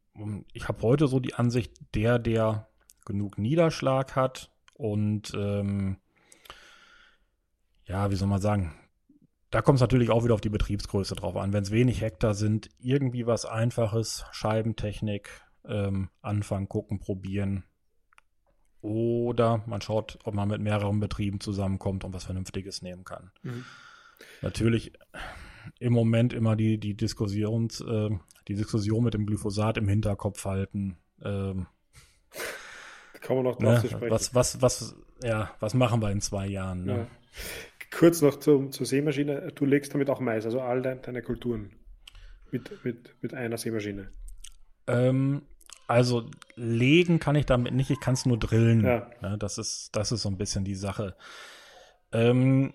ich 0.52 0.68
habe 0.68 0.82
heute 0.82 1.08
so 1.08 1.20
die 1.20 1.34
Ansicht, 1.34 1.72
der, 1.94 2.18
der 2.18 2.68
genug 3.04 3.38
Niederschlag 3.38 4.16
hat 4.16 4.50
und 4.74 5.32
ähm, 5.34 5.98
ja, 7.84 8.10
wie 8.10 8.16
soll 8.16 8.28
man 8.28 8.40
sagen, 8.40 8.74
da 9.50 9.62
kommt 9.62 9.76
es 9.76 9.80
natürlich 9.80 10.10
auch 10.10 10.24
wieder 10.24 10.34
auf 10.34 10.40
die 10.40 10.48
Betriebsgröße 10.48 11.14
drauf 11.14 11.36
an. 11.36 11.52
Wenn 11.52 11.62
es 11.62 11.70
wenig 11.70 12.00
Hektar 12.00 12.34
sind, 12.34 12.68
irgendwie 12.78 13.26
was 13.26 13.46
Einfaches, 13.46 14.24
Scheibentechnik, 14.32 15.30
ähm, 15.64 16.10
anfangen, 16.20 16.68
gucken, 16.68 16.98
probieren. 16.98 17.64
Oder 18.80 19.62
man 19.66 19.80
schaut, 19.80 20.18
ob 20.24 20.34
man 20.34 20.48
mit 20.48 20.60
mehreren 20.60 21.00
Betrieben 21.00 21.40
zusammenkommt 21.40 22.04
und 22.04 22.12
was 22.12 22.24
Vernünftiges 22.24 22.82
nehmen 22.82 23.04
kann. 23.04 23.30
Mhm. 23.42 23.64
Natürlich 24.42 24.92
im 25.78 25.92
Moment 25.92 26.32
immer 26.32 26.56
die, 26.56 26.78
die 26.78 26.94
Diskussions, 26.94 27.80
äh, 27.80 28.10
die 28.48 28.54
Diskussion 28.54 29.04
mit 29.04 29.14
dem 29.14 29.26
Glyphosat 29.26 29.78
im 29.78 29.88
Hinterkopf 29.88 30.44
halten. 30.44 30.96
Ähm, 31.22 31.66
Kann 33.20 33.36
man 33.36 33.44
noch 33.44 33.58
drauf 33.58 33.82
ne, 33.82 33.88
sprechen. 33.88 34.10
Was, 34.10 34.34
was, 34.34 34.62
was, 34.62 34.96
ja, 35.22 35.50
was 35.60 35.74
machen 35.74 36.00
wir 36.00 36.10
in 36.10 36.20
zwei 36.20 36.46
Jahren? 36.46 36.84
Ne? 36.84 36.96
Ja. 36.96 37.06
Kurz 37.90 38.20
noch 38.20 38.38
zum, 38.38 38.72
zur 38.72 38.86
Seemaschine. 38.86 39.52
Du 39.54 39.64
legst 39.64 39.94
damit 39.94 40.10
auch 40.10 40.20
Mais, 40.20 40.44
also 40.44 40.60
all 40.60 40.82
dein, 40.82 41.02
deine 41.02 41.22
Kulturen. 41.22 41.72
mit, 42.50 42.84
mit, 42.84 43.16
mit 43.20 43.34
einer 43.34 43.58
Sämaschine? 43.58 44.10
Ähm, 44.86 45.42
also 45.86 46.28
legen 46.54 47.18
kann 47.18 47.36
ich 47.36 47.46
damit 47.46 47.74
nicht, 47.74 47.90
ich 47.90 48.00
kann 48.00 48.14
es 48.14 48.26
nur 48.26 48.38
drillen. 48.38 48.84
Ja. 48.84 49.10
ja. 49.22 49.36
das, 49.36 49.58
ist, 49.58 49.90
das 49.94 50.12
ist 50.12 50.22
so 50.22 50.28
ein 50.28 50.38
bisschen 50.38 50.64
die 50.64 50.74
Sache. 50.74 51.16
Ähm, 52.12 52.74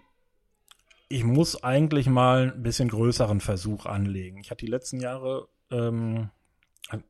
ich 1.12 1.24
muss 1.24 1.64
eigentlich 1.64 2.08
mal 2.08 2.54
ein 2.54 2.64
bisschen 2.64 2.90
größeren 2.90 3.42
Versuch 3.42 3.86
anlegen. 3.86 4.40
Ich 4.40 4.50
hatte 4.50 4.66
die 4.66 4.72
letzten 4.72 5.00
Jahre, 5.00 5.48
ähm, 5.70 6.30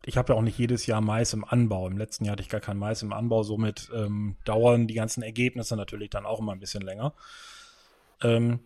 ich 0.05 0.17
habe 0.17 0.33
ja 0.33 0.39
auch 0.39 0.43
nicht 0.43 0.57
jedes 0.57 0.85
Jahr 0.85 1.01
Mais 1.01 1.33
im 1.33 1.45
Anbau. 1.45 1.87
Im 1.87 1.97
letzten 1.97 2.25
Jahr 2.25 2.33
hatte 2.33 2.43
ich 2.43 2.49
gar 2.49 2.61
kein 2.61 2.77
Mais 2.77 3.03
im 3.03 3.13
Anbau, 3.13 3.43
somit 3.43 3.89
ähm, 3.93 4.37
dauern 4.45 4.87
die 4.87 4.93
ganzen 4.95 5.23
Ergebnisse 5.23 5.75
natürlich 5.75 6.09
dann 6.09 6.25
auch 6.25 6.39
immer 6.39 6.51
ein 6.51 6.59
bisschen 6.59 6.81
länger. 6.81 7.13
Ähm, 8.21 8.59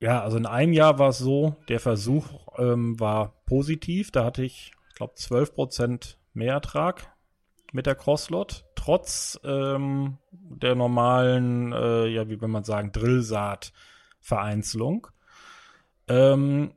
ja, 0.00 0.22
also 0.22 0.36
in 0.36 0.46
einem 0.46 0.72
Jahr 0.72 0.98
war 0.98 1.10
es 1.10 1.18
so, 1.18 1.56
der 1.68 1.80
Versuch 1.80 2.26
ähm, 2.58 2.98
war 3.00 3.34
positiv. 3.46 4.10
Da 4.10 4.24
hatte 4.24 4.44
ich, 4.44 4.72
ich 4.88 4.94
glaube, 4.94 5.14
12% 5.14 6.16
mehr 6.34 6.54
Ertrag 6.54 7.15
mit 7.72 7.86
der 7.86 7.94
Crosslot, 7.94 8.64
trotz 8.74 9.38
ähm, 9.44 10.18
der 10.32 10.74
normalen, 10.74 11.72
äh, 11.72 12.06
ja, 12.06 12.28
wie 12.28 12.40
will 12.40 12.48
man 12.48 12.64
sagen, 12.64 12.90
Drillsaat-Vereinzelung. 12.92 15.06
Ähm, 16.08 16.72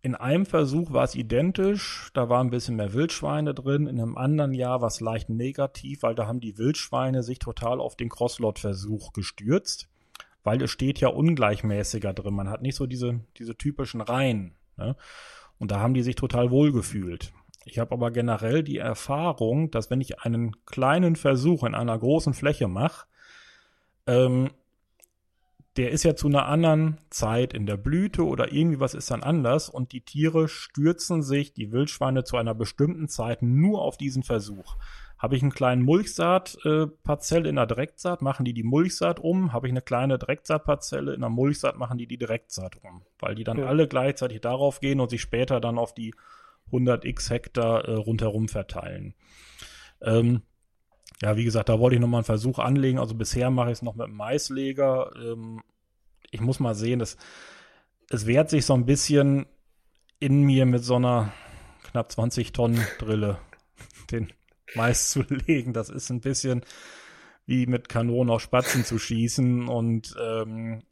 in 0.00 0.14
einem 0.14 0.46
Versuch 0.46 0.92
war 0.92 1.04
es 1.04 1.14
identisch, 1.14 2.10
da 2.14 2.28
war 2.28 2.42
ein 2.42 2.50
bisschen 2.50 2.76
mehr 2.76 2.92
Wildschweine 2.92 3.54
drin. 3.54 3.86
In 3.86 4.00
einem 4.00 4.16
anderen 4.16 4.52
Jahr 4.52 4.80
war 4.80 4.88
es 4.88 5.00
leicht 5.00 5.28
negativ, 5.28 6.02
weil 6.02 6.16
da 6.16 6.26
haben 6.26 6.40
die 6.40 6.58
Wildschweine 6.58 7.22
sich 7.22 7.38
total 7.38 7.80
auf 7.80 7.96
den 7.96 8.08
Crosslot-Versuch 8.08 9.12
gestürzt 9.12 9.88
weil 10.44 10.62
es 10.62 10.70
steht 10.70 11.00
ja 11.00 11.08
ungleichmäßiger 11.08 12.12
drin. 12.12 12.34
Man 12.34 12.48
hat 12.48 12.62
nicht 12.62 12.76
so 12.76 12.86
diese, 12.86 13.20
diese 13.38 13.56
typischen 13.56 14.00
Reihen. 14.00 14.54
Ne? 14.76 14.96
Und 15.58 15.70
da 15.70 15.80
haben 15.80 15.94
die 15.94 16.02
sich 16.02 16.16
total 16.16 16.50
wohl 16.50 16.72
gefühlt. 16.72 17.32
Ich 17.64 17.78
habe 17.78 17.92
aber 17.92 18.10
generell 18.10 18.62
die 18.62 18.78
Erfahrung, 18.78 19.70
dass 19.70 19.90
wenn 19.90 20.00
ich 20.00 20.20
einen 20.20 20.56
kleinen 20.66 21.16
Versuch 21.16 21.64
in 21.64 21.74
einer 21.74 21.98
großen 21.98 22.34
Fläche 22.34 22.68
mache, 22.68 23.06
ähm, 24.06 24.50
der 25.76 25.90
ist 25.90 26.02
ja 26.02 26.14
zu 26.14 26.26
einer 26.26 26.46
anderen 26.46 26.98
Zeit 27.08 27.54
in 27.54 27.64
der 27.64 27.78
Blüte 27.78 28.26
oder 28.26 28.52
irgendwie 28.52 28.80
was 28.80 28.92
ist 28.92 29.10
dann 29.10 29.22
anders 29.22 29.70
und 29.70 29.92
die 29.92 30.02
Tiere 30.02 30.48
stürzen 30.48 31.22
sich, 31.22 31.54
die 31.54 31.72
Wildschweine 31.72 32.24
zu 32.24 32.36
einer 32.36 32.54
bestimmten 32.54 33.08
Zeit 33.08 33.42
nur 33.42 33.80
auf 33.80 33.96
diesen 33.96 34.22
Versuch. 34.22 34.76
Habe 35.16 35.36
ich 35.36 35.42
einen 35.42 35.54
kleinen 35.54 35.82
Mulchsaatparzell 35.82 37.46
äh, 37.46 37.48
in 37.48 37.54
der 37.54 37.66
Direktsaat, 37.66 38.22
machen 38.22 38.44
die 38.44 38.52
die 38.52 38.64
Mulchsaat 38.64 39.20
um. 39.20 39.52
Habe 39.52 39.68
ich 39.68 39.72
eine 39.72 39.80
kleine 39.80 40.18
Direktsaatparzelle 40.18 41.14
in 41.14 41.20
der 41.20 41.30
Mulchsaat, 41.30 41.78
machen 41.78 41.96
die 41.96 42.08
die 42.08 42.18
Direktsaat 42.18 42.76
um. 42.82 43.02
Weil 43.20 43.36
die 43.36 43.44
dann 43.44 43.58
ja. 43.58 43.66
alle 43.66 43.86
gleichzeitig 43.86 44.40
darauf 44.40 44.80
gehen 44.80 44.98
und 44.98 45.10
sich 45.10 45.22
später 45.22 45.60
dann 45.60 45.78
auf 45.78 45.94
die 45.94 46.12
100x 46.70 47.30
Hektar 47.30 47.84
äh, 47.86 47.94
rundherum 47.94 48.48
verteilen. 48.48 49.14
Ähm, 50.00 50.42
ja, 51.20 51.36
wie 51.36 51.44
gesagt, 51.44 51.68
da 51.68 51.78
wollte 51.78 51.94
ich 51.94 52.00
nochmal 52.00 52.18
einen 52.18 52.24
Versuch 52.24 52.58
anlegen. 52.58 52.98
Also 52.98 53.14
bisher 53.14 53.50
mache 53.50 53.68
ich 53.68 53.78
es 53.78 53.82
noch 53.82 53.94
mit 53.94 54.06
einem 54.06 54.16
Maisleger. 54.16 55.12
Ähm, 55.16 55.62
ich 56.30 56.40
muss 56.40 56.60
mal 56.60 56.74
sehen, 56.74 56.98
dass 56.98 57.16
es 58.10 58.26
wehrt 58.26 58.50
sich 58.50 58.66
so 58.66 58.74
ein 58.74 58.86
bisschen 58.86 59.46
in 60.18 60.42
mir 60.42 60.66
mit 60.66 60.84
so 60.84 60.96
einer 60.96 61.32
knapp 61.84 62.10
20 62.10 62.52
Tonnen 62.52 62.84
Drille 62.98 63.38
den 64.10 64.32
Mais 64.74 65.10
zu 65.10 65.22
legen. 65.22 65.72
Das 65.72 65.88
ist 65.88 66.10
ein 66.10 66.20
bisschen 66.20 66.62
wie 67.46 67.66
mit 67.66 67.88
Kanonen 67.88 68.30
auf 68.30 68.42
Spatzen 68.42 68.84
zu 68.84 68.98
schießen 68.98 69.68
und 69.68 70.14
ähm, 70.20 70.82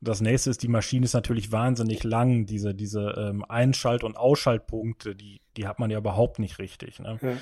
das 0.00 0.20
nächste 0.20 0.50
ist, 0.50 0.62
die 0.62 0.68
Maschine 0.68 1.04
ist 1.04 1.14
natürlich 1.14 1.52
wahnsinnig 1.52 2.04
lang. 2.04 2.46
Diese, 2.46 2.74
diese 2.74 3.14
ähm, 3.16 3.44
Einschalt- 3.48 4.04
und 4.04 4.16
Ausschaltpunkte, 4.16 5.14
die, 5.14 5.40
die 5.56 5.66
hat 5.66 5.78
man 5.78 5.90
ja 5.90 5.98
überhaupt 5.98 6.38
nicht 6.38 6.58
richtig. 6.58 7.00
Ne? 7.00 7.18
Ja. 7.20 7.32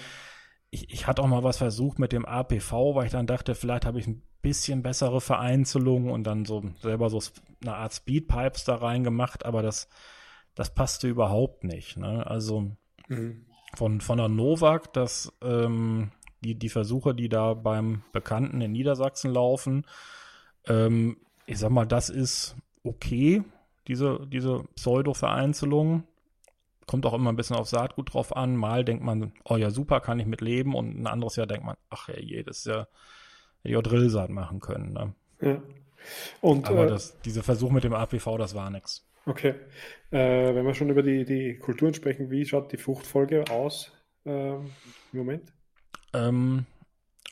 Ich, 0.71 0.93
ich 0.93 1.07
hatte 1.07 1.23
auch 1.23 1.27
mal 1.27 1.45
was 1.45 1.59
versucht 1.59 1.99
mit 1.99 2.13
dem 2.13 2.25
APV, 2.25 2.95
weil 2.95 3.07
ich 3.07 3.13
dann 3.13 3.27
dachte, 3.27 3.55
vielleicht 3.55 3.87
habe 3.87 3.99
ich 3.99 4.07
ein 4.07 4.23
bisschen 4.43 4.83
bessere 4.83 5.21
Vereinzelung 5.21 6.11
und 6.11 6.25
dann 6.25 6.45
so 6.45 6.63
selber 6.81 7.11
so 7.11 7.21
eine 7.63 7.77
Art 7.77 7.95
Speedpipes 7.95 8.65
da 8.65 8.77
reingemacht, 8.77 9.45
aber 9.45 9.63
das, 9.63 9.89
das 10.55 10.75
passte 10.75 11.09
überhaupt 11.09 11.65
nicht. 11.65 11.97
Ne? 11.97 12.27
Also 12.27 12.73
mhm 13.09 13.47
von, 13.77 14.01
von 14.01 14.19
der 14.19 14.29
Novak, 14.29 14.93
dass 14.93 15.33
ähm, 15.43 16.11
die, 16.43 16.55
die 16.55 16.69
Versuche, 16.69 17.15
die 17.15 17.29
da 17.29 17.55
beim 17.55 18.03
Bekannten 18.13 18.61
in 18.61 18.73
Niedersachsen 18.73 19.31
laufen, 19.31 19.87
ähm, 20.67 21.17
ich 21.47 21.59
sag 21.59 21.71
mal, 21.71 21.87
das 21.87 22.11
ist 22.11 22.57
okay, 22.83 23.43
diese, 23.89 24.27
diese 24.27 24.65
Pseudo-Vereinzelung. 24.75 26.05
Kommt 26.87 27.07
auch 27.07 27.15
immer 27.15 27.33
ein 27.33 27.37
bisschen 27.37 27.57
auf 27.57 27.69
Saatgut 27.69 28.13
drauf 28.13 28.37
an. 28.37 28.57
Mal 28.57 28.85
denkt 28.85 29.03
man, 29.03 29.33
oh 29.45 29.57
ja, 29.57 29.71
super, 29.71 30.01
kann 30.01 30.21
ich 30.21 30.27
mit 30.27 30.43
leben. 30.43 30.75
Und 30.75 31.01
ein 31.01 31.07
anderes 31.07 31.37
Jahr 31.37 31.47
denkt 31.47 31.65
man, 31.65 31.77
ach 31.89 32.09
ja, 32.09 32.19
je, 32.19 32.43
das 32.43 32.59
ist 32.59 32.67
ja, 32.67 32.81
hätte 32.81 32.89
ich 33.71 33.77
auch 33.77 33.83
Drillsaat 33.83 34.31
machen 34.31 34.61
können. 34.61 34.93
Ne? 34.93 35.15
Ja. 35.41 35.63
Und, 36.43 36.67
Aber 36.69 36.85
äh, 36.85 36.89
das, 36.89 37.19
diese 37.23 37.43
Versuch 37.43 37.71
mit 37.71 37.85
dem 37.85 37.95
APV, 37.95 38.37
das 38.37 38.55
war 38.55 38.69
nichts. 38.71 39.07
Okay. 39.27 39.55
Äh, 40.11 40.55
wenn 40.55 40.67
wir 40.67 40.75
schon 40.75 40.91
über 40.91 41.03
die, 41.03 41.25
die 41.25 41.57
Kulturen 41.57 41.95
sprechen, 41.95 42.31
wie 42.31 42.45
schaut 42.45 42.71
die 42.73 42.77
Fruchtfolge 42.77 43.45
aus 43.51 43.91
äh, 44.27 44.55
im 44.55 44.71
Moment? 45.13 45.53
Ähm, 46.13 46.67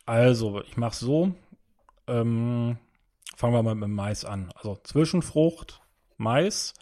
also, 0.06 0.62
ich 0.62 0.78
mache 0.78 0.96
so. 0.96 1.34
Ähm, 2.06 2.78
fangen 3.36 3.54
wir 3.54 3.62
mal 3.62 3.74
mit 3.74 3.84
dem 3.84 3.94
Mais 3.94 4.24
an. 4.24 4.52
Also 4.54 4.78
Zwischenfrucht, 4.82 5.80
Mais. 6.16 6.74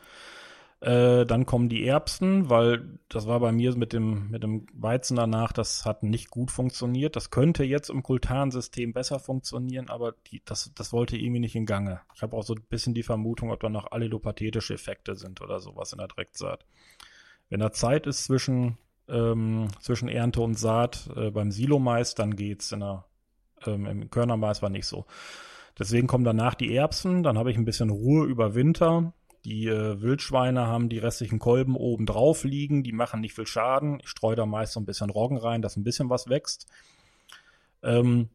Äh, 0.80 1.26
dann 1.26 1.44
kommen 1.44 1.68
die 1.68 1.86
Erbsen, 1.86 2.48
weil 2.48 2.98
das 3.10 3.26
war 3.26 3.38
bei 3.40 3.52
mir 3.52 3.76
mit 3.76 3.92
dem, 3.92 4.30
mit 4.30 4.42
dem 4.42 4.66
Weizen 4.72 5.14
danach, 5.14 5.52
das 5.52 5.84
hat 5.84 6.02
nicht 6.02 6.30
gut 6.30 6.50
funktioniert. 6.50 7.16
Das 7.16 7.30
könnte 7.30 7.64
jetzt 7.64 7.90
im 7.90 8.02
Kultansystem 8.02 8.94
besser 8.94 9.18
funktionieren, 9.18 9.90
aber 9.90 10.14
die, 10.30 10.40
das, 10.46 10.72
das 10.74 10.90
wollte 10.94 11.18
irgendwie 11.18 11.40
nicht 11.40 11.54
in 11.54 11.66
Gange. 11.66 12.00
Ich 12.14 12.22
habe 12.22 12.34
auch 12.34 12.42
so 12.42 12.54
ein 12.54 12.62
bisschen 12.62 12.94
die 12.94 13.02
Vermutung, 13.02 13.50
ob 13.50 13.60
da 13.60 13.68
noch 13.68 13.92
allilopathetische 13.92 14.72
Effekte 14.72 15.16
sind 15.16 15.42
oder 15.42 15.60
sowas 15.60 15.92
in 15.92 15.98
der 15.98 16.08
Direktsaat. 16.08 16.64
Wenn 17.50 17.60
da 17.60 17.72
Zeit 17.72 18.06
ist 18.06 18.24
zwischen, 18.24 18.78
ähm, 19.06 19.68
zwischen 19.80 20.08
Ernte 20.08 20.40
und 20.40 20.54
Saat 20.54 21.10
äh, 21.14 21.30
beim 21.30 21.50
Silomais, 21.50 22.14
dann 22.14 22.36
geht's. 22.36 22.72
In 22.72 22.80
der, 22.80 23.04
ähm, 23.66 23.84
Im 23.84 24.10
Körnermais 24.10 24.62
war 24.62 24.70
nicht 24.70 24.86
so. 24.86 25.04
Deswegen 25.78 26.06
kommen 26.06 26.24
danach 26.24 26.54
die 26.54 26.74
Erbsen, 26.74 27.22
dann 27.22 27.38
habe 27.38 27.50
ich 27.50 27.56
ein 27.56 27.64
bisschen 27.64 27.90
Ruhe 27.90 28.26
über 28.26 28.54
Winter 28.54 29.12
die 29.44 29.68
äh, 29.68 30.00
Wildschweine 30.00 30.66
haben 30.66 30.88
die 30.88 30.98
restlichen 30.98 31.38
Kolben 31.38 31.76
oben 31.76 32.06
drauf 32.06 32.44
liegen, 32.44 32.82
die 32.82 32.92
machen 32.92 33.20
nicht 33.20 33.34
viel 33.34 33.46
Schaden. 33.46 34.00
Ich 34.00 34.08
streue 34.08 34.36
da 34.36 34.44
meist 34.44 34.74
so 34.74 34.80
ein 34.80 34.86
bisschen 34.86 35.10
Roggen 35.10 35.38
rein, 35.38 35.62
dass 35.62 35.76
ein 35.76 35.84
bisschen 35.84 36.10
was 36.10 36.28
wächst. 36.28 36.66
Ähm, 37.82 38.28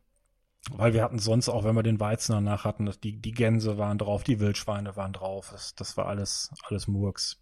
weil 0.71 0.93
wir 0.93 1.03
hatten 1.03 1.19
sonst 1.19 1.47
auch, 1.47 1.63
wenn 1.63 1.75
wir 1.75 1.83
den 1.83 1.99
Weizen 1.99 2.33
danach 2.33 2.63
hatten, 2.63 2.89
die, 3.03 3.21
die 3.21 3.33
Gänse 3.33 3.77
waren 3.77 3.99
drauf, 3.99 4.23
die 4.23 4.39
Wildschweine 4.39 4.95
waren 4.95 5.13
drauf. 5.13 5.49
Das, 5.51 5.75
das 5.75 5.95
war 5.95 6.07
alles, 6.07 6.51
alles 6.63 6.88
Murks. 6.88 7.39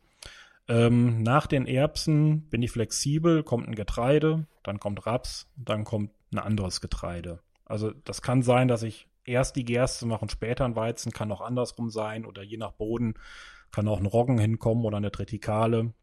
Ähm, 0.67 1.23
nach 1.23 1.47
den 1.47 1.65
Erbsen 1.65 2.41
bin 2.49 2.61
ich 2.61 2.71
flexibel, 2.71 3.43
kommt 3.43 3.67
ein 3.67 3.75
Getreide, 3.75 4.45
dann 4.61 4.79
kommt 4.79 5.05
Raps, 5.05 5.47
dann 5.55 5.85
kommt 5.85 6.11
ein 6.33 6.39
anderes 6.39 6.81
Getreide. 6.81 7.39
Also 7.65 7.91
das 8.03 8.21
kann 8.21 8.41
sein, 8.41 8.67
dass 8.67 8.83
ich 8.83 9.07
erst 9.25 9.55
die 9.55 9.65
Gerste 9.65 10.05
mache 10.05 10.21
und 10.21 10.31
später 10.31 10.65
ein 10.65 10.75
Weizen, 10.75 11.11
kann 11.11 11.31
auch 11.31 11.41
andersrum 11.41 11.89
sein 11.89 12.25
oder 12.25 12.43
je 12.43 12.57
nach 12.57 12.71
Boden 12.71 13.15
kann 13.71 13.87
auch 13.87 13.99
ein 13.99 14.05
Roggen 14.05 14.37
hinkommen 14.37 14.85
oder 14.85 14.97
eine 14.97 15.11
Tritikale. 15.11 15.93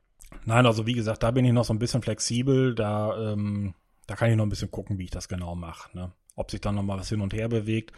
Nein, 0.44 0.66
also 0.66 0.86
wie 0.86 0.94
gesagt, 0.94 1.22
da 1.22 1.30
bin 1.30 1.44
ich 1.44 1.52
noch 1.52 1.64
so 1.64 1.72
ein 1.72 1.78
bisschen 1.78 2.02
flexibel. 2.02 2.74
Da, 2.74 3.32
ähm, 3.32 3.74
da 4.06 4.16
kann 4.16 4.30
ich 4.30 4.36
noch 4.36 4.44
ein 4.44 4.50
bisschen 4.50 4.70
gucken, 4.70 4.98
wie 4.98 5.04
ich 5.04 5.10
das 5.10 5.28
genau 5.28 5.54
mache. 5.54 5.96
Ne? 5.96 6.12
Ob 6.34 6.50
sich 6.50 6.60
dann 6.60 6.74
noch 6.74 6.82
mal 6.82 6.98
was 6.98 7.08
hin 7.08 7.20
und 7.20 7.32
her 7.32 7.48
bewegt. 7.48 7.92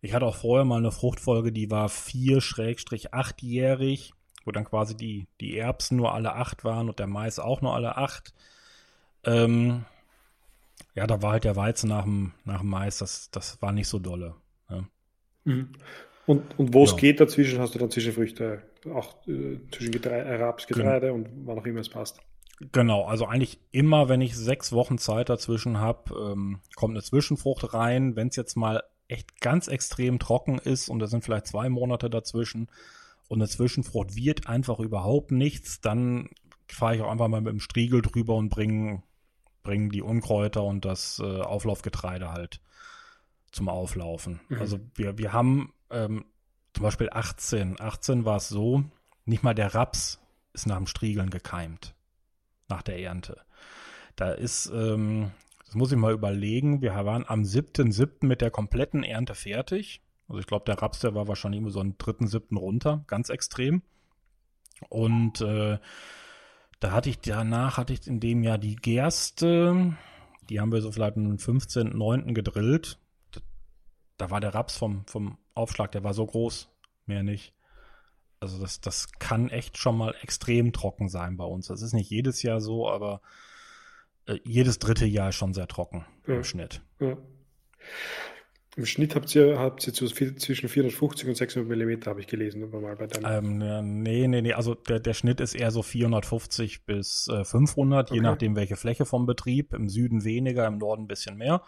Ich 0.00 0.14
hatte 0.14 0.26
auch 0.26 0.36
vorher 0.36 0.64
mal 0.64 0.78
eine 0.78 0.92
Fruchtfolge, 0.92 1.52
die 1.52 1.70
war 1.70 1.88
4-8-jährig, 1.88 4.14
wo 4.44 4.52
dann 4.52 4.64
quasi 4.64 4.96
die, 4.96 5.26
die 5.40 5.58
Erbsen 5.58 5.98
nur 5.98 6.14
alle 6.14 6.34
acht 6.34 6.64
waren 6.64 6.88
und 6.88 6.98
der 6.98 7.06
Mais 7.06 7.38
auch 7.38 7.60
nur 7.60 7.74
alle 7.74 7.96
acht. 7.96 8.32
Ähm, 9.24 9.84
ja, 10.94 11.06
da 11.06 11.20
war 11.20 11.32
halt 11.32 11.44
der 11.44 11.56
Weizen 11.56 11.90
nach 11.90 12.04
dem, 12.04 12.32
nach 12.44 12.60
dem 12.60 12.70
Mais, 12.70 12.96
das, 12.98 13.30
das 13.30 13.60
war 13.60 13.72
nicht 13.72 13.88
so 13.88 13.98
dolle. 13.98 14.34
Mhm. 15.44 15.70
Und, 16.26 16.58
und 16.58 16.74
wo 16.74 16.84
es 16.84 16.92
ja. 16.92 16.96
geht 16.96 17.20
dazwischen, 17.20 17.58
hast 17.58 17.74
du 17.74 17.78
dann 17.78 17.90
Zwischenfrüchte, 17.90 18.62
auch 18.92 19.26
äh, 19.26 19.58
zwischen 19.72 19.90
Getreide, 19.90 20.28
äh, 20.28 20.36
Raps, 20.36 20.66
Getreide 20.66 21.08
Gen 21.08 21.14
und 21.16 21.28
wann 21.46 21.58
auch 21.58 21.66
immer 21.66 21.80
es 21.80 21.88
passt. 21.88 22.20
Genau, 22.72 23.04
also 23.04 23.24
eigentlich 23.24 23.58
immer, 23.70 24.08
wenn 24.08 24.20
ich 24.20 24.36
sechs 24.36 24.70
Wochen 24.70 24.98
Zeit 24.98 25.30
dazwischen 25.30 25.80
habe, 25.80 26.14
ähm, 26.14 26.60
kommt 26.76 26.92
eine 26.92 27.02
Zwischenfrucht 27.02 27.72
rein. 27.72 28.16
Wenn 28.16 28.28
es 28.28 28.36
jetzt 28.36 28.54
mal 28.54 28.82
echt 29.08 29.40
ganz 29.40 29.66
extrem 29.66 30.18
trocken 30.18 30.58
ist 30.58 30.88
und 30.88 30.98
da 30.98 31.06
sind 31.06 31.24
vielleicht 31.24 31.46
zwei 31.46 31.68
Monate 31.68 32.10
dazwischen 32.10 32.68
und 33.28 33.40
eine 33.40 33.48
Zwischenfrucht 33.48 34.14
wird 34.14 34.46
einfach 34.46 34.78
überhaupt 34.78 35.30
nichts, 35.30 35.80
dann 35.80 36.28
fahre 36.68 36.96
ich 36.96 37.02
auch 37.02 37.10
einfach 37.10 37.28
mal 37.28 37.40
mit 37.40 37.52
dem 37.52 37.60
Striegel 37.60 38.02
drüber 38.02 38.36
und 38.36 38.50
bringe 38.50 39.02
bring 39.62 39.90
die 39.90 40.02
Unkräuter 40.02 40.64
und 40.64 40.84
das 40.84 41.20
äh, 41.22 41.40
Auflaufgetreide 41.40 42.32
halt 42.32 42.60
zum 43.52 43.68
Auflaufen. 43.68 44.40
Mhm. 44.48 44.58
Also 44.58 44.80
wir, 44.94 45.18
wir 45.18 45.32
haben 45.32 45.72
ähm, 45.90 46.24
zum 46.72 46.82
Beispiel 46.82 47.10
18. 47.10 47.80
18 47.80 48.24
war 48.24 48.36
es 48.36 48.48
so, 48.48 48.84
nicht 49.24 49.42
mal 49.42 49.54
der 49.54 49.74
Raps 49.74 50.20
ist 50.52 50.66
nach 50.66 50.76
dem 50.76 50.86
Striegeln 50.86 51.30
gekeimt. 51.30 51.94
Nach 52.68 52.82
der 52.82 53.00
Ernte. 53.00 53.40
Da 54.16 54.32
ist, 54.32 54.70
ähm, 54.72 55.30
das 55.64 55.74
muss 55.74 55.92
ich 55.92 55.98
mal 55.98 56.12
überlegen, 56.12 56.82
wir 56.82 56.94
waren 56.94 57.24
am 57.26 57.42
7.7. 57.42 58.26
mit 58.26 58.40
der 58.40 58.50
kompletten 58.50 59.02
Ernte 59.02 59.34
fertig. 59.34 60.02
Also 60.28 60.40
ich 60.40 60.46
glaube, 60.46 60.64
der 60.64 60.80
Raps, 60.80 61.00
der 61.00 61.14
war 61.14 61.26
wahrscheinlich 61.26 61.60
immer 61.60 61.70
so 61.70 61.80
am 61.80 61.92
3.7. 61.92 62.56
runter, 62.56 63.04
ganz 63.06 63.30
extrem. 63.30 63.82
Und 64.88 65.40
äh, 65.40 65.78
da 66.80 66.92
hatte 66.92 67.10
ich 67.10 67.18
danach, 67.18 67.76
hatte 67.76 67.92
ich 67.92 68.06
in 68.06 68.20
dem 68.20 68.42
Jahr 68.42 68.58
die 68.58 68.76
Gerste, 68.76 69.96
die 70.48 70.60
haben 70.60 70.72
wir 70.72 70.80
so 70.80 70.90
vielleicht 70.92 71.16
am 71.16 71.34
15.9. 71.34 72.32
gedrillt. 72.32 72.98
Da 74.20 74.30
war 74.30 74.40
der 74.40 74.54
Raps 74.54 74.76
vom, 74.76 75.04
vom 75.06 75.38
Aufschlag, 75.54 75.92
der 75.92 76.04
war 76.04 76.12
so 76.12 76.26
groß, 76.26 76.68
mehr 77.06 77.22
nicht. 77.22 77.54
Also 78.38 78.60
das, 78.60 78.80
das 78.80 79.12
kann 79.18 79.48
echt 79.48 79.78
schon 79.78 79.96
mal 79.96 80.14
extrem 80.22 80.72
trocken 80.72 81.08
sein 81.08 81.36
bei 81.36 81.44
uns. 81.44 81.68
Das 81.68 81.80
ist 81.82 81.94
nicht 81.94 82.10
jedes 82.10 82.42
Jahr 82.42 82.60
so, 82.60 82.88
aber 82.88 83.22
äh, 84.26 84.38
jedes 84.44 84.78
dritte 84.78 85.06
Jahr 85.06 85.30
ist 85.30 85.36
schon 85.36 85.54
sehr 85.54 85.68
trocken 85.68 86.04
ja. 86.26 86.34
im 86.34 86.44
Schnitt. 86.44 86.82
Ja. 87.00 87.16
Im 88.76 88.86
Schnitt 88.86 89.14
habt 89.14 89.34
ihr, 89.34 89.58
habt 89.58 89.86
ihr 89.86 89.92
zwischen 89.92 90.68
450 90.68 91.28
und 91.28 91.34
600 91.34 91.68
Millimeter, 91.68 92.10
habe 92.10 92.20
ich 92.20 92.26
gelesen, 92.26 92.70
mal 92.70 92.96
bei 92.96 93.06
deinem. 93.06 93.60
Ähm, 93.60 94.02
nee, 94.02 94.28
nee, 94.28 94.42
nee, 94.42 94.52
also 94.52 94.74
der, 94.74 95.00
der 95.00 95.14
Schnitt 95.14 95.40
ist 95.40 95.54
eher 95.54 95.70
so 95.70 95.82
450 95.82 96.84
bis 96.84 97.26
äh, 97.28 97.44
500, 97.44 98.08
okay. 98.08 98.14
je 98.14 98.20
nachdem 98.20 98.54
welche 98.54 98.76
Fläche 98.76 99.06
vom 99.06 99.26
Betrieb. 99.26 99.72
Im 99.72 99.88
Süden 99.88 100.24
weniger, 100.24 100.66
im 100.66 100.78
Norden 100.78 101.04
ein 101.04 101.08
bisschen 101.08 101.36
mehr. 101.36 101.62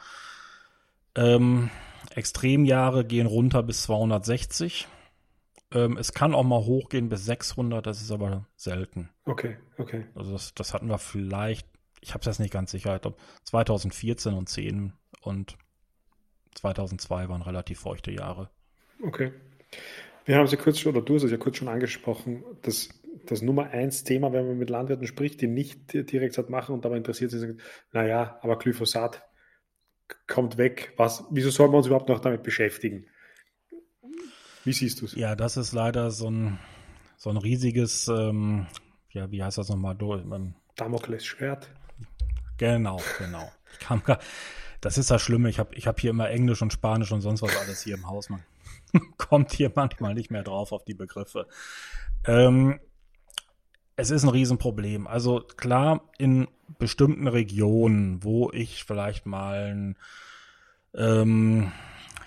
Ähm, 1.15 1.71
Extremjahre 2.17 3.05
gehen 3.05 3.27
runter 3.27 3.63
bis 3.63 3.83
260. 3.83 4.87
Ähm, 5.73 5.97
es 5.97 6.13
kann 6.13 6.35
auch 6.35 6.45
mal 6.45 6.65
hochgehen 6.65 7.09
bis 7.09 7.25
600, 7.25 7.87
das 7.87 8.03
ist 8.03 8.11
aber 8.11 8.47
selten. 8.57 9.11
Okay, 9.25 9.57
okay. 9.79 10.07
Also 10.15 10.33
das, 10.33 10.55
das 10.55 10.75
hatten 10.75 10.89
wir 10.89 10.99
vielleicht, 10.99 11.67
ich 12.01 12.11
habe 12.11 12.21
es 12.21 12.27
jetzt 12.27 12.41
nicht 12.41 12.53
ganz 12.53 12.71
sicher, 12.71 12.95
ich 12.95 13.03
glaube 13.03 13.17
2014 13.45 14.35
und 14.35 14.49
10 14.49 14.93
und 15.23 15.57
2002 16.55 17.29
waren 17.29 17.43
relativ 17.43 17.81
feuchte 17.81 18.11
Jahre. 18.11 18.51
Okay. 19.03 19.33
Wir 20.25 20.37
haben 20.37 20.45
es 20.45 20.53
ja 20.53 20.59
kurz, 20.59 20.85
oder 20.87 21.01
du 21.01 21.15
hast 21.15 21.25
es 21.25 21.31
ja 21.31 21.37
kurz 21.37 21.57
schon 21.57 21.69
angesprochen, 21.69 22.45
dass 22.63 22.91
das 23.27 23.43
Nummer 23.43 23.71
eins 23.71 24.05
Thema, 24.05 24.33
wenn 24.33 24.47
man 24.47 24.59
mit 24.59 24.71
Landwirten 24.71 25.07
spricht, 25.07 25.41
die 25.41 25.47
nicht 25.47 25.93
direkt 25.93 26.35
satt 26.35 26.51
machen 26.51 26.75
und 26.75 26.85
dabei 26.85 26.97
interessiert 26.97 27.31
sind, 27.31 27.61
naja, 27.93 28.39
aber 28.43 28.59
Glyphosat 28.59 29.23
kommt 30.27 30.59
weg. 30.59 30.93
Was, 30.97 31.25
wieso 31.31 31.51
soll 31.51 31.69
man 31.69 31.77
uns 31.77 31.87
überhaupt 31.87 32.09
noch 32.09 32.21
damit 32.21 32.43
beschäftigen? 32.43 33.07
Wie 34.65 34.73
siehst 34.73 35.01
du 35.01 35.07
es? 35.07 35.15
Ja, 35.15 35.35
das 35.35 35.57
ist 35.57 35.73
leider 35.73 36.11
so 36.11 36.31
ein, 36.31 36.59
so 37.17 37.31
ein 37.31 37.37
riesiges, 37.37 38.09
ähm, 38.09 38.67
ja, 39.11 39.31
wie 39.31 39.43
heißt 39.43 39.59
das 39.59 39.69
nochmal? 39.69 39.97
Damoklesschwert. 40.77 41.71
Genau, 42.59 43.01
genau. 43.19 43.51
das 44.81 44.99
ist 44.99 45.11
das 45.11 45.21
Schlimme. 45.21 45.49
Ich 45.49 45.59
habe 45.59 45.75
ich 45.75 45.87
hab 45.87 46.01
hier 46.01 46.11
immer 46.11 46.31
Englisch 46.31 46.63
und 46.63 46.73
Spanisch 46.73 47.13
und 47.13 47.21
sonst 47.21 47.43
was 47.43 47.57
alles 47.57 47.83
hier 47.83 47.97
im 47.97 48.07
Haus. 48.07 48.29
Man 48.29 48.43
kommt 49.17 49.53
hier 49.53 49.73
manchmal 49.75 50.15
nicht 50.15 50.31
mehr 50.31 50.43
drauf 50.43 50.73
auf 50.73 50.85
die 50.85 50.95
Begriffe. 50.95 51.49
Ähm, 52.27 52.79
es 54.03 54.11
ist 54.11 54.25
ein 54.25 54.31
Riesenproblem. 54.31 55.07
Also 55.07 55.41
klar, 55.57 56.03
in 56.19 56.49
bestimmten 56.79 57.29
Regionen, 57.29 58.25
wo 58.25 58.51
ich 58.51 58.83
vielleicht 58.83 59.27
mal 59.27 59.73
ein, 59.73 59.99
ähm, 60.95 61.71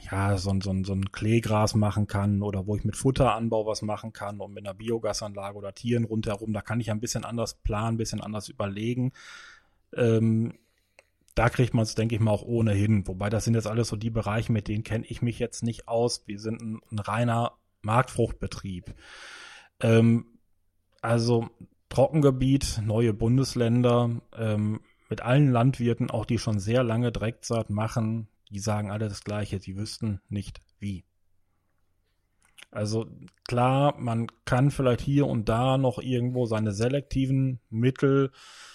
ja, 0.10 0.38
so, 0.38 0.54
so, 0.62 0.74
so 0.84 0.94
ein 0.94 1.12
Kleegras 1.12 1.76
machen 1.76 2.08
kann 2.08 2.42
oder 2.42 2.66
wo 2.66 2.78
ich 2.78 2.86
mit 2.86 2.96
Futteranbau 2.96 3.66
was 3.66 3.82
machen 3.82 4.14
kann 4.14 4.40
und 4.40 4.54
mit 4.54 4.66
einer 4.66 4.74
Biogasanlage 4.74 5.58
oder 5.58 5.74
Tieren 5.74 6.06
rundherum, 6.06 6.54
da 6.54 6.62
kann 6.62 6.80
ich 6.80 6.92
ein 6.92 7.02
bisschen 7.02 7.26
anders 7.26 7.56
planen, 7.56 7.96
ein 7.96 7.98
bisschen 7.98 8.22
anders 8.22 8.48
überlegen. 8.48 9.12
Ähm, 9.94 10.54
da 11.36 11.50
kriegt 11.50 11.74
man 11.74 11.84
es, 11.84 11.96
denke 11.96 12.16
ich 12.16 12.22
mal, 12.22 12.32
auch 12.32 12.44
ohnehin. 12.44 13.06
Wobei 13.06 13.30
das 13.30 13.44
sind 13.44 13.56
jetzt 13.56 13.68
alles 13.68 13.90
so 13.90 13.98
die 13.98 14.10
Bereiche, 14.12 14.54
mit 14.54 14.70
denen 14.70 14.84
kenne 14.84 15.06
ich 15.08 15.22
mich 15.22 15.40
jetzt 15.40 15.62
nicht 15.62 15.90
aus. 15.90 16.24
Wir 16.26 16.40
sind 16.40 16.62
ein, 16.62 16.80
ein 16.90 17.00
reiner 17.00 17.58
Marktfruchtbetrieb. 17.82 18.96
Ähm, 19.82 20.35
also 21.06 21.50
Trockengebiet, 21.90 22.82
neue 22.84 23.14
Bundesländer, 23.14 24.22
ähm, 24.36 24.82
mit 25.10 25.22
allen 25.22 25.52
Landwirten, 25.52 26.10
auch 26.10 26.26
die 26.26 26.40
schon 26.40 26.60
sehr 26.60 26.84
lange 26.84 27.12
Direktsaat 27.12 27.70
machen, 27.70 28.28
die 28.50 28.60
sagen 28.60 28.92
alle 28.92 29.08
das 29.08 29.24
Gleiche, 29.24 29.60
sie 29.60 29.78
wüssten 29.78 30.20
nicht 30.30 30.62
wie. 30.80 31.06
Also 32.72 33.06
klar, 33.48 33.96
man 33.98 34.28
kann 34.44 34.72
vielleicht 34.72 35.02
hier 35.02 35.28
und 35.28 35.48
da 35.48 35.78
noch 35.78 36.00
irgendwo 36.00 36.46
seine 36.46 36.74
selektiven 36.74 37.60
Mittel 37.70 38.32
äh, 38.32 38.75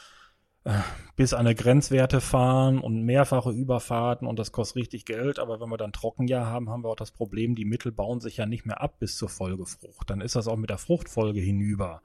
bis 1.17 1.33
an 1.33 1.47
eine 1.47 1.55
Grenzwerte 1.55 2.21
fahren 2.21 2.81
und 2.81 3.03
mehrfache 3.03 3.51
Überfahrten 3.51 4.27
und 4.29 4.39
das 4.39 4.53
kostet 4.53 4.77
richtig 4.77 5.07
Geld, 5.07 5.39
aber 5.39 5.61
wenn 5.61 5.71
wir 5.71 5.79
dann 5.79 5.93
Trockenjahr 5.93 6.47
haben, 6.47 6.69
haben 6.69 6.85
wir 6.85 6.91
auch 6.91 6.97
das 6.97 7.13
Problem, 7.13 7.55
die 7.55 7.65
Mittel 7.65 7.93
bauen 7.93 8.21
sich 8.21 8.37
ja 8.37 8.47
nicht 8.47 8.67
mehr 8.67 8.81
ab 8.81 8.99
bis 8.99 9.17
zur 9.17 9.31
Folgefrucht. 9.31 10.11
Dann 10.11 10.21
ist 10.21 10.37
das 10.37 10.49
auch 10.49 10.57
mit 10.57 10.71
der 10.71 10.79
Fruchtfolge 10.79 11.41
hinüber. 11.41 12.03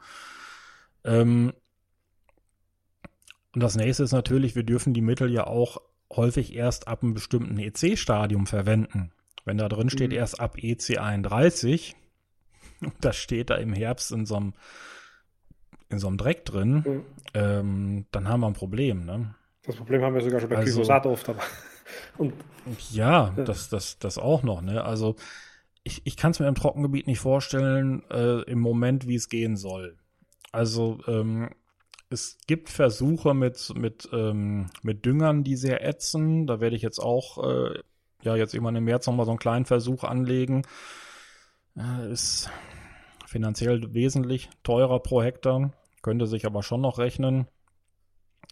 Ähm, 1.03 1.53
und 3.53 3.62
das 3.62 3.76
nächste 3.76 4.03
ist 4.03 4.12
natürlich, 4.12 4.56
wir 4.56 4.64
dürfen 4.64 4.93
die 4.93 5.01
Mittel 5.01 5.32
ja 5.32 5.47
auch 5.47 5.82
häufig 6.14 6.53
erst 6.53 6.88
ab 6.88 7.03
einem 7.03 7.14
bestimmten 7.14 7.58
EC-Stadium 7.58 8.47
verwenden. 8.47 9.12
Wenn 9.43 9.58
da 9.58 9.70
drin 9.70 9.89
steht, 9.89 10.12
mhm. 10.12 10.18
erst 10.18 10.39
ab 10.39 10.58
EC 10.58 10.97
31, 10.97 11.95
das 13.01 13.16
steht 13.16 13.49
da 13.49 13.56
im 13.56 13.74
Herbst 13.74 14.12
in 14.12 14.26
so 14.26 14.36
einem, 14.36 14.53
in 15.90 16.00
so 16.00 16.08
einem 16.08 16.18
Dreck 16.18 16.46
drin, 16.46 16.84
mhm. 16.86 17.06
ähm, 17.34 18.06
dann 18.12 18.28
haben 18.28 18.42
wir 18.42 18.48
ein 18.48 18.54
Problem. 18.54 19.06
Ne? 19.06 19.36
Das 19.66 19.76
Problem 19.76 20.02
haben 20.02 20.14
wir 20.14 20.22
sogar 20.22 20.40
schon 20.40 20.50
bei 20.50 20.58
also, 20.58 20.72
Glyphosat 20.72 21.06
oft. 21.06 21.30
Aber 21.30 21.42
und, 22.18 22.34
ja, 22.92 23.34
ja, 23.36 23.44
Das, 23.44 23.70
das, 23.70 24.00
das 24.00 24.18
auch 24.18 24.44
noch. 24.44 24.62
Ne? 24.62 24.84
Also 24.84 25.16
ich, 25.84 26.02
ich 26.06 26.18
kann 26.18 26.32
es 26.32 26.40
mir 26.40 26.48
im 26.48 26.56
Trockengebiet 26.56 27.08
nicht 27.08 27.20
vorstellen, 27.20 28.04
äh, 28.10 28.42
im 28.44 28.60
Moment, 28.60 29.08
wie 29.08 29.16
es 29.16 29.30
gehen 29.30 29.56
soll. 29.56 29.98
Also 30.52 31.00
ähm, 31.08 31.50
es 32.10 32.38
gibt 32.48 32.70
Versuche 32.70 33.34
mit, 33.34 33.74
mit, 33.76 34.10
ähm, 34.12 34.68
mit 34.82 35.06
Düngern, 35.06 35.44
die 35.44 35.56
sehr 35.56 35.86
ätzen. 35.86 36.48
Da 36.48 36.60
werde 36.60 36.76
ich 36.76 36.82
jetzt 36.82 37.00
auch, 37.00 37.44
äh, 37.44 37.80
ja, 38.24 38.36
jetzt 38.36 38.54
irgendwann 38.54 38.76
im 38.76 38.86
März 38.86 39.06
nochmal 39.06 39.26
so 39.26 39.32
einen 39.32 39.40
kleinen 39.40 39.66
Versuch 39.66 40.04
anlegen. 40.04 40.64
Äh, 41.78 42.12
ist 42.12 42.50
finanziell 43.36 43.94
wesentlich 43.94 44.50
teurer 44.64 45.02
pro 45.02 45.22
Hektar, 45.22 45.74
könnte 46.02 46.26
sich 46.26 46.46
aber 46.46 46.64
schon 46.64 46.80
noch 46.80 47.00
rechnen. 47.00 47.50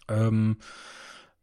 Ähm, 0.08 0.58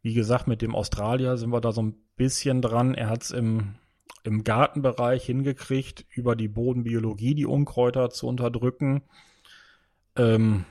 wie 0.00 0.14
gesagt, 0.14 0.46
mit 0.46 0.62
dem 0.62 0.76
Australier 0.76 1.36
sind 1.36 1.50
wir 1.50 1.60
da 1.60 1.72
so 1.72 1.82
ein 1.82 1.96
bisschen 2.14 2.62
dran. 2.62 2.94
Er 2.94 3.08
hat 3.08 3.24
es 3.24 3.32
im, 3.32 3.74
im 4.22 4.44
Gartenbereich 4.44 5.24
hingekriegt, 5.24 6.06
über 6.10 6.36
die 6.36 6.46
Bodenbiologie 6.46 7.34
die 7.34 7.46
Unkräuter 7.46 8.10
zu 8.10 8.28
unterdrücken. 8.28 9.02
Ähm, 10.14 10.64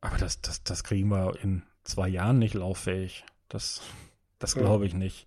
aber 0.00 0.16
das, 0.16 0.40
das, 0.40 0.64
das 0.64 0.84
kriegen 0.84 1.10
wir 1.10 1.34
in 1.42 1.62
zwei 1.84 2.08
Jahren 2.08 2.38
nicht 2.38 2.54
lauffähig. 2.54 3.26
Das, 3.50 3.82
das 4.38 4.54
glaube 4.54 4.86
ich 4.86 4.94
nicht. 4.94 5.26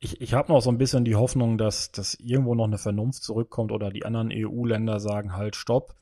Ich, 0.00 0.20
ich 0.20 0.32
habe 0.32 0.50
noch 0.50 0.62
so 0.62 0.70
ein 0.70 0.78
bisschen 0.78 1.04
die 1.04 1.14
Hoffnung, 1.14 1.58
dass, 1.58 1.92
dass 1.92 2.14
irgendwo 2.14 2.54
noch 2.54 2.64
eine 2.64 2.78
Vernunft 2.78 3.22
zurückkommt 3.22 3.70
oder 3.70 3.90
die 3.90 4.06
anderen 4.06 4.30
EU-Länder 4.32 4.98
sagen 4.98 5.36
halt 5.36 5.56
Stopp. 5.56 5.94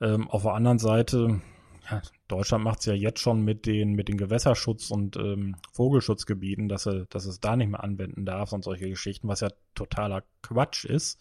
Ähm, 0.00 0.28
auf 0.30 0.42
der 0.42 0.54
anderen 0.54 0.78
Seite, 0.78 1.42
ja, 1.90 2.00
Deutschland 2.26 2.64
macht 2.64 2.80
es 2.80 2.86
ja 2.86 2.94
jetzt 2.94 3.20
schon 3.20 3.42
mit 3.44 3.66
den, 3.66 3.92
mit 3.92 4.08
den 4.08 4.16
Gewässerschutz- 4.16 4.90
und 4.90 5.16
ähm, 5.16 5.56
Vogelschutzgebieten, 5.72 6.70
dass, 6.70 6.86
er, 6.86 7.04
dass 7.10 7.26
es 7.26 7.38
da 7.38 7.54
nicht 7.54 7.70
mehr 7.70 7.84
anwenden 7.84 8.24
darf 8.24 8.52
und 8.52 8.64
solche 8.64 8.88
Geschichten, 8.88 9.28
was 9.28 9.40
ja 9.40 9.50
totaler 9.74 10.24
Quatsch 10.40 10.86
ist. 10.86 11.20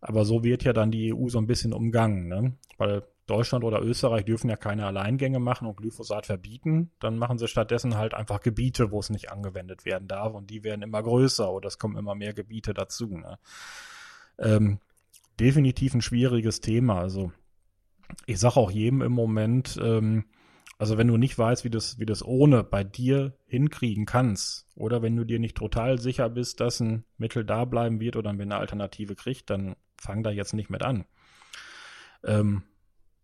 Aber 0.00 0.24
so 0.24 0.42
wird 0.42 0.64
ja 0.64 0.72
dann 0.72 0.90
die 0.90 1.12
EU 1.12 1.28
so 1.28 1.36
ein 1.36 1.46
bisschen 1.46 1.74
umgangen, 1.74 2.28
ne? 2.28 2.54
Weil 2.78 3.02
Deutschland 3.30 3.64
oder 3.64 3.80
Österreich 3.80 4.24
dürfen 4.24 4.50
ja 4.50 4.56
keine 4.56 4.86
Alleingänge 4.86 5.38
machen 5.38 5.66
und 5.66 5.76
Glyphosat 5.76 6.26
verbieten. 6.26 6.90
Dann 7.00 7.16
machen 7.16 7.38
sie 7.38 7.48
stattdessen 7.48 7.96
halt 7.96 8.14
einfach 8.14 8.40
Gebiete, 8.40 8.90
wo 8.90 9.00
es 9.00 9.10
nicht 9.10 9.30
angewendet 9.30 9.84
werden 9.84 10.08
darf 10.08 10.34
und 10.34 10.50
die 10.50 10.64
werden 10.64 10.82
immer 10.82 11.02
größer 11.02 11.50
oder 11.50 11.68
es 11.68 11.78
kommen 11.78 11.96
immer 11.96 12.14
mehr 12.14 12.34
Gebiete 12.34 12.74
dazu. 12.74 13.06
Ne? 13.06 13.38
Ähm, 14.38 14.80
definitiv 15.38 15.94
ein 15.94 16.02
schwieriges 16.02 16.60
Thema. 16.60 17.00
Also 17.00 17.32
ich 18.26 18.38
sage 18.38 18.56
auch 18.56 18.70
jedem 18.70 19.02
im 19.02 19.12
Moment, 19.12 19.78
ähm, 19.82 20.24
also 20.78 20.96
wenn 20.96 21.08
du 21.08 21.16
nicht 21.16 21.38
weißt, 21.38 21.64
wie 21.64 21.70
das, 21.70 21.98
wie 21.98 22.06
das 22.06 22.24
ohne 22.24 22.64
bei 22.64 22.84
dir 22.84 23.36
hinkriegen 23.46 24.06
kannst, 24.06 24.66
oder 24.76 25.02
wenn 25.02 25.14
du 25.14 25.24
dir 25.24 25.38
nicht 25.38 25.56
total 25.56 25.98
sicher 25.98 26.30
bist, 26.30 26.60
dass 26.60 26.80
ein 26.80 27.04
Mittel 27.18 27.44
da 27.44 27.66
bleiben 27.66 28.00
wird 28.00 28.16
oder 28.16 28.30
wenn 28.30 28.50
eine 28.50 28.56
Alternative 28.56 29.14
kriegt, 29.14 29.50
dann 29.50 29.76
fang 29.98 30.22
da 30.22 30.30
jetzt 30.30 30.54
nicht 30.54 30.70
mit 30.70 30.82
an. 30.82 31.04
Ähm, 32.24 32.62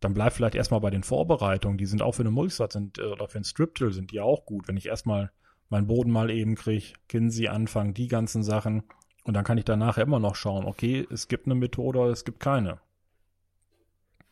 dann 0.07 0.15
bleib 0.15 0.35
vielleicht 0.35 0.55
erstmal 0.55 0.79
bei 0.79 0.91
den 0.91 1.03
Vorbereitungen. 1.03 1.79
Die 1.79 1.87
sind 1.87 2.01
auch 2.01 2.13
für 2.13 2.23
eine 2.23 2.31
Mulchsatz 2.31 2.75
sind, 2.75 2.99
äh, 2.99 3.07
oder 3.07 3.27
für 3.27 3.39
ein 3.39 3.45
Striptill 3.45 3.93
sind 3.93 4.13
die 4.13 4.21
auch 4.21 4.47
gut. 4.47 4.69
Wenn 4.69 4.77
ich 4.77 4.87
erstmal 4.87 5.33
meinen 5.69 5.89
Boden 5.89 6.13
mal 6.13 6.31
eben 6.31 6.55
kriege, 6.55 6.93
Kinsey 7.09 7.49
anfangen, 7.49 7.93
die 7.93 8.07
ganzen 8.07 8.45
Sachen. 8.45 8.85
Und 9.25 9.35
dann 9.35 9.43
kann 9.43 9.59
ich 9.59 9.65
danach 9.65 9.99
immer 9.99 10.21
noch 10.21 10.37
schauen, 10.37 10.65
okay, 10.65 11.05
es 11.11 11.27
gibt 11.27 11.47
eine 11.47 11.57
Methode 11.57 11.99
oder 11.99 12.13
es 12.13 12.25
gibt 12.25 12.39
keine. 12.39 12.79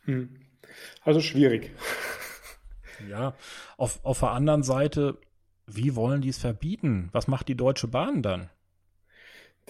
Hm. 0.05 0.37
Also 1.03 1.21
schwierig. 1.21 1.73
Ja, 3.11 3.35
auf, 3.77 4.03
auf 4.05 4.21
der 4.21 4.31
anderen 4.31 4.63
Seite, 4.63 5.19
wie 5.67 5.97
wollen 5.97 6.23
die 6.23 6.29
es 6.29 6.39
verbieten? 6.39 7.09
Was 7.11 7.27
macht 7.27 7.49
die 7.49 7.57
Deutsche 7.57 7.89
Bahn 7.89 8.23
dann? 8.23 8.49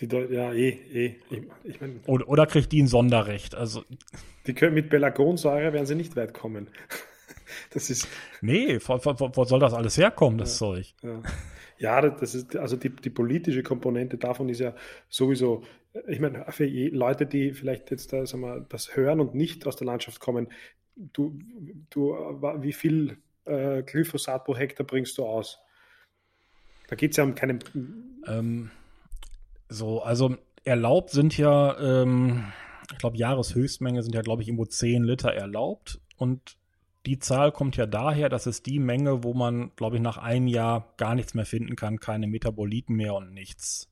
Die 0.01 0.09
Deu 0.09 0.27
ja, 0.27 0.53
eh, 0.53 0.71
eh. 0.71 1.17
Ich, 1.31 1.43
ich 1.63 1.81
mein, 1.81 2.01
oder, 2.07 2.29
oder 2.29 2.47
kriegt 2.47 2.73
die 2.73 2.83
ein 2.83 2.89
Sonderrecht? 2.89 3.55
Also, 3.55 3.85
die 4.47 4.55
können 4.55 4.75
mit 4.75 4.91
Pelargonsäure 4.91 5.73
werden 5.73 5.87
sie 5.87 5.95
nicht 5.95 6.17
weit 6.17 6.35
kommen. 6.35 6.69
Das 7.71 7.91
ist. 7.91 8.09
Nee, 8.41 8.79
wo, 8.85 8.99
wo, 9.05 9.31
wo 9.35 9.45
soll 9.45 9.61
das 9.61 9.75
alles 9.75 9.97
herkommen, 9.97 10.39
das 10.39 10.59
ja, 10.59 10.67
Zeug? 10.67 10.95
Ja. 11.03 11.23
ja, 11.79 12.11
das 12.11 12.35
ist, 12.35 12.57
also 12.57 12.77
die, 12.77 12.89
die 12.89 13.11
politische 13.11 13.63
Komponente 13.63 14.17
davon 14.17 14.49
ist 14.49 14.61
ja 14.61 14.75
sowieso, 15.09 15.63
ich 16.09 16.21
meine, 16.21 16.45
für 16.51 16.67
Leute, 16.67 17.27
die 17.27 17.53
vielleicht 17.53 17.91
jetzt 17.91 18.13
da, 18.13 18.27
sagen 18.27 18.43
wir, 18.43 18.61
das 18.69 18.97
hören 18.97 19.21
und 19.21 19.35
nicht 19.35 19.67
aus 19.67 19.77
der 19.77 19.87
Landschaft 19.87 20.21
kommen, 20.21 20.49
du, 20.97 21.39
du 21.91 22.13
wie 22.61 22.73
viel 22.73 23.19
äh, 23.45 23.83
Glyphosat 23.83 24.45
pro 24.45 24.57
Hektar 24.57 24.87
bringst 24.87 25.19
du 25.19 25.25
aus? 25.25 25.59
Da 26.89 26.97
geht 26.97 27.13
es 27.13 27.17
ja 27.17 27.25
um 27.25 27.35
keinen. 27.35 27.61
Ähm, 28.27 28.71
so, 29.75 30.03
also 30.03 30.37
erlaubt 30.65 31.11
sind 31.11 31.37
ja, 31.37 31.79
ähm, 31.79 32.45
ich 32.91 32.99
glaube, 32.99 33.17
Jahreshöchstmenge 33.17 34.03
sind 34.03 34.15
ja, 34.15 34.23
glaube 34.23 34.43
ich, 34.43 34.49
irgendwo 34.49 34.65
10 34.65 35.05
Liter 35.05 35.33
erlaubt. 35.33 36.01
Und 36.17 36.57
die 37.07 37.19
Zahl 37.19 37.53
kommt 37.53 37.77
ja 37.77 37.87
daher, 37.87 38.29
dass 38.29 38.47
es 38.47 38.63
die 38.63 38.79
Menge, 38.79 39.25
wo 39.25 39.35
man, 39.35 39.73
glaube 39.77 39.97
ich, 39.97 40.03
nach 40.03 40.17
einem 40.17 40.47
Jahr 40.47 40.95
gar 40.97 41.15
nichts 41.15 41.35
mehr 41.35 41.45
finden 41.45 41.77
kann, 41.77 42.01
keine 42.01 42.27
Metaboliten 42.27 42.97
mehr 42.97 43.15
und 43.15 43.33
nichts. 43.33 43.91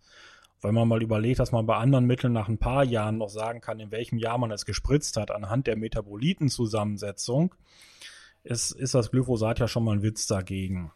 Wenn 0.63 0.75
man 0.75 0.89
mal 0.89 1.03
überlegt, 1.03 1.41
dass 1.41 1.53
man 1.53 1.67
bei 1.67 1.77
anderen 1.77 2.07
Mitteln 2.07 2.33
nach 2.33 2.49
ein 2.49 2.59
paar 2.59 2.85
Jahren 2.85 3.19
noch 3.19 3.29
sagen 3.29 3.61
kann, 3.61 3.81
in 3.81 3.91
welchem 3.91 4.19
Jahr 4.19 4.39
man 4.39 4.53
es 4.53 4.65
gespritzt 4.65 5.17
hat, 5.17 5.31
anhand 5.31 5.67
der 5.67 5.77
Metabolitenzusammensetzung, 5.77 7.55
ist, 8.45 8.71
ist 8.71 8.95
das 8.95 9.11
Glyphosat 9.11 9.59
ja 9.59 9.69
schon 9.69 9.85
mal 9.85 9.97
ein 9.97 10.03
Witz 10.03 10.27
dagegen. 10.27 10.93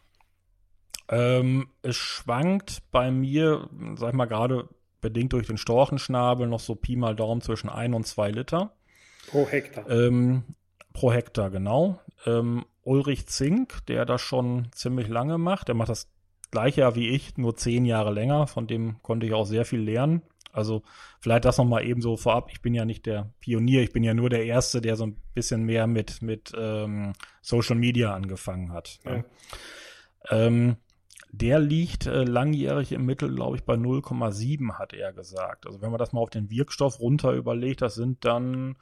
Ähm, 1.09 1.69
es 1.81 1.95
schwankt 1.95 2.81
bei 2.91 3.11
mir, 3.11 3.69
sag 3.95 4.09
ich 4.09 4.15
mal, 4.15 4.25
gerade 4.25 4.67
bedingt 5.01 5.33
durch 5.33 5.47
den 5.47 5.57
Storchenschnabel 5.57 6.47
noch 6.47 6.59
so 6.59 6.75
Pi 6.75 6.95
mal 6.95 7.15
Daumen 7.15 7.41
zwischen 7.41 7.69
1 7.69 7.95
und 7.95 8.07
2 8.07 8.31
Liter. 8.31 8.71
Pro 9.27 9.47
Hektar. 9.47 9.89
Ähm, 9.89 10.43
pro 10.93 11.11
Hektar, 11.11 11.49
genau. 11.49 11.99
Ähm, 12.25 12.65
Ulrich 12.83 13.27
Zink, 13.27 13.85
der 13.87 14.05
das 14.05 14.21
schon 14.21 14.69
ziemlich 14.73 15.07
lange 15.07 15.37
macht, 15.37 15.67
der 15.67 15.75
macht 15.75 15.89
das 15.89 16.09
gleiche 16.51 16.81
Jahr 16.81 16.95
wie 16.95 17.09
ich, 17.09 17.37
nur 17.37 17.55
zehn 17.55 17.85
Jahre 17.85 18.13
länger, 18.13 18.47
von 18.47 18.67
dem 18.67 19.01
konnte 19.01 19.25
ich 19.25 19.33
auch 19.33 19.45
sehr 19.45 19.65
viel 19.65 19.81
lernen. 19.81 20.21
Also 20.53 20.81
vielleicht 21.19 21.45
das 21.45 21.57
nochmal 21.57 21.85
eben 21.85 22.01
so 22.01 22.17
vorab. 22.17 22.49
Ich 22.51 22.61
bin 22.61 22.73
ja 22.73 22.85
nicht 22.85 23.05
der 23.05 23.31
Pionier, 23.41 23.83
ich 23.83 23.91
bin 23.91 24.03
ja 24.03 24.13
nur 24.13 24.29
der 24.29 24.45
Erste, 24.45 24.81
der 24.81 24.95
so 24.95 25.05
ein 25.05 25.17
bisschen 25.33 25.63
mehr 25.63 25.85
mit, 25.85 26.21
mit 26.21 26.51
ähm, 26.57 27.13
Social 27.41 27.75
Media 27.75 28.13
angefangen 28.13 28.71
hat. 28.71 28.99
Ne? 29.03 29.25
Ja. 30.29 30.45
Ähm, 30.45 30.77
der 31.31 31.59
liegt 31.59 32.05
äh, 32.05 32.23
langjährig 32.23 32.91
im 32.91 33.05
Mittel, 33.05 33.33
glaube 33.33 33.57
ich, 33.57 33.63
bei 33.63 33.75
0,7, 33.75 34.73
hat 34.73 34.93
er 34.93 35.13
gesagt. 35.13 35.65
Also 35.65 35.81
wenn 35.81 35.91
man 35.91 35.99
das 35.99 36.13
mal 36.13 36.21
auf 36.21 36.29
den 36.29 36.49
Wirkstoff 36.49 36.99
runter 36.99 37.33
überlegt, 37.33 37.81
das 37.81 37.95
sind 37.95 38.23
dann, 38.25 38.75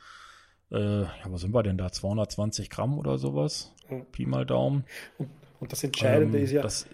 äh, 0.72 1.02
ja, 1.02 1.26
was 1.26 1.42
sind 1.42 1.54
wir 1.54 1.64
denn 1.64 1.78
da, 1.78 1.92
220 1.92 2.70
Gramm 2.70 2.98
oder 2.98 3.18
sowas? 3.18 3.74
Ja. 3.90 4.00
Pi 4.12 4.26
mal 4.26 4.46
Daumen. 4.46 4.86
Und, 5.18 5.30
und 5.60 5.72
das 5.72 5.84
Entscheidende 5.84 6.38
ähm, 6.38 6.44
ist 6.44 6.52
ja, 6.52 6.62
das, 6.62 6.88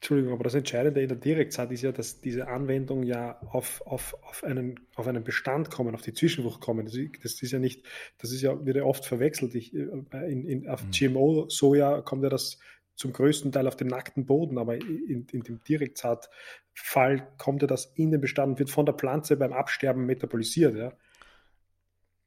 Entschuldigung, 0.00 0.32
aber 0.32 0.44
das 0.44 0.54
Entscheidende 0.54 1.02
in 1.02 1.08
der 1.08 1.18
Direktzeit 1.18 1.70
ist 1.72 1.82
ja, 1.82 1.92
dass 1.92 2.22
diese 2.22 2.48
Anwendung 2.48 3.02
ja 3.02 3.38
auf, 3.50 3.82
auf, 3.84 4.16
auf, 4.22 4.42
einen, 4.44 4.80
auf 4.94 5.06
einen 5.06 5.24
Bestand 5.24 5.70
kommen, 5.70 5.94
auf 5.94 6.00
die 6.00 6.14
Zwischenwucht 6.14 6.62
kommen. 6.62 6.86
Das 6.86 6.94
ist, 6.94 7.22
das 7.22 7.42
ist 7.42 7.52
ja 7.52 7.58
nicht, 7.58 7.84
das 8.16 8.32
ist 8.32 8.40
ja, 8.40 8.64
wird 8.64 8.78
ja 8.78 8.84
oft 8.84 9.04
verwechselt. 9.04 9.54
Ich, 9.54 9.74
äh, 9.74 9.90
in, 10.26 10.46
in, 10.46 10.68
auf 10.70 10.82
mhm. 10.86 10.90
GMO-Soja 10.92 12.00
kommt 12.00 12.22
ja 12.22 12.30
das 12.30 12.58
zum 13.00 13.14
größten 13.14 13.50
Teil 13.50 13.66
auf 13.66 13.76
dem 13.76 13.88
nackten 13.88 14.26
Boden, 14.26 14.58
aber 14.58 14.76
in, 14.76 15.26
in 15.32 15.42
dem 15.42 15.64
Direktsaatfall 15.64 17.26
kommt 17.38 17.62
ja 17.62 17.66
das 17.66 17.86
in 17.94 18.10
den 18.10 18.20
Bestand, 18.20 18.58
wird 18.58 18.68
von 18.68 18.84
der 18.84 18.94
Pflanze 18.94 19.38
beim 19.38 19.54
Absterben 19.54 20.04
metabolisiert. 20.04 20.76
Ja. 20.76 20.92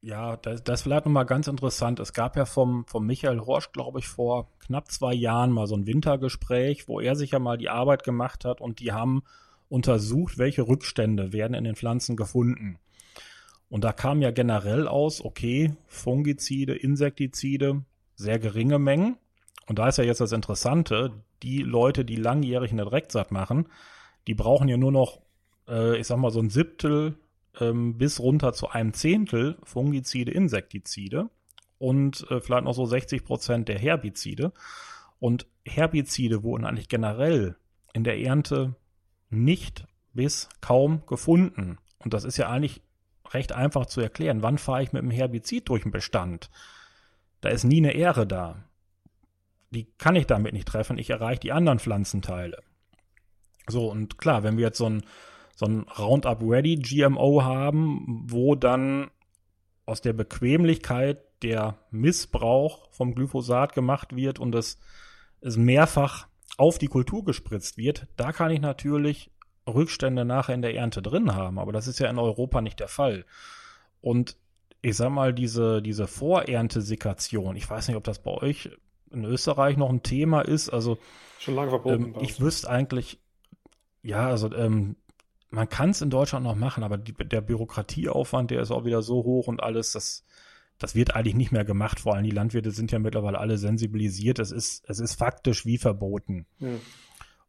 Ja, 0.01 0.35
das, 0.35 0.63
das 0.63 0.79
ist 0.79 0.83
vielleicht 0.83 1.05
nochmal 1.05 1.27
ganz 1.27 1.47
interessant. 1.47 1.99
Es 1.99 2.11
gab 2.11 2.35
ja 2.35 2.45
vom, 2.45 2.85
vom 2.87 3.05
Michael 3.05 3.41
Horsch, 3.41 3.71
glaube 3.71 3.99
ich, 3.99 4.07
vor 4.07 4.49
knapp 4.65 4.89
zwei 4.89 5.13
Jahren 5.13 5.51
mal 5.51 5.67
so 5.67 5.75
ein 5.75 5.85
Wintergespräch, 5.85 6.87
wo 6.87 6.99
er 6.99 7.15
sich 7.15 7.31
ja 7.31 7.39
mal 7.39 7.57
die 7.57 7.69
Arbeit 7.69 8.03
gemacht 8.03 8.43
hat 8.43 8.59
und 8.59 8.79
die 8.79 8.91
haben 8.91 9.21
untersucht, 9.69 10.39
welche 10.39 10.67
Rückstände 10.67 11.33
werden 11.33 11.53
in 11.53 11.63
den 11.65 11.75
Pflanzen 11.75 12.15
gefunden. 12.15 12.79
Und 13.69 13.83
da 13.83 13.93
kam 13.93 14.23
ja 14.23 14.31
generell 14.31 14.87
aus, 14.87 15.23
okay, 15.23 15.75
Fungizide, 15.85 16.75
Insektizide, 16.75 17.85
sehr 18.15 18.39
geringe 18.39 18.79
Mengen. 18.79 19.17
Und 19.67 19.79
da 19.79 19.87
ist 19.87 19.97
ja 19.97 20.03
jetzt 20.03 20.21
das 20.21 20.31
Interessante, 20.31 21.11
die 21.41 21.61
Leute, 21.61 22.05
die 22.05 22.15
langjährig 22.15 22.71
eine 22.71 22.83
Direktsaat 22.83 23.31
machen, 23.31 23.67
die 24.27 24.33
brauchen 24.33 24.67
ja 24.67 24.77
nur 24.77 24.91
noch, 24.91 25.21
äh, 25.67 25.97
ich 25.97 26.07
sag 26.07 26.17
mal, 26.17 26.31
so 26.31 26.39
ein 26.39 26.49
Siebtel 26.49 27.17
ähm, 27.59 27.97
bis 27.97 28.19
runter 28.19 28.53
zu 28.53 28.69
einem 28.69 28.93
Zehntel 28.93 29.57
Fungizide, 29.63 30.31
Insektizide 30.31 31.29
und 31.77 32.29
äh, 32.29 32.39
vielleicht 32.39 32.65
noch 32.65 32.73
so 32.73 32.85
60 32.85 33.25
Prozent 33.25 33.67
der 33.67 33.79
Herbizide. 33.79 34.53
Und 35.19 35.47
Herbizide 35.65 36.43
wurden 36.43 36.65
eigentlich 36.65 36.89
generell 36.89 37.55
in 37.93 38.03
der 38.03 38.19
Ernte 38.19 38.75
nicht 39.29 39.85
bis 40.13 40.49
kaum 40.61 41.05
gefunden. 41.05 41.77
Und 41.99 42.13
das 42.13 42.23
ist 42.23 42.37
ja 42.37 42.49
eigentlich 42.49 42.81
recht 43.31 43.51
einfach 43.51 43.85
zu 43.85 44.01
erklären. 44.01 44.43
Wann 44.43 44.57
fahre 44.57 44.83
ich 44.83 44.93
mit 44.93 45.01
einem 45.01 45.11
Herbizid 45.11 45.69
durch 45.69 45.83
den 45.83 45.91
Bestand? 45.91 46.49
Da 47.41 47.49
ist 47.49 47.63
nie 47.63 47.77
eine 47.77 47.95
Ähre 47.95 48.27
da. 48.27 48.63
Die 49.73 49.91
kann 49.97 50.15
ich 50.15 50.27
damit 50.27 50.53
nicht 50.53 50.67
treffen. 50.67 50.97
Ich 50.97 51.09
erreiche 51.09 51.41
die 51.41 51.51
anderen 51.51 51.79
Pflanzenteile. 51.79 52.61
So, 53.67 53.89
und 53.89 54.17
klar, 54.17 54.43
wenn 54.43 54.57
wir 54.57 54.65
jetzt 54.65 54.77
so 54.77 54.87
ein 54.87 55.03
so 55.55 55.65
ein 55.65 55.85
Roundup 55.97 56.41
Ready 56.41 56.77
GMO 56.77 57.43
haben, 57.43 58.23
wo 58.27 58.55
dann 58.55 59.11
aus 59.85 60.01
der 60.01 60.13
Bequemlichkeit 60.13 61.21
der 61.43 61.77
Missbrauch 61.91 62.89
vom 62.91 63.13
Glyphosat 63.13 63.73
gemacht 63.73 64.15
wird 64.15 64.39
und 64.39 64.55
es, 64.55 64.79
es 65.41 65.57
mehrfach 65.57 66.27
auf 66.57 66.77
die 66.77 66.87
Kultur 66.87 67.25
gespritzt 67.25 67.77
wird, 67.77 68.07
da 68.15 68.31
kann 68.31 68.51
ich 68.51 68.61
natürlich 68.61 69.31
Rückstände 69.67 70.25
nachher 70.25 70.55
in 70.55 70.61
der 70.61 70.75
Ernte 70.75 71.01
drin 71.01 71.35
haben. 71.35 71.59
Aber 71.59 71.71
das 71.71 71.87
ist 71.87 71.99
ja 71.99 72.09
in 72.09 72.19
Europa 72.19 72.61
nicht 72.61 72.79
der 72.79 72.87
Fall. 72.87 73.25
Und 74.01 74.37
ich 74.81 74.97
sag 74.97 75.11
mal, 75.11 75.33
diese, 75.33 75.81
diese 75.81 76.07
Vorerntesikation, 76.07 77.55
ich 77.55 77.69
weiß 77.69 77.87
nicht, 77.87 77.97
ob 77.97 78.03
das 78.03 78.21
bei 78.21 78.31
euch 78.31 78.69
in 79.13 79.25
Österreich 79.25 79.77
noch 79.77 79.89
ein 79.89 80.03
Thema 80.03 80.41
ist. 80.41 80.69
Also 80.69 80.97
schon 81.39 81.55
lange 81.55 81.69
verboten. 81.69 82.15
Ähm, 82.15 82.15
ich 82.21 82.39
wüsste 82.39 82.69
eigentlich, 82.69 83.19
ja, 84.01 84.27
also 84.27 84.53
ähm, 84.53 84.95
man 85.49 85.69
kann 85.69 85.91
es 85.91 86.01
in 86.01 86.09
Deutschland 86.09 86.43
noch 86.43 86.55
machen, 86.55 86.83
aber 86.83 86.97
die, 86.97 87.13
der 87.13 87.41
Bürokratieaufwand, 87.41 88.51
der 88.51 88.61
ist 88.61 88.71
auch 88.71 88.85
wieder 88.85 89.01
so 89.01 89.23
hoch 89.23 89.47
und 89.47 89.61
alles, 89.61 89.91
das, 89.91 90.25
das 90.79 90.95
wird 90.95 91.15
eigentlich 91.15 91.35
nicht 91.35 91.51
mehr 91.51 91.65
gemacht. 91.65 91.99
Vor 91.99 92.15
allem 92.15 92.23
die 92.23 92.31
Landwirte 92.31 92.71
sind 92.71 92.91
ja 92.91 92.99
mittlerweile 92.99 93.37
alle 93.37 93.57
sensibilisiert. 93.57 94.39
Es 94.39 94.51
ist, 94.51 94.83
es 94.89 94.99
ist 94.99 95.13
faktisch 95.13 95.65
wie 95.65 95.77
verboten. 95.77 96.47
Ja. 96.59 96.69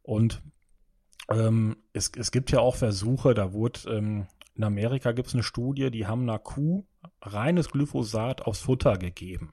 Und 0.03 0.43
ähm, 1.29 1.77
es, 1.93 2.11
es 2.15 2.31
gibt 2.31 2.51
ja 2.51 2.59
auch 2.59 2.75
Versuche, 2.75 3.33
da 3.33 3.53
wurde 3.53 3.79
ähm, 3.89 4.27
in 4.53 4.63
Amerika 4.63 5.11
gibt 5.11 5.27
es 5.27 5.33
eine 5.33 5.43
Studie, 5.43 5.91
die 5.91 6.07
haben 6.07 6.21
einer 6.23 6.39
Kuh 6.39 6.85
reines 7.21 7.69
Glyphosat 7.69 8.43
aufs 8.43 8.61
Futter 8.61 8.97
gegeben. 8.97 9.51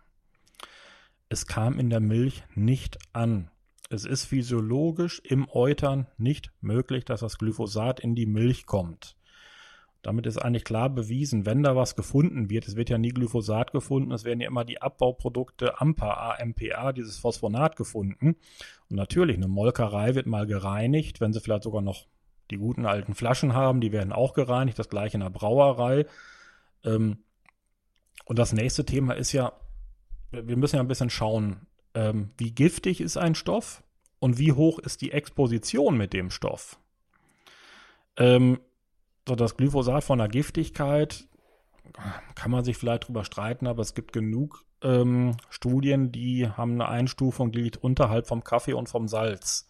Es 1.32 1.46
kam 1.46 1.78
in 1.78 1.88
der 1.88 2.00
Milch 2.00 2.44
nicht 2.54 2.98
an. 3.14 3.50
Es 3.88 4.04
ist 4.04 4.26
physiologisch 4.26 5.18
im 5.24 5.48
Eutern 5.48 6.06
nicht 6.18 6.52
möglich, 6.60 7.06
dass 7.06 7.20
das 7.20 7.38
Glyphosat 7.38 8.00
in 8.00 8.14
die 8.14 8.26
Milch 8.26 8.66
kommt. 8.66 9.16
Damit 10.02 10.26
ist 10.26 10.36
eigentlich 10.36 10.64
klar 10.64 10.90
bewiesen, 10.90 11.46
wenn 11.46 11.62
da 11.62 11.74
was 11.74 11.96
gefunden 11.96 12.50
wird, 12.50 12.68
es 12.68 12.76
wird 12.76 12.90
ja 12.90 12.98
nie 12.98 13.08
Glyphosat 13.08 13.72
gefunden, 13.72 14.12
es 14.12 14.24
werden 14.24 14.42
ja 14.42 14.46
immer 14.46 14.66
die 14.66 14.82
Abbauprodukte 14.82 15.80
AMPA, 15.80 16.36
AMPA, 16.38 16.92
dieses 16.92 17.18
Phosphonat 17.18 17.76
gefunden. 17.76 18.36
Und 18.90 18.96
natürlich, 18.96 19.38
eine 19.38 19.48
Molkerei 19.48 20.14
wird 20.14 20.26
mal 20.26 20.46
gereinigt, 20.46 21.22
wenn 21.22 21.32
sie 21.32 21.40
vielleicht 21.40 21.62
sogar 21.62 21.80
noch 21.80 22.08
die 22.50 22.58
guten 22.58 22.84
alten 22.84 23.14
Flaschen 23.14 23.54
haben, 23.54 23.80
die 23.80 23.92
werden 23.92 24.12
auch 24.12 24.34
gereinigt, 24.34 24.78
das 24.78 24.90
gleiche 24.90 25.16
in 25.16 25.22
der 25.22 25.30
Brauerei. 25.30 26.04
Ähm, 26.84 27.24
und 28.26 28.38
das 28.38 28.52
nächste 28.52 28.84
Thema 28.84 29.14
ist 29.14 29.32
ja, 29.32 29.54
wir 30.32 30.56
müssen 30.56 30.76
ja 30.76 30.82
ein 30.82 30.88
bisschen 30.88 31.10
schauen, 31.10 31.66
ähm, 31.94 32.30
wie 32.38 32.52
giftig 32.52 33.00
ist 33.00 33.16
ein 33.16 33.34
Stoff 33.34 33.82
und 34.18 34.38
wie 34.38 34.52
hoch 34.52 34.78
ist 34.78 35.02
die 35.02 35.12
Exposition 35.12 35.96
mit 35.96 36.12
dem 36.12 36.30
Stoff. 36.30 36.78
Ähm, 38.16 38.60
so 39.28 39.36
das 39.36 39.56
Glyphosat 39.56 40.04
von 40.04 40.18
der 40.18 40.28
Giftigkeit 40.28 41.26
kann 42.34 42.50
man 42.50 42.64
sich 42.64 42.76
vielleicht 42.76 43.08
drüber 43.08 43.24
streiten, 43.24 43.66
aber 43.66 43.82
es 43.82 43.94
gibt 43.94 44.12
genug 44.12 44.64
ähm, 44.82 45.36
Studien, 45.50 46.12
die 46.12 46.48
haben 46.48 46.72
eine 46.72 46.88
Einstufung, 46.88 47.52
die 47.52 47.62
liegt 47.62 47.76
unterhalb 47.76 48.26
vom 48.26 48.42
Kaffee 48.42 48.72
und 48.72 48.88
vom 48.88 49.08
Salz. 49.08 49.68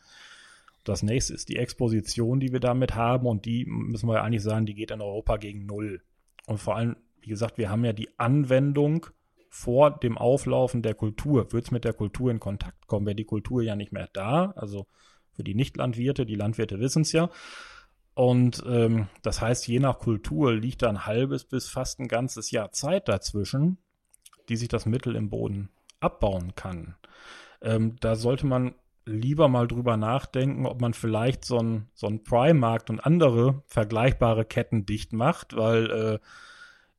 Das 0.84 1.02
nächste 1.02 1.34
ist 1.34 1.48
die 1.48 1.56
Exposition, 1.56 2.40
die 2.40 2.52
wir 2.52 2.60
damit 2.60 2.94
haben 2.94 3.26
und 3.26 3.44
die 3.44 3.64
müssen 3.66 4.08
wir 4.08 4.22
eigentlich 4.22 4.42
sagen, 4.42 4.66
die 4.66 4.74
geht 4.74 4.90
in 4.90 5.00
Europa 5.00 5.36
gegen 5.36 5.66
Null. 5.66 6.02
Und 6.46 6.58
vor 6.58 6.76
allem, 6.76 6.96
wie 7.20 7.28
gesagt, 7.28 7.58
wir 7.58 7.70
haben 7.70 7.84
ja 7.84 7.92
die 7.92 8.08
Anwendung 8.18 9.06
vor 9.55 9.90
dem 9.90 10.16
Auflaufen 10.16 10.80
der 10.80 10.94
Kultur. 10.94 11.53
Wird 11.53 11.66
es 11.66 11.70
mit 11.70 11.84
der 11.84 11.92
Kultur 11.92 12.30
in 12.30 12.40
Kontakt 12.40 12.86
kommen, 12.86 13.05
wäre 13.05 13.14
die 13.14 13.26
Kultur 13.26 13.62
ja 13.62 13.76
nicht 13.76 13.92
mehr 13.92 14.09
da. 14.14 14.55
Also 14.57 14.86
für 15.34 15.44
die 15.44 15.55
Nicht-Landwirte, 15.55 16.24
die 16.24 16.36
Landwirte 16.36 16.80
wissen 16.80 17.03
es 17.03 17.12
ja. 17.12 17.28
Und 18.14 18.64
ähm, 18.66 19.09
das 19.20 19.42
heißt, 19.42 19.68
je 19.68 19.78
nach 19.78 19.98
Kultur 19.98 20.55
liegt 20.55 20.80
da 20.80 20.88
ein 20.88 21.05
halbes 21.05 21.44
bis 21.44 21.68
fast 21.68 22.00
ein 22.00 22.09
ganzes 22.09 22.50
Jahr 22.50 22.72
Zeit 22.72 23.09
dazwischen, 23.09 23.76
die 24.48 24.57
sich 24.57 24.68
das 24.68 24.86
Mittel 24.86 25.16
im 25.16 25.28
Boden 25.28 25.68
abbauen 26.00 26.55
kann. 26.55 26.96
Ähm, 27.61 27.96
da 28.00 28.16
sollte 28.16 28.46
man 28.46 28.74
lieber 29.05 29.48
mal 29.48 29.68
drüber 29.68 29.98
nachdenken, 29.98 30.64
ob 30.64 30.80
man 30.80 30.94
vielleicht 30.94 31.44
so 31.44 31.59
ein, 31.59 31.88
so 31.92 32.07
ein 32.07 32.22
und 32.88 33.00
andere 33.00 33.62
vergleichbare 33.66 34.46
Ketten 34.46 34.86
dicht 34.86 35.12
macht, 35.12 35.55
weil 35.55 35.90
äh, 35.90 36.18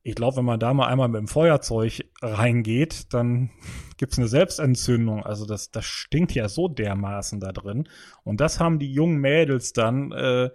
ich 0.04 0.14
glaube, 0.14 0.36
wenn 0.36 0.44
man 0.44 0.60
da 0.60 0.74
mal 0.74 0.86
einmal 0.86 1.08
mit 1.08 1.18
dem 1.18 1.28
Feuerzeug 1.28 2.03
reingeht, 2.22 3.12
dann 3.12 3.50
gibt's 3.96 4.18
eine 4.18 4.28
Selbstentzündung. 4.28 5.24
Also 5.24 5.46
das, 5.46 5.70
das 5.70 5.84
stinkt 5.84 6.32
ja 6.34 6.48
so 6.48 6.68
dermaßen 6.68 7.40
da 7.40 7.52
drin. 7.52 7.88
Und 8.22 8.40
das 8.40 8.60
haben 8.60 8.78
die 8.78 8.92
jungen 8.92 9.18
Mädels 9.18 9.72
dann 9.72 10.12
äh, 10.12 10.50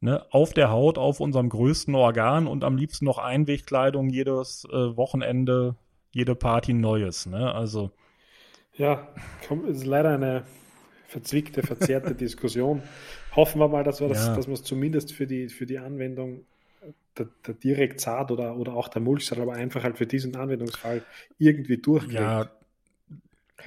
ne, 0.00 0.24
auf 0.30 0.52
der 0.52 0.70
Haut, 0.70 0.98
auf 0.98 1.20
unserem 1.20 1.48
größten 1.48 1.94
Organ 1.94 2.46
und 2.46 2.64
am 2.64 2.76
liebsten 2.76 3.04
noch 3.04 3.18
Einwegkleidung 3.18 4.10
jedes 4.10 4.66
äh, 4.70 4.96
Wochenende, 4.96 5.76
jede 6.12 6.34
Party 6.34 6.74
Neues. 6.74 7.26
Ne? 7.26 7.52
Also 7.52 7.90
ja, 8.76 9.08
komm, 9.46 9.66
ist 9.66 9.86
leider 9.86 10.14
eine 10.14 10.44
verzwickte, 11.06 11.62
verzerrte 11.62 12.14
Diskussion. 12.16 12.82
Hoffen 13.36 13.60
wir 13.60 13.68
mal, 13.68 13.84
dass 13.84 14.00
wir 14.00 14.08
das, 14.08 14.26
ja. 14.26 14.36
dass 14.36 14.46
wir 14.46 14.54
es 14.54 14.64
zumindest 14.64 15.12
für 15.12 15.26
die, 15.26 15.48
für 15.48 15.66
die 15.66 15.78
Anwendung 15.78 16.44
der, 17.18 17.28
der 17.46 17.54
Direktsaat 17.54 18.30
oder, 18.30 18.56
oder 18.56 18.74
auch 18.74 18.88
der 18.88 19.02
Mulchsaat, 19.02 19.38
aber 19.38 19.54
einfach 19.54 19.82
halt 19.82 19.98
für 19.98 20.06
diesen 20.06 20.36
Anwendungsfall 20.36 21.02
irgendwie 21.38 21.78
durchkriegt. 21.78 22.20
Ja, 22.20 22.50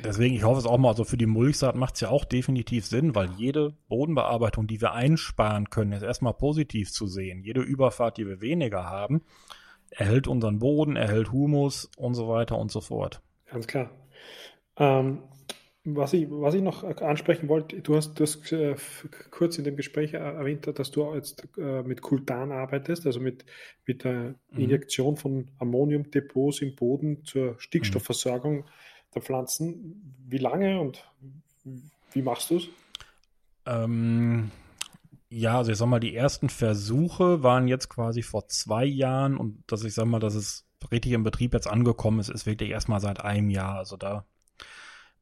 deswegen, 0.03 0.35
ich 0.35 0.43
hoffe 0.43 0.59
es 0.59 0.65
auch 0.65 0.77
mal, 0.77 0.89
also 0.89 1.03
für 1.03 1.17
die 1.17 1.25
Mulchsaat 1.25 1.75
macht 1.75 1.95
es 1.95 2.01
ja 2.01 2.09
auch 2.09 2.25
definitiv 2.25 2.85
Sinn, 2.85 3.15
weil 3.15 3.29
jede 3.37 3.75
Bodenbearbeitung, 3.87 4.67
die 4.67 4.81
wir 4.81 4.93
einsparen 4.93 5.69
können, 5.69 5.93
ist 5.93 6.03
erstmal 6.03 6.33
positiv 6.33 6.91
zu 6.91 7.07
sehen. 7.07 7.41
Jede 7.41 7.61
Überfahrt, 7.61 8.17
die 8.17 8.27
wir 8.27 8.41
weniger 8.41 8.85
haben, 8.85 9.21
erhält 9.89 10.27
unseren 10.27 10.59
Boden, 10.59 10.95
erhält 10.95 11.31
Humus 11.31 11.89
und 11.97 12.15
so 12.15 12.27
weiter 12.27 12.57
und 12.57 12.71
so 12.71 12.81
fort. 12.81 13.21
Ganz 13.49 13.67
klar. 13.67 13.89
Ähm, 14.77 15.23
was 15.95 16.13
ich, 16.13 16.27
was 16.29 16.53
ich 16.53 16.61
noch 16.61 16.83
ansprechen 16.83 17.47
wollte, 17.47 17.79
du 17.81 17.95
hast, 17.95 18.15
du 18.19 18.23
hast 18.23 18.51
äh, 18.51 18.75
kurz 19.31 19.57
in 19.57 19.63
dem 19.63 19.77
Gespräch 19.77 20.13
erwähnt, 20.13 20.67
dass 20.67 20.91
du 20.91 21.13
jetzt 21.13 21.47
äh, 21.57 21.81
mit 21.83 22.01
Kultan 22.01 22.51
arbeitest, 22.51 23.05
also 23.05 23.21
mit, 23.21 23.45
mit 23.85 24.03
der 24.03 24.35
mhm. 24.51 24.59
Injektion 24.59 25.15
von 25.15 25.47
Ammoniumdepots 25.59 26.61
im 26.61 26.75
Boden 26.75 27.23
zur 27.23 27.55
Stickstoffversorgung 27.59 28.57
mhm. 28.57 28.65
der 29.15 29.21
Pflanzen. 29.21 30.15
Wie 30.27 30.39
lange 30.39 30.81
und 30.81 31.05
wie 32.11 32.21
machst 32.21 32.49
du 32.49 32.57
es? 32.57 32.67
Ähm, 33.65 34.51
ja, 35.29 35.57
also 35.57 35.71
ich 35.71 35.77
sag 35.77 35.87
mal, 35.87 35.99
die 35.99 36.15
ersten 36.15 36.49
Versuche 36.49 37.43
waren 37.43 37.67
jetzt 37.67 37.87
quasi 37.89 38.23
vor 38.23 38.47
zwei 38.47 38.85
Jahren 38.85 39.37
und 39.37 39.63
dass 39.67 39.83
ich 39.85 39.93
sag 39.93 40.05
mal, 40.05 40.19
dass 40.19 40.35
es 40.35 40.65
richtig 40.91 41.13
im 41.13 41.23
Betrieb 41.23 41.53
jetzt 41.53 41.67
angekommen 41.67 42.19
ist, 42.19 42.29
ist 42.29 42.45
wirklich 42.45 42.71
erstmal 42.71 42.99
seit 42.99 43.21
einem 43.21 43.49
Jahr. 43.49 43.77
Also 43.77 43.95
da 43.95 44.25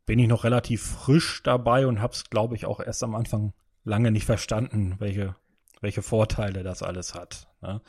bin 0.05 0.19
ich 0.19 0.27
noch 0.27 0.43
relativ 0.43 0.83
frisch 0.83 1.41
dabei 1.43 1.87
und 1.87 2.01
habe 2.01 2.13
es, 2.13 2.29
glaube 2.29 2.55
ich, 2.55 2.65
auch 2.65 2.79
erst 2.79 3.03
am 3.03 3.15
Anfang 3.15 3.53
lange 3.83 4.11
nicht 4.11 4.25
verstanden, 4.25 4.95
welche, 4.99 5.35
welche 5.81 6.01
Vorteile 6.01 6.63
das 6.63 6.83
alles 6.83 7.15
hat. 7.15 7.47
Ne? 7.61 7.81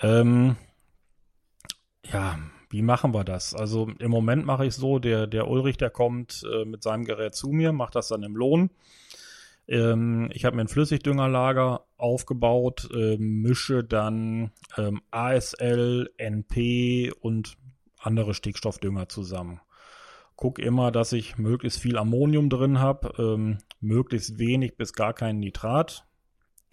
Ähm, 0.00 0.56
ja, 2.04 2.38
wie 2.70 2.82
machen 2.82 3.14
wir 3.14 3.24
das? 3.24 3.54
Also 3.54 3.88
im 3.98 4.10
Moment 4.10 4.44
mache 4.44 4.66
ich 4.66 4.74
so, 4.74 4.98
der, 4.98 5.26
der 5.26 5.48
Ulrich, 5.48 5.76
der 5.76 5.90
kommt 5.90 6.42
äh, 6.52 6.64
mit 6.64 6.82
seinem 6.82 7.04
Gerät 7.04 7.34
zu 7.34 7.48
mir, 7.48 7.72
macht 7.72 7.94
das 7.94 8.08
dann 8.08 8.22
im 8.22 8.36
Lohn. 8.36 8.70
Ähm, 9.66 10.30
ich 10.32 10.44
habe 10.44 10.56
mir 10.56 10.62
ein 10.62 10.68
Flüssigdüngerlager 10.68 11.86
aufgebaut, 11.96 12.88
äh, 12.92 13.16
mische 13.16 13.82
dann 13.82 14.50
ähm, 14.76 15.00
ASL, 15.10 16.10
NP 16.18 17.12
und 17.20 17.56
andere 17.98 18.34
Stickstoffdünger 18.34 19.08
zusammen 19.08 19.60
gucke 20.36 20.62
immer, 20.62 20.90
dass 20.90 21.12
ich 21.12 21.38
möglichst 21.38 21.80
viel 21.80 21.98
Ammonium 21.98 22.50
drin 22.50 22.80
habe, 22.80 23.12
ähm, 23.18 23.58
möglichst 23.80 24.38
wenig 24.38 24.76
bis 24.76 24.92
gar 24.92 25.12
kein 25.12 25.38
Nitrat. 25.38 26.06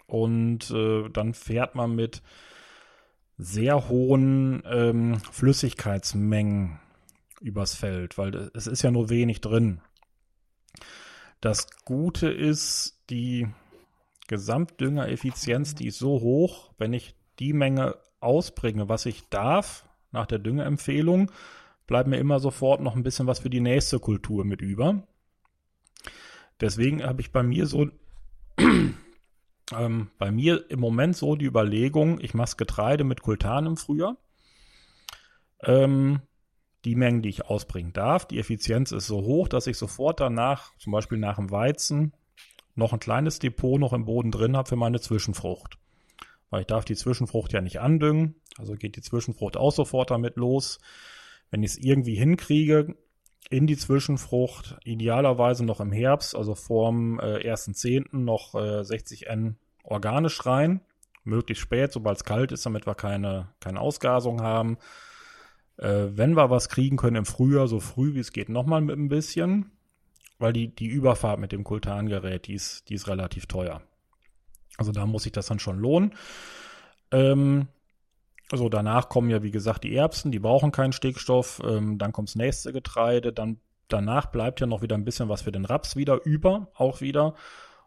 Und 0.07 0.72
äh, 0.72 1.09
dann 1.09 1.34
fährt 1.34 1.76
man 1.76 1.95
mit 1.95 2.22
sehr 3.38 3.88
hohen 3.88 4.62
ähm, 4.66 5.20
Flüssigkeitsmengen 5.32 6.80
übers 7.39 7.76
Feld, 7.76 8.18
weil 8.18 8.51
es 8.53 8.68
ist 8.68 8.82
ja 8.82 8.91
nur 8.91 9.09
wenig 9.09 9.41
drin. 9.41 9.82
Das 11.39 11.68
Gute 11.86 12.30
ist, 12.30 13.03
die 13.09 13.47
Gesamtdüngereffizienz, 14.28 15.76
die 15.76 15.88
ist 15.88 15.97
so 15.97 16.22
hoch, 16.22 16.72
wenn 16.78 16.93
ich 16.93 17.16
die 17.39 17.53
Menge 17.53 17.97
ausbringe, 18.20 18.89
was 18.89 19.07
ich 19.07 19.28
darf 19.30 19.88
nach 20.12 20.28
der 20.28 20.39
Düngeempfehlung, 20.39 21.32
bleibt 21.91 22.07
mir 22.07 22.19
immer 22.19 22.39
sofort 22.39 22.79
noch 22.79 22.95
ein 22.95 23.03
bisschen 23.03 23.27
was 23.27 23.39
für 23.39 23.49
die 23.49 23.59
nächste 23.59 23.99
Kultur 23.99 24.45
mit 24.45 24.61
über. 24.61 25.03
Deswegen 26.61 27.03
habe 27.03 27.19
ich 27.19 27.33
bei 27.33 27.43
mir 27.43 27.67
so 27.67 27.89
ähm, 28.57 30.09
bei 30.17 30.31
mir 30.31 30.71
im 30.71 30.79
Moment 30.79 31.17
so 31.17 31.35
die 31.35 31.47
Überlegung, 31.47 32.21
ich 32.21 32.33
mache 32.33 32.55
Getreide 32.55 33.03
mit 33.03 33.21
Kultan 33.21 33.65
im 33.65 33.75
Frühjahr. 33.75 34.15
Ähm, 35.63 36.21
die 36.85 36.95
Mengen, 36.95 37.23
die 37.23 37.27
ich 37.27 37.47
ausbringen 37.47 37.91
darf, 37.91 38.25
die 38.25 38.39
Effizienz 38.39 38.93
ist 38.93 39.07
so 39.07 39.23
hoch, 39.23 39.49
dass 39.49 39.67
ich 39.67 39.77
sofort 39.77 40.21
danach, 40.21 40.73
zum 40.77 40.93
Beispiel 40.93 41.17
nach 41.17 41.35
dem 41.35 41.51
Weizen, 41.51 42.13
noch 42.73 42.93
ein 42.93 43.01
kleines 43.01 43.39
Depot 43.39 43.77
noch 43.77 43.91
im 43.91 44.05
Boden 44.05 44.31
drin 44.31 44.55
habe 44.55 44.69
für 44.69 44.77
meine 44.77 45.01
Zwischenfrucht. 45.01 45.77
Weil 46.51 46.61
ich 46.61 46.67
darf 46.67 46.85
die 46.85 46.95
Zwischenfrucht 46.95 47.51
ja 47.51 47.59
nicht 47.59 47.81
andüngen, 47.81 48.35
also 48.57 48.75
geht 48.75 48.95
die 48.95 49.01
Zwischenfrucht 49.01 49.57
auch 49.57 49.73
sofort 49.73 50.09
damit 50.09 50.37
los 50.37 50.79
wenn 51.51 51.63
ich 51.63 51.71
es 51.71 51.77
irgendwie 51.77 52.15
hinkriege, 52.15 52.95
in 53.49 53.67
die 53.67 53.77
Zwischenfrucht, 53.77 54.77
idealerweise 54.83 55.65
noch 55.65 55.81
im 55.81 55.91
Herbst, 55.91 56.35
also 56.35 56.55
vorm 56.55 57.19
äh, 57.19 57.51
1.10. 57.51 58.17
noch 58.17 58.55
äh, 58.55 58.83
60 58.83 59.27
N 59.27 59.57
organisch 59.83 60.45
rein. 60.45 60.81
Möglichst 61.23 61.61
spät, 61.61 61.91
sobald 61.91 62.17
es 62.17 62.23
kalt 62.23 62.51
ist, 62.51 62.65
damit 62.65 62.87
wir 62.87 62.95
keine, 62.95 63.49
keine 63.59 63.79
Ausgasung 63.79 64.41
haben. 64.41 64.77
Äh, 65.77 66.07
wenn 66.11 66.35
wir 66.35 66.49
was 66.49 66.69
kriegen 66.69 66.97
können 66.97 67.17
im 67.17 67.25
Frühjahr, 67.25 67.67
so 67.67 67.79
früh 67.79 68.15
wie 68.15 68.19
es 68.19 68.31
geht, 68.31 68.49
nochmal 68.49 68.81
mit 68.81 68.97
ein 68.97 69.09
bisschen. 69.09 69.71
Weil 70.39 70.53
die, 70.53 70.73
die 70.73 70.87
Überfahrt 70.87 71.39
mit 71.39 71.51
dem 71.51 71.63
Kultangerät, 71.63 72.47
die 72.47 72.55
ist, 72.55 72.89
die 72.89 72.95
ist 72.95 73.07
relativ 73.07 73.45
teuer. 73.45 73.81
Also 74.77 74.91
da 74.91 75.05
muss 75.05 75.23
sich 75.23 75.31
das 75.31 75.45
dann 75.47 75.59
schon 75.59 75.77
lohnen. 75.77 76.15
Ähm, 77.11 77.67
also 78.51 78.69
danach 78.69 79.09
kommen 79.09 79.29
ja, 79.29 79.43
wie 79.43 79.51
gesagt, 79.51 79.83
die 79.83 79.95
Erbsen, 79.95 80.31
die 80.31 80.39
brauchen 80.39 80.71
keinen 80.71 80.93
Stickstoff. 80.93 81.61
Ähm, 81.65 81.97
dann 81.97 82.11
kommt 82.11 82.29
das 82.29 82.35
nächste 82.35 82.73
Getreide. 82.73 83.33
Dann 83.33 83.59
danach 83.87 84.27
bleibt 84.27 84.59
ja 84.59 84.67
noch 84.67 84.81
wieder 84.81 84.95
ein 84.95 85.05
bisschen 85.05 85.29
was 85.29 85.43
für 85.43 85.51
den 85.51 85.65
Raps 85.65 85.95
wieder 85.95 86.23
über, 86.25 86.67
auch 86.75 87.01
wieder. 87.01 87.35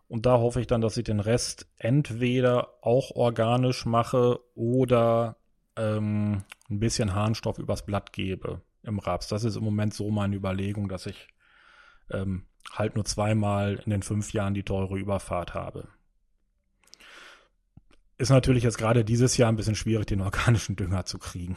Und 0.09 0.27
da 0.27 0.39
hoffe 0.39 0.61
ich 0.61 0.67
dann, 0.67 0.81
dass 0.81 0.97
ich 0.97 1.05
den 1.05 1.21
Rest 1.21 1.67
entweder 1.79 2.75
auch 2.83 3.11
organisch 3.13 3.87
mache 3.87 4.39
oder 4.55 5.37
ähm, 5.77 6.45
ein 6.71 6.81
bisschen 6.81 7.15
Harnstoff 7.15 7.59
übers 7.59 7.85
Blatt 7.85 8.13
gebe 8.13 8.61
im 8.83 8.99
Raps. 8.99 9.29
Das 9.29 9.45
ist 9.45 9.57
im 9.57 9.65
Moment 9.65 9.95
so 9.95 10.11
meine 10.11 10.37
Überlegung, 10.37 10.89
dass 10.89 11.07
ich 11.07 11.29
ähm, 12.11 12.45
halt 12.73 12.97
nur 12.97 13.05
zweimal 13.05 13.81
in 13.85 13.91
den 13.91 14.03
fünf 14.03 14.33
Jahren 14.33 14.55
die 14.55 14.63
teure 14.63 14.99
Überfahrt 14.99 15.55
habe. 15.55 15.89
Ist 18.17 18.31
natürlich 18.31 18.63
jetzt 18.63 18.79
gerade 18.79 19.05
dieses 19.05 19.37
Jahr 19.37 19.51
ein 19.51 19.57
bisschen 19.57 19.75
schwierig, 19.75 20.07
den 20.07 20.21
organischen 20.21 20.77
Dünger 20.77 21.05
zu 21.05 21.19
kriegen. 21.19 21.57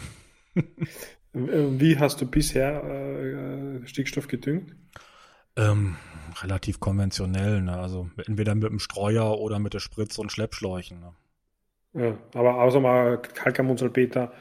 Wie 1.33 1.99
hast 1.99 2.19
du 2.21 2.25
bisher 2.25 2.83
äh, 2.83 3.85
Stickstoff 3.87 4.27
gedüngt? 4.27 4.75
Ähm, 5.55 5.95
relativ 6.41 6.79
konventionell, 6.79 7.61
ne? 7.61 7.77
also 7.77 8.09
entweder 8.25 8.55
mit 8.55 8.69
dem 8.69 8.79
Streuer 8.79 9.39
oder 9.39 9.59
mit 9.59 9.73
der 9.73 9.79
Spritze 9.79 10.21
und 10.21 10.31
Schleppschläuchen. 10.31 10.99
Ne? 10.99 11.13
Ja, 11.93 12.17
aber 12.33 12.61
außer 12.61 12.79
mal 12.79 13.21
Kalkamunsalpeter, 13.21 14.31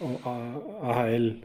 AHL. 0.00 1.42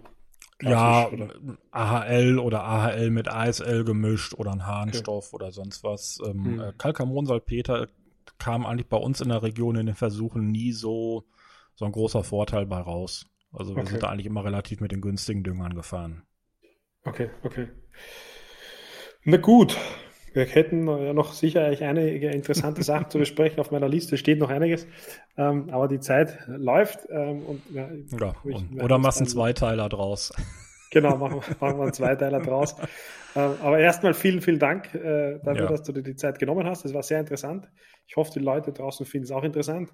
Ja, 0.61 1.07
oder? 1.09 1.29
AHL 1.71 2.39
oder 2.39 2.63
AHL 2.63 3.09
mit 3.09 3.27
ASL 3.27 3.83
gemischt 3.83 4.33
oder 4.35 4.51
ein 4.51 4.65
Harnstoff 4.65 5.27
okay. 5.27 5.35
oder 5.35 5.51
sonst 5.51 5.83
was. 5.83 6.19
Ähm, 6.25 6.45
hm. 6.45 6.59
Äh, 6.59 6.73
Kalkamonsalpeter 6.77 7.87
kam 8.43 8.65
eigentlich 8.65 8.89
bei 8.89 8.97
uns 8.97 9.21
in 9.21 9.29
der 9.29 9.41
Region 9.41 9.77
in 9.77 9.85
den 9.85 9.95
Versuchen 9.95 10.51
nie 10.51 10.73
so, 10.73 11.23
so 11.75 11.85
ein 11.85 11.93
großer 11.93 12.25
Vorteil 12.25 12.65
bei 12.65 12.79
raus. 12.79 13.25
Also 13.53 13.73
wir 13.73 13.83
okay. 13.83 13.91
sind 13.91 14.03
da 14.03 14.09
eigentlich 14.09 14.25
immer 14.25 14.43
relativ 14.43 14.81
mit 14.81 14.91
den 14.91 14.99
günstigen 14.99 15.43
Düngern 15.43 15.75
gefahren. 15.75 16.23
Okay, 17.05 17.29
okay. 17.43 17.69
Na 19.23 19.37
gut, 19.37 19.77
wir 20.33 20.43
hätten 20.43 20.87
ja 20.87 21.13
noch 21.13 21.31
sicher 21.31 21.63
einige 21.63 22.31
interessante 22.31 22.83
Sachen 22.83 23.09
zu 23.09 23.17
besprechen. 23.17 23.61
Auf 23.61 23.71
meiner 23.71 23.87
Liste 23.87 24.17
steht 24.17 24.39
noch 24.39 24.49
einiges, 24.49 24.87
ähm, 25.37 25.69
aber 25.69 25.87
die 25.87 26.01
Zeit 26.01 26.37
läuft. 26.47 27.07
Ähm, 27.09 27.43
und, 27.43 27.61
ja, 27.73 27.87
ja 28.19 28.33
und, 28.43 28.83
oder 28.83 28.97
machst 28.97 29.19
einen 29.19 29.29
Zweiteiler 29.29 29.87
draus. 29.87 30.33
Genau, 30.93 31.17
machen, 31.17 31.41
machen 31.59 31.77
wir 31.79 31.83
einen 31.83 31.93
Zweiteiler 31.93 32.39
draus. 32.39 32.75
Ähm, 33.35 33.53
aber 33.63 33.79
erstmal 33.79 34.13
vielen, 34.13 34.41
vielen 34.41 34.59
Dank 34.59 34.93
äh, 34.93 35.39
dafür, 35.43 35.63
ja. 35.63 35.67
dass 35.67 35.81
du 35.81 35.91
dir 35.91 36.03
die 36.03 36.15
Zeit 36.15 36.37
genommen 36.37 36.67
hast. 36.67 36.85
Das 36.85 36.93
war 36.93 37.01
sehr 37.01 37.19
interessant. 37.19 37.67
Ich 38.07 38.15
hoffe, 38.15 38.31
die 38.33 38.39
Leute 38.39 38.71
draußen 38.71 39.05
finden 39.05 39.25
es 39.25 39.31
auch 39.31 39.43
interessant. 39.43 39.91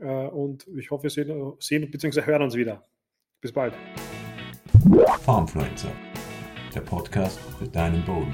Äh, 0.00 0.06
und 0.06 0.66
ich 0.76 0.90
hoffe, 0.90 1.04
wir 1.04 1.10
sehen, 1.10 1.54
sehen 1.58 1.90
bzw. 1.90 2.22
hören 2.22 2.42
uns 2.42 2.54
wieder. 2.54 2.86
Bis 3.40 3.52
bald. 3.52 3.74
Farmfluencer, 5.22 5.92
der 6.74 6.80
Podcast 6.80 7.38
für 7.58 7.68
deinen 7.68 8.04
Boden. 8.04 8.32